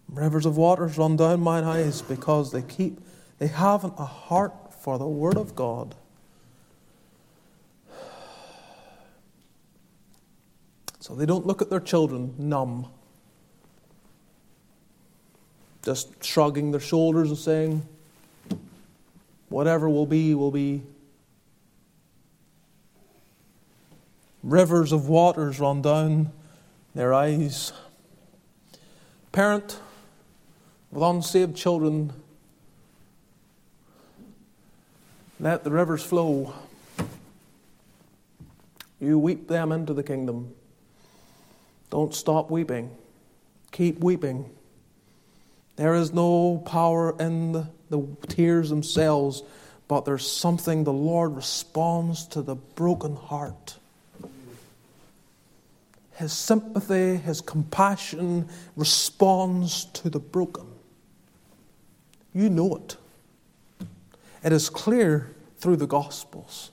Rivers 0.09 0.45
of 0.45 0.55
waters 0.55 0.97
run 0.97 1.17
down 1.17 1.41
mine 1.41 1.65
eyes 1.65 2.01
because 2.01 2.51
they 2.51 2.61
keep, 2.61 2.99
they 3.39 3.47
haven't 3.47 3.93
a 3.97 4.05
heart 4.05 4.73
for 4.73 4.97
the 4.97 5.07
Word 5.07 5.35
of 5.35 5.55
God. 5.55 5.95
So 10.99 11.15
they 11.15 11.25
don't 11.25 11.45
look 11.45 11.61
at 11.61 11.69
their 11.69 11.79
children 11.79 12.33
numb, 12.37 12.87
just 15.83 16.23
shrugging 16.23 16.71
their 16.71 16.81
shoulders 16.81 17.29
and 17.29 17.37
saying, 17.37 17.87
whatever 19.49 19.89
will 19.89 20.05
be, 20.05 20.33
will 20.35 20.51
be. 20.51 20.83
Rivers 24.43 24.91
of 24.91 25.07
waters 25.07 25.59
run 25.59 25.81
down 25.81 26.31
their 26.95 27.13
eyes. 27.13 27.73
Parent, 29.31 29.79
with 30.91 31.03
unsaved 31.03 31.55
children, 31.55 32.13
let 35.39 35.63
the 35.63 35.71
rivers 35.71 36.03
flow. 36.03 36.53
You 38.99 39.19
weep 39.19 39.47
them 39.47 39.71
into 39.71 39.93
the 39.93 40.03
kingdom. 40.03 40.55
Don't 41.89 42.13
stop 42.13 42.49
weeping. 42.49 42.89
Keep 43.71 43.99
weeping. 43.99 44.49
There 45.75 45.93
is 45.93 46.11
no 46.11 46.63
power 46.65 47.15
in 47.19 47.51
the, 47.51 47.67
the, 47.89 48.03
tears 48.27 48.69
themselves, 48.69 49.43
but 49.87 50.05
there's 50.05 50.29
something 50.29 50.83
the 50.83 50.91
Lord 50.91 51.35
responds 51.35 52.25
to 52.29 52.41
the 52.41 52.55
broken 52.55 53.15
heart. 53.15 53.77
His 56.17 56.33
sympathy, 56.33 57.17
his 57.17 57.41
compassion 57.41 58.49
responds 58.75 59.85
to 59.85 60.09
the 60.09 60.19
broken. 60.19 60.65
You 62.33 62.49
know 62.49 62.75
it. 62.75 62.97
It 64.43 64.51
is 64.51 64.67
clear 64.67 65.35
through 65.59 65.75
the 65.75 65.85
Gospels. 65.85 66.71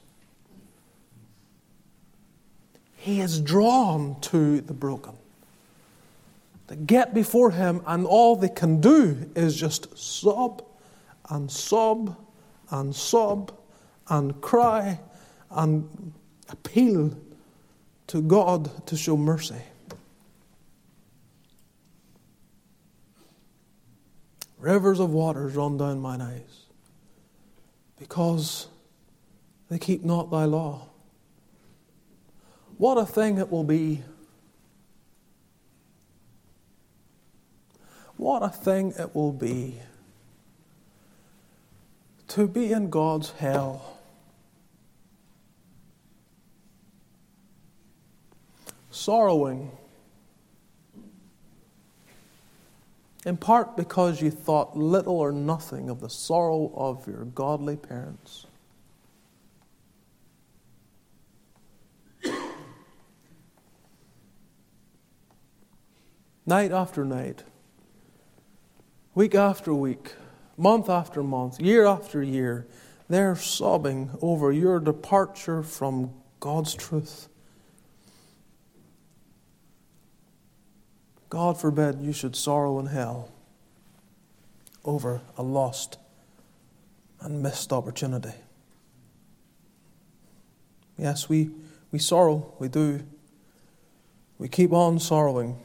He 2.97 3.21
is 3.21 3.39
drawn 3.39 4.19
to 4.23 4.63
the 4.63 4.73
broken. 4.73 5.13
They 6.69 6.77
get 6.77 7.13
before 7.13 7.51
him, 7.51 7.83
and 7.87 8.07
all 8.07 8.37
they 8.37 8.49
can 8.49 8.81
do 8.81 9.31
is 9.37 9.57
just 9.57 9.99
sob 9.99 10.65
and 11.29 11.51
sob 11.51 12.17
and 12.71 12.97
sob 12.97 13.53
and 14.09 14.41
cry 14.41 15.01
and 15.51 16.15
appeal 16.49 17.15
to 18.09 18.23
God 18.23 18.87
to 18.87 18.97
show 18.97 19.17
mercy. 19.17 19.63
Rivers 24.59 25.01
of 25.01 25.11
waters 25.11 25.55
run 25.57 25.77
down 25.77 26.01
mine 26.01 26.23
eyes, 26.23 26.67
because 27.99 28.69
they 29.69 29.79
keep 29.79 30.05
not 30.05 30.31
thy 30.31 30.45
law. 30.45 30.89
What 32.79 32.97
a 32.97 33.07
thing 33.07 33.39
it 33.39 33.51
will 33.51 33.65
be. 33.65 34.03
What 38.17 38.43
a 38.43 38.49
thing 38.49 38.95
it 38.99 39.15
will 39.15 39.33
be 39.33 39.81
to 42.29 42.49
be 42.49 42.73
in 42.73 42.91
God's 42.91 43.33
hell. 43.33 43.94
Sorrowing 48.95 49.73
in 53.27 53.37
part 53.37 53.77
because 53.77 54.23
you 54.23 54.31
thought 54.31 54.77
little 54.77 55.19
or 55.19 55.33
nothing 55.33 55.91
of 55.91 55.99
the 55.99 56.09
sorrow 56.09 56.73
of 56.77 57.09
your 57.09 57.25
godly 57.25 57.75
parents. 57.75 58.47
night 66.47 66.71
after 66.71 67.05
night, 67.05 67.43
week 69.17 69.35
after 69.35 69.75
week, 69.75 70.15
month 70.57 70.89
after 70.89 71.25
month, 71.25 71.61
year 71.61 71.85
after 71.85 72.23
year, 72.23 72.69
they're 73.09 73.35
sobbing 73.35 74.11
over 74.23 74.53
your 74.53 74.79
departure 74.79 75.65
from 75.65 76.13
God's 76.39 76.75
truth. 76.75 77.29
God 81.35 81.61
forbid 81.61 82.01
you 82.01 82.13
should 82.13 82.37
sorrow 82.37 82.79
in 82.79 82.87
hell 82.87 83.29
over 84.85 85.21
a 85.37 85.43
lost 85.43 85.99
and 87.21 87.43
missed 87.43 87.73
opportunity. 87.73 88.31
Yes, 90.97 91.29
we, 91.29 91.51
we 91.91 91.99
sorrow, 91.99 92.55
we 92.61 92.69
do. 92.69 93.03
We 94.39 94.47
keep 94.47 94.73
on 94.73 95.01
sorrowing. 95.01 95.59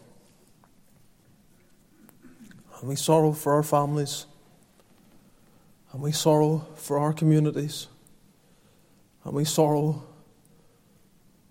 And 2.80 2.90
we 2.90 2.96
sorrow 2.96 3.32
for 3.32 3.54
our 3.54 3.62
families. 3.62 4.26
And 5.94 6.02
we 6.02 6.12
sorrow 6.12 6.68
for 6.78 6.98
our 6.98 7.14
communities. 7.14 7.86
And 9.24 9.36
we 9.36 9.46
sorrow 9.46 10.04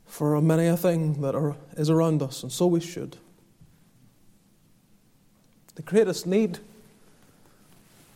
for 0.06 0.40
many 0.40 0.66
a 0.66 0.76
thing 0.76 1.20
that 1.20 1.36
are, 1.36 1.54
is 1.76 1.88
around 1.88 2.20
us, 2.20 2.42
and 2.42 2.50
so 2.50 2.66
we 2.66 2.80
should. 2.80 3.16
The 5.78 5.82
greatest 5.82 6.26
need 6.26 6.58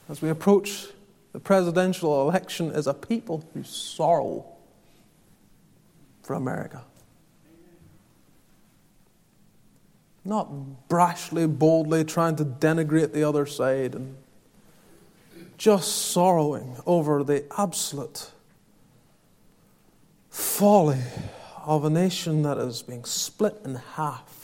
as 0.08 0.20
we 0.20 0.28
approach 0.28 0.88
the 1.32 1.38
presidential 1.38 2.28
election 2.28 2.72
is 2.72 2.88
a 2.88 2.92
people 2.92 3.44
who 3.54 3.62
sorrow 3.62 4.44
for 6.24 6.34
America. 6.34 6.82
not 10.24 10.48
brashly, 10.88 11.46
boldly 11.46 12.04
trying 12.04 12.36
to 12.36 12.44
denigrate 12.44 13.12
the 13.12 13.24
other 13.24 13.46
side 13.46 13.94
and 13.94 14.16
just 15.58 16.10
sorrowing 16.10 16.76
over 16.86 17.22
the 17.24 17.44
absolute 17.56 18.30
folly 20.30 21.00
of 21.64 21.84
a 21.84 21.90
nation 21.90 22.42
that 22.42 22.58
is 22.58 22.82
being 22.82 23.04
split 23.04 23.60
in 23.64 23.74
half 23.74 24.41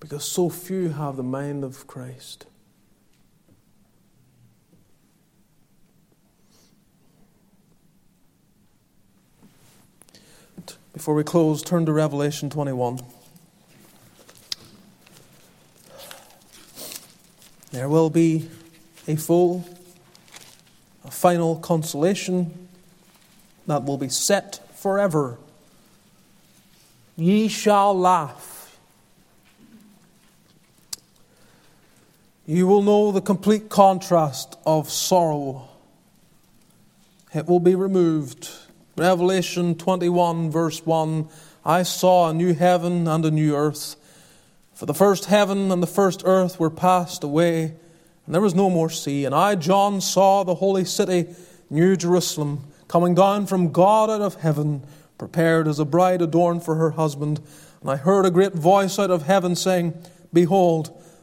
because 0.00 0.24
so 0.24 0.48
few 0.48 0.88
have 0.88 1.16
the 1.16 1.22
mind 1.22 1.62
of 1.62 1.86
Christ. 1.86 2.46
Before 10.92 11.14
we 11.14 11.22
close, 11.22 11.62
turn 11.62 11.86
to 11.86 11.92
Revelation 11.92 12.50
21. 12.50 13.00
There 17.70 17.88
will 17.88 18.10
be 18.10 18.48
a 19.06 19.14
full, 19.14 19.64
a 21.04 21.10
final 21.10 21.56
consolation 21.56 22.68
that 23.66 23.84
will 23.84 23.96
be 23.96 24.08
set 24.08 24.60
forever. 24.76 25.38
Ye 27.16 27.46
shall 27.46 27.96
laugh. 27.96 28.49
You 32.50 32.66
will 32.66 32.82
know 32.82 33.12
the 33.12 33.20
complete 33.20 33.68
contrast 33.68 34.58
of 34.66 34.90
sorrow. 34.90 35.68
It 37.32 37.46
will 37.46 37.60
be 37.60 37.76
removed. 37.76 38.50
Revelation 38.96 39.76
21, 39.76 40.50
verse 40.50 40.84
1 40.84 41.28
I 41.64 41.84
saw 41.84 42.28
a 42.28 42.34
new 42.34 42.52
heaven 42.52 43.06
and 43.06 43.24
a 43.24 43.30
new 43.30 43.54
earth. 43.54 43.94
For 44.74 44.84
the 44.84 44.94
first 44.94 45.26
heaven 45.26 45.70
and 45.70 45.80
the 45.80 45.86
first 45.86 46.22
earth 46.24 46.58
were 46.58 46.70
passed 46.70 47.22
away, 47.22 47.76
and 48.26 48.34
there 48.34 48.42
was 48.42 48.56
no 48.56 48.68
more 48.68 48.90
sea. 48.90 49.24
And 49.24 49.32
I, 49.32 49.54
John, 49.54 50.00
saw 50.00 50.42
the 50.42 50.56
holy 50.56 50.84
city, 50.84 51.26
New 51.70 51.94
Jerusalem 51.94 52.64
coming 52.88 53.14
down 53.14 53.46
from 53.46 53.70
God 53.70 54.10
out 54.10 54.22
of 54.22 54.40
heaven, 54.40 54.82
prepared 55.18 55.68
as 55.68 55.78
a 55.78 55.84
bride 55.84 56.20
adorned 56.20 56.64
for 56.64 56.74
her 56.74 56.90
husband. 56.90 57.40
And 57.80 57.88
I 57.88 57.94
heard 57.94 58.26
a 58.26 58.30
great 58.32 58.54
voice 58.54 58.98
out 58.98 59.12
of 59.12 59.22
heaven 59.22 59.54
saying, 59.54 59.94
Behold, 60.32 60.99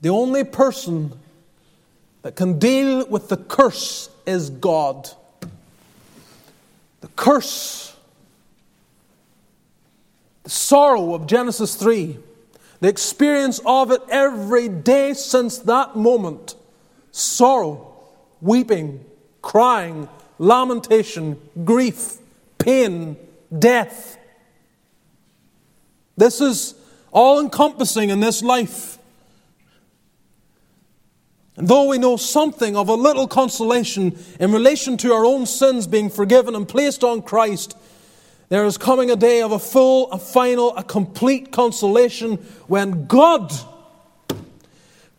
the 0.00 0.08
only 0.10 0.44
person 0.44 1.12
that 2.22 2.36
can 2.36 2.58
deal 2.58 3.06
with 3.06 3.28
the 3.28 3.36
curse 3.36 4.10
is 4.26 4.50
God. 4.50 5.10
The 7.00 7.08
curse, 7.08 7.96
the 10.42 10.50
sorrow 10.50 11.14
of 11.14 11.26
Genesis 11.26 11.74
3, 11.76 12.18
the 12.80 12.88
experience 12.88 13.60
of 13.64 13.90
it 13.90 14.02
every 14.10 14.68
day 14.68 15.14
since 15.14 15.58
that 15.58 15.96
moment 15.96 16.56
sorrow, 17.10 17.96
weeping, 18.40 19.04
crying, 19.40 20.08
lamentation, 20.38 21.40
grief, 21.64 22.18
pain, 22.58 23.16
death. 23.56 24.18
This 26.16 26.40
is 26.40 26.74
all 27.10 27.40
encompassing 27.40 28.10
in 28.10 28.20
this 28.20 28.42
life. 28.42 28.95
And 31.56 31.68
though 31.68 31.88
we 31.88 31.98
know 31.98 32.16
something 32.16 32.76
of 32.76 32.88
a 32.88 32.94
little 32.94 33.26
consolation 33.26 34.18
in 34.38 34.52
relation 34.52 34.96
to 34.98 35.12
our 35.12 35.24
own 35.24 35.46
sins 35.46 35.86
being 35.86 36.10
forgiven 36.10 36.54
and 36.54 36.68
placed 36.68 37.02
on 37.02 37.22
Christ, 37.22 37.76
there 38.48 38.64
is 38.66 38.78
coming 38.78 39.10
a 39.10 39.16
day 39.16 39.42
of 39.42 39.52
a 39.52 39.58
full, 39.58 40.10
a 40.12 40.18
final, 40.18 40.76
a 40.76 40.84
complete 40.84 41.50
consolation 41.50 42.36
when 42.68 43.06
God, 43.06 43.52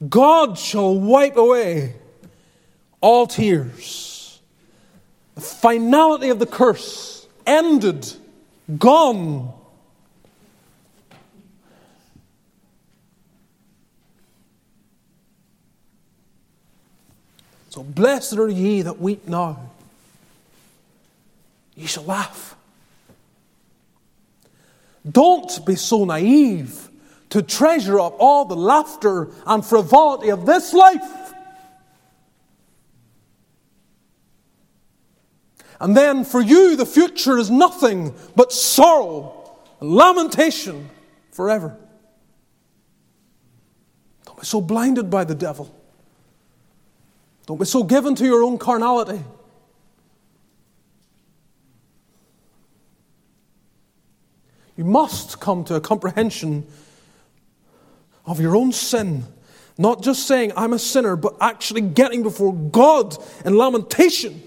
God 0.07 0.57
shall 0.57 0.95
wipe 0.95 1.35
away 1.35 1.95
all 3.01 3.27
tears. 3.27 4.39
The 5.35 5.41
finality 5.41 6.29
of 6.29 6.39
the 6.39 6.45
curse 6.45 7.27
ended, 7.45 8.11
gone. 8.77 9.53
So 17.77 17.83
blessed 17.83 18.39
are 18.39 18.49
ye 18.49 18.81
that 18.81 18.99
weep 18.99 19.27
now. 19.27 19.69
Ye 21.75 21.85
shall 21.85 22.05
laugh. 22.05 22.55
Don't 25.07 25.63
be 25.63 25.75
so 25.75 26.03
naive 26.03 26.89
to 27.29 27.43
treasure 27.43 27.99
up 27.99 28.15
all 28.17 28.45
the 28.45 28.55
laughter 28.55 29.29
and 29.45 29.63
frivolity 29.63 30.29
of 30.29 30.47
this 30.47 30.73
life. 30.73 31.35
And 35.79 35.95
then 35.95 36.25
for 36.25 36.41
you, 36.41 36.77
the 36.77 36.85
future 36.87 37.37
is 37.37 37.51
nothing 37.51 38.15
but 38.35 38.51
sorrow 38.51 39.51
and 39.81 39.91
lamentation 39.91 40.89
forever. 41.31 41.77
Don't 44.25 44.39
be 44.39 44.47
so 44.47 44.61
blinded 44.61 45.11
by 45.11 45.25
the 45.25 45.35
devil. 45.35 45.76
Don't 47.47 47.57
be 47.57 47.65
so 47.65 47.83
given 47.83 48.13
to 48.15 48.25
your 48.25 48.43
own 48.43 48.59
carnality. 48.59 49.23
You 54.75 54.85
must 54.85 55.39
come 55.39 55.63
to 55.65 55.75
a 55.75 55.81
comprehension 55.81 56.67
of 58.27 58.39
your 58.39 58.55
own 58.55 58.71
sin. 58.71 59.23
Not 59.79 60.03
just 60.03 60.27
saying, 60.27 60.53
I'm 60.55 60.73
a 60.73 60.79
sinner, 60.79 61.15
but 61.15 61.35
actually 61.41 61.81
getting 61.81 62.21
before 62.21 62.53
God 62.53 63.17
in 63.43 63.57
lamentation 63.57 64.43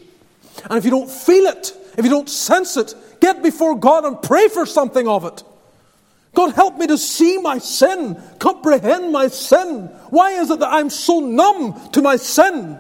and 0.69 0.79
if 0.79 0.85
you 0.85 0.91
don't 0.91 1.11
feel 1.11 1.47
it, 1.47 1.73
if 1.97 2.05
you 2.05 2.11
don't 2.11 2.29
sense 2.29 2.77
it, 2.77 2.95
get 3.21 3.43
before 3.43 3.77
God 3.77 4.05
and 4.05 4.21
pray 4.21 4.49
for 4.49 4.67
something 4.67 5.07
of 5.09 5.25
it. 5.25 5.43
God, 6.35 6.55
help 6.55 6.79
me 6.79 6.87
to 6.87 6.99
see 6.99 7.39
my 7.39 7.59
sin, 7.59 8.21
comprehend 8.39 9.13
my 9.13 9.29
sin. 9.29 9.87
Why 10.11 10.33
is 10.33 10.51
it 10.51 10.61
that 10.61 10.73
I'm 10.73 10.91
so 10.91 11.21
numb 11.21 11.91
to 11.91 12.03
my 12.03 12.17
sin? 12.17 12.79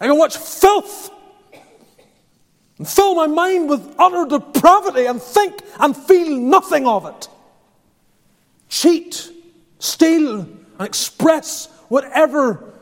I 0.00 0.06
can 0.06 0.16
watch 0.16 0.36
filth 0.36 1.10
and 2.78 2.88
fill 2.88 3.14
my 3.14 3.26
mind 3.26 3.68
with 3.68 3.94
utter 3.98 4.24
depravity 4.24 5.04
and 5.04 5.20
think 5.20 5.60
and 5.78 5.94
feel 5.94 6.34
nothing 6.36 6.86
of 6.86 7.04
it. 7.04 7.28
Cheat, 8.70 9.30
steal, 9.78 10.40
and 10.40 10.80
express 10.80 11.66
whatever 11.88 12.72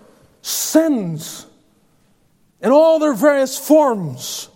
sins 0.42 1.46
in 2.60 2.70
all 2.70 2.98
their 2.98 3.14
various 3.14 3.58
forms, 3.58 4.48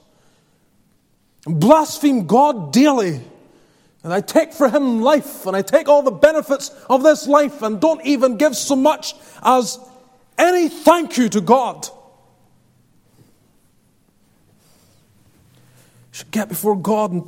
and 1.47 1.61
blaspheme 1.61 2.27
God 2.27 2.73
daily. 2.73 3.21
And 4.05 4.13
I 4.13 4.21
take 4.21 4.53
for 4.53 4.69
him 4.69 5.01
life, 5.01 5.47
and 5.47 5.57
I 5.57 5.63
take 5.63 5.89
all 5.89 6.03
the 6.03 6.11
benefits 6.11 6.71
of 6.91 7.03
this 7.03 7.27
life, 7.27 7.63
and 7.63 7.81
don't 7.81 8.05
even 8.05 8.37
give 8.37 8.57
so 8.57 8.75
much 8.75 9.15
as 9.43 9.79
any 10.37 10.69
thank 10.69 11.17
you 11.17 11.29
to 11.29 11.41
God. 11.41 11.89
Should 16.13 16.31
get 16.31 16.49
before 16.49 16.77
God 16.77 17.11
and 17.11 17.25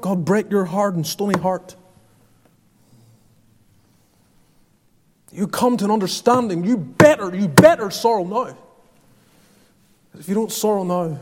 God 0.00 0.24
break 0.24 0.50
your 0.50 0.64
hard 0.64 0.96
and 0.96 1.06
stony 1.06 1.38
heart. 1.40 1.76
You 5.32 5.46
come 5.46 5.76
to 5.76 5.84
an 5.84 5.90
understanding. 5.90 6.64
You 6.64 6.76
better, 6.76 7.34
you 7.34 7.46
better 7.48 7.90
sorrow 7.90 8.24
now. 8.24 8.56
If 10.18 10.28
you 10.28 10.34
don't 10.34 10.50
sorrow 10.50 10.82
now, 10.82 11.18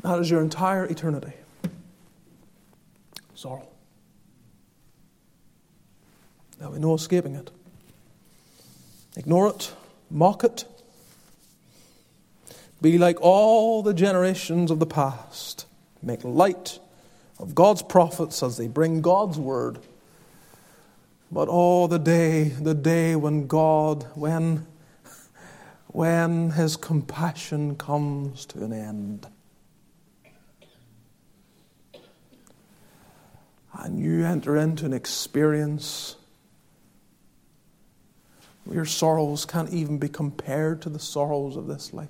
that 0.00 0.18
is 0.20 0.30
your 0.30 0.40
entire 0.40 0.86
eternity. 0.86 1.32
Sorrow. 3.34 3.68
There'll 6.58 6.72
be 6.72 6.80
no 6.80 6.94
escaping 6.94 7.34
it. 7.34 7.50
Ignore 9.16 9.50
it, 9.50 9.74
mock 10.10 10.44
it, 10.44 10.64
be 12.80 12.98
like 12.98 13.20
all 13.20 13.82
the 13.82 13.94
generations 13.94 14.70
of 14.70 14.78
the 14.78 14.86
past. 14.86 15.66
make 16.02 16.22
light 16.22 16.78
of 17.38 17.54
God's 17.54 17.82
prophets 17.82 18.42
as 18.42 18.56
they 18.56 18.68
bring 18.68 19.00
God's 19.00 19.38
word. 19.38 19.78
But 21.30 21.48
oh, 21.50 21.86
the 21.86 21.98
day, 21.98 22.44
the 22.44 22.74
day 22.74 23.14
when 23.16 23.46
God, 23.46 24.06
when, 24.14 24.66
when 25.88 26.50
His 26.50 26.76
compassion 26.76 27.76
comes 27.76 28.46
to 28.46 28.64
an 28.64 28.72
end. 28.72 29.26
And 33.74 34.00
you 34.00 34.24
enter 34.24 34.56
into 34.56 34.86
an 34.86 34.92
experience 34.92 36.16
where 38.64 38.76
your 38.76 38.84
sorrows 38.84 39.44
can't 39.44 39.72
even 39.72 39.98
be 39.98 40.08
compared 40.08 40.82
to 40.82 40.88
the 40.88 40.98
sorrows 40.98 41.56
of 41.56 41.66
this 41.66 41.92
life. 41.92 42.08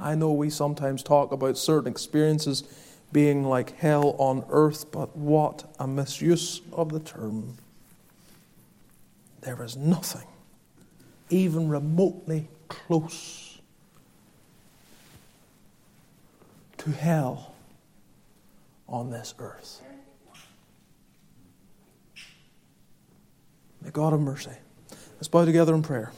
I 0.00 0.14
know 0.14 0.32
we 0.32 0.50
sometimes 0.50 1.02
talk 1.02 1.32
about 1.32 1.58
certain 1.58 1.90
experiences 1.90 2.64
being 3.12 3.44
like 3.44 3.76
hell 3.78 4.14
on 4.18 4.44
earth, 4.50 4.90
but 4.90 5.16
what 5.16 5.64
a 5.78 5.86
misuse 5.86 6.62
of 6.72 6.90
the 6.90 7.00
term. 7.00 7.56
There 9.42 9.62
is 9.62 9.76
nothing 9.76 10.26
even 11.28 11.68
remotely 11.68 12.48
close 12.68 13.60
to 16.78 16.90
hell 16.90 17.54
on 18.88 19.10
this 19.10 19.34
earth. 19.38 19.82
May 23.82 23.90
God 23.90 24.12
have 24.12 24.20
mercy. 24.20 24.50
Let's 25.14 25.28
bow 25.28 25.44
together 25.44 25.74
in 25.74 25.82
prayer. 25.82 26.12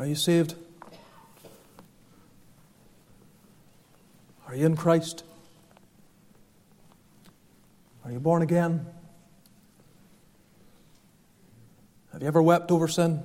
Are 0.00 0.06
you 0.06 0.14
saved? 0.14 0.54
Are 4.48 4.56
you 4.56 4.64
in 4.64 4.74
Christ? 4.74 5.24
Are 8.02 8.10
you 8.10 8.18
born 8.18 8.40
again? 8.40 8.86
Have 12.14 12.22
you 12.22 12.28
ever 12.28 12.40
wept 12.40 12.70
over 12.70 12.88
sin? 12.88 13.22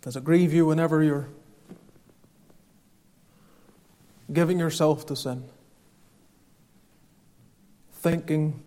Does 0.00 0.16
it 0.16 0.24
grieve 0.24 0.54
you 0.54 0.64
whenever 0.64 1.02
you're 1.02 1.28
giving 4.32 4.58
yourself 4.58 5.04
to 5.04 5.14
sin? 5.14 5.44
Thinking 7.92 8.62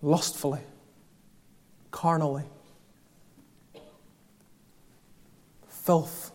lustfully, 0.00 0.60
carnally, 1.90 2.44
filth 5.82 6.30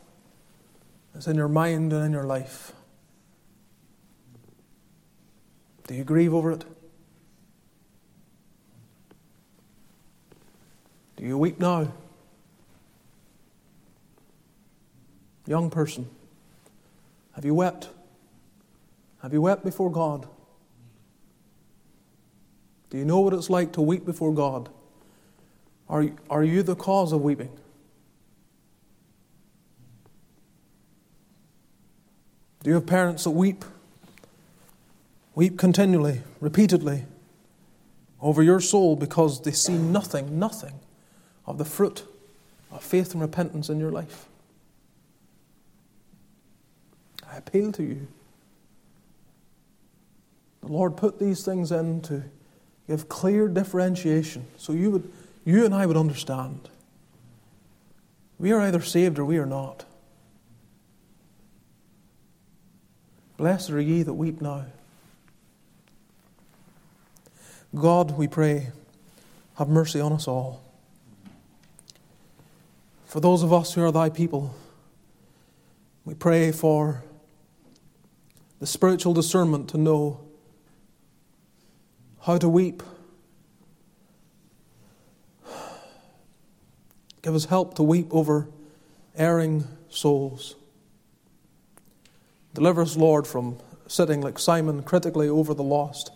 is 1.15 1.25
in 1.25 1.37
your 1.37 1.47
mind 1.47 1.93
and 1.93 2.05
in 2.05 2.11
your 2.11 2.25
life. 2.25 2.73
Do 5.87 5.95
you 5.95 6.03
grieve 6.03 6.33
over 6.33 6.51
it? 6.51 6.65
Do 11.15 11.23
you 11.23 11.37
weep 11.37 11.59
now? 11.59 11.91
Young 15.47 15.69
person, 15.69 16.09
have 17.33 17.45
you 17.45 17.55
wept? 17.55 17.87
Have 19.21 19.31
you 19.31 19.41
wept 19.41 19.63
before 19.63 19.89
God? 19.89 20.27
Do 22.89 22.97
you 22.97 23.05
know 23.05 23.21
what 23.21 23.33
it's 23.33 23.49
like 23.49 23.71
to 23.73 23.81
weep 23.81 24.05
before 24.05 24.33
God? 24.33 24.69
Are, 25.87 26.05
are 26.29 26.43
you 26.43 26.63
the 26.63 26.75
cause 26.75 27.13
of 27.13 27.21
weeping? 27.21 27.57
Do 32.67 32.71
you 32.71 32.75
have 32.75 32.85
parents 32.85 33.23
that 33.23 33.29
weep? 33.29 33.63
Weep 35.35 35.57
continually, 35.57 36.23
repeatedly 36.41 37.05
over 38.19 38.43
your 38.43 38.59
soul 38.59 38.97
because 38.97 39.41
they 39.43 39.53
see 39.53 39.77
nothing, 39.77 40.37
nothing 40.37 40.73
of 41.45 41.59
the 41.59 41.63
fruit 41.63 42.03
of 42.69 42.83
faith 42.83 43.13
and 43.13 43.21
repentance 43.21 43.69
in 43.69 43.79
your 43.79 43.89
life. 43.89 44.25
I 47.31 47.37
appeal 47.37 47.71
to 47.71 47.83
you. 47.83 48.05
The 50.59 50.67
Lord 50.67 50.97
put 50.97 51.19
these 51.19 51.45
things 51.45 51.71
in 51.71 52.01
to 52.01 52.25
give 52.85 53.07
clear 53.07 53.47
differentiation 53.47 54.45
so 54.57 54.73
you, 54.73 54.91
would, 54.91 55.09
you 55.45 55.63
and 55.63 55.73
I 55.73 55.85
would 55.85 55.95
understand. 55.95 56.67
We 58.37 58.51
are 58.51 58.59
either 58.59 58.81
saved 58.81 59.19
or 59.19 59.23
we 59.23 59.37
are 59.37 59.45
not. 59.45 59.85
Blessed 63.37 63.69
are 63.69 63.79
ye 63.79 64.01
that 64.01 64.13
weep 64.13 64.41
now. 64.41 64.65
God, 67.75 68.17
we 68.17 68.27
pray, 68.27 68.71
have 69.55 69.69
mercy 69.69 69.99
on 69.99 70.11
us 70.11 70.27
all. 70.27 70.63
For 73.05 73.19
those 73.19 73.43
of 73.43 73.53
us 73.53 73.73
who 73.73 73.83
are 73.83 73.91
thy 73.91 74.09
people, 74.09 74.55
we 76.03 76.15
pray 76.15 76.51
for 76.51 77.03
the 78.59 78.65
spiritual 78.65 79.13
discernment 79.13 79.69
to 79.69 79.77
know 79.77 80.19
how 82.21 82.39
to 82.39 82.49
weep. 82.49 82.81
Give 87.21 87.35
us 87.35 87.45
help 87.45 87.75
to 87.75 87.83
weep 87.83 88.07
over 88.11 88.47
erring 89.15 89.67
souls. 89.89 90.55
Deliver 92.57 92.81
us, 92.81 92.97
Lord, 92.97 93.27
from 93.27 93.59
sitting 93.85 94.19
like 94.19 94.39
Simon 94.39 94.81
critically 94.81 95.29
over 95.29 95.53
the 95.53 95.61
lost, 95.61 96.09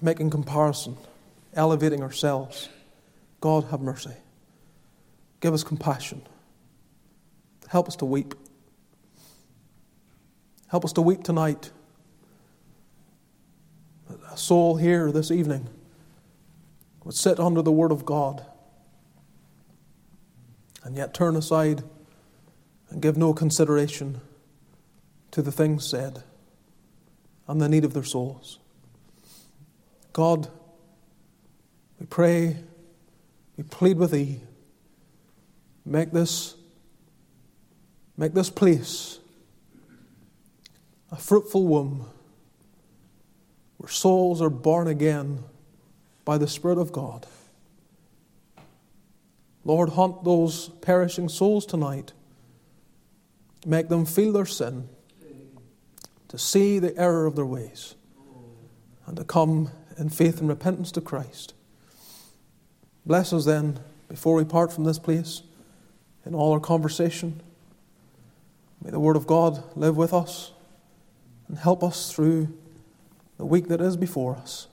making 0.00 0.30
comparison, 0.30 0.96
elevating 1.52 2.02
ourselves. 2.02 2.70
God, 3.42 3.64
have 3.64 3.82
mercy. 3.82 4.14
Give 5.42 5.52
us 5.52 5.62
compassion. 5.62 6.22
Help 7.68 7.86
us 7.86 7.96
to 7.96 8.06
weep. 8.06 8.34
Help 10.68 10.86
us 10.86 10.92
to 10.94 11.02
weep 11.02 11.22
tonight. 11.22 11.70
A 14.32 14.38
soul 14.38 14.76
here 14.76 15.12
this 15.12 15.30
evening 15.30 15.68
would 17.04 17.14
sit 17.14 17.38
under 17.38 17.60
the 17.60 17.72
Word 17.72 17.92
of 17.92 18.06
God 18.06 18.42
and 20.82 20.96
yet 20.96 21.12
turn 21.12 21.36
aside 21.36 21.84
and 22.88 23.02
give 23.02 23.18
no 23.18 23.34
consideration 23.34 24.22
to 25.36 25.42
the 25.42 25.52
things 25.52 25.86
said 25.86 26.22
and 27.46 27.60
the 27.60 27.68
need 27.68 27.84
of 27.84 27.92
their 27.92 28.02
souls. 28.02 28.58
God, 30.14 30.48
we 32.00 32.06
pray, 32.06 32.56
we 33.58 33.64
plead 33.64 33.98
with 33.98 34.12
Thee 34.12 34.40
Make 35.84 36.10
this, 36.10 36.54
make 38.16 38.32
this 38.32 38.48
place 38.48 39.18
a 41.12 41.16
fruitful 41.16 41.66
womb 41.66 42.08
where 43.76 43.90
souls 43.90 44.40
are 44.40 44.48
born 44.48 44.88
again 44.88 45.44
by 46.24 46.38
the 46.38 46.48
Spirit 46.48 46.78
of 46.78 46.92
God. 46.92 47.26
Lord, 49.66 49.90
haunt 49.90 50.24
those 50.24 50.70
perishing 50.80 51.28
souls 51.28 51.66
tonight. 51.66 52.14
Make 53.66 53.90
them 53.90 54.06
feel 54.06 54.32
their 54.32 54.46
sin, 54.46 54.88
to 56.28 56.38
see 56.38 56.78
the 56.78 56.96
error 56.98 57.26
of 57.26 57.36
their 57.36 57.46
ways, 57.46 57.94
and 59.06 59.16
to 59.16 59.24
come 59.24 59.70
in 59.98 60.08
faith 60.08 60.40
and 60.40 60.48
repentance 60.48 60.92
to 60.92 61.00
Christ. 61.00 61.54
Bless 63.04 63.32
us 63.32 63.44
then 63.44 63.80
before 64.08 64.34
we 64.34 64.44
part 64.44 64.72
from 64.72 64.84
this 64.84 64.98
place 64.98 65.42
in 66.24 66.34
all 66.34 66.52
our 66.52 66.60
conversation. 66.60 67.40
May 68.82 68.90
the 68.90 69.00
Word 69.00 69.16
of 69.16 69.26
God 69.26 69.62
live 69.76 69.96
with 69.96 70.12
us 70.12 70.52
and 71.48 71.58
help 71.58 71.82
us 71.82 72.12
through 72.12 72.52
the 73.38 73.46
week 73.46 73.68
that 73.68 73.80
is 73.80 73.96
before 73.96 74.36
us. 74.36 74.66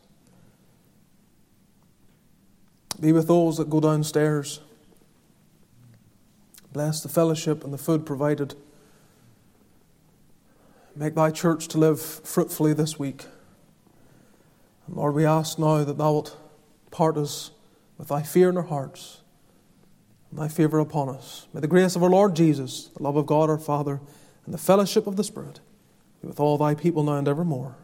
Be 3.00 3.12
with 3.12 3.28
those 3.28 3.58
that 3.58 3.70
go 3.70 3.80
downstairs. 3.80 4.62
Bless 6.72 7.02
the 7.02 7.10
fellowship 7.10 7.64
and 7.64 7.74
the 7.74 7.78
food 7.78 8.06
provided. 8.06 8.56
Make 10.96 11.16
thy 11.16 11.32
church 11.32 11.68
to 11.70 11.78
live 11.78 12.00
fruitfully 12.00 12.74
this 12.74 13.00
week. 13.00 13.26
And 14.88 14.96
Lord, 14.96 15.16
we 15.16 15.26
ask 15.26 15.58
now 15.58 15.84
that 15.84 15.98
thou 15.98 16.12
wilt 16.12 16.38
part 16.92 17.18
us 17.18 17.52
with 17.98 18.10
thy 18.10 18.22
fear 18.22 18.50
in 18.50 18.58
our 18.58 18.64
hearts 18.64 19.24
thy 20.38 20.48
favor 20.48 20.80
upon 20.80 21.10
us. 21.10 21.48
May 21.54 21.62
the 21.62 21.68
grace 21.68 21.96
of 21.96 22.04
our 22.04 22.10
Lord 22.10 22.36
Jesus, 22.36 22.90
the 22.96 23.04
love 23.04 23.16
of 23.16 23.26
God 23.26 23.50
our 23.50 23.58
Father, 23.58 24.02
and 24.46 24.54
the 24.54 24.60
fellowship 24.60 25.08
of 25.08 25.16
the 25.16 25.24
Spirit 25.24 25.60
be 26.22 26.28
with 26.28 26.40
all 26.40 26.58
thy 26.58 26.76
people 26.76 27.04
now 27.04 27.18
and 27.18 27.28
evermore. 27.28 27.78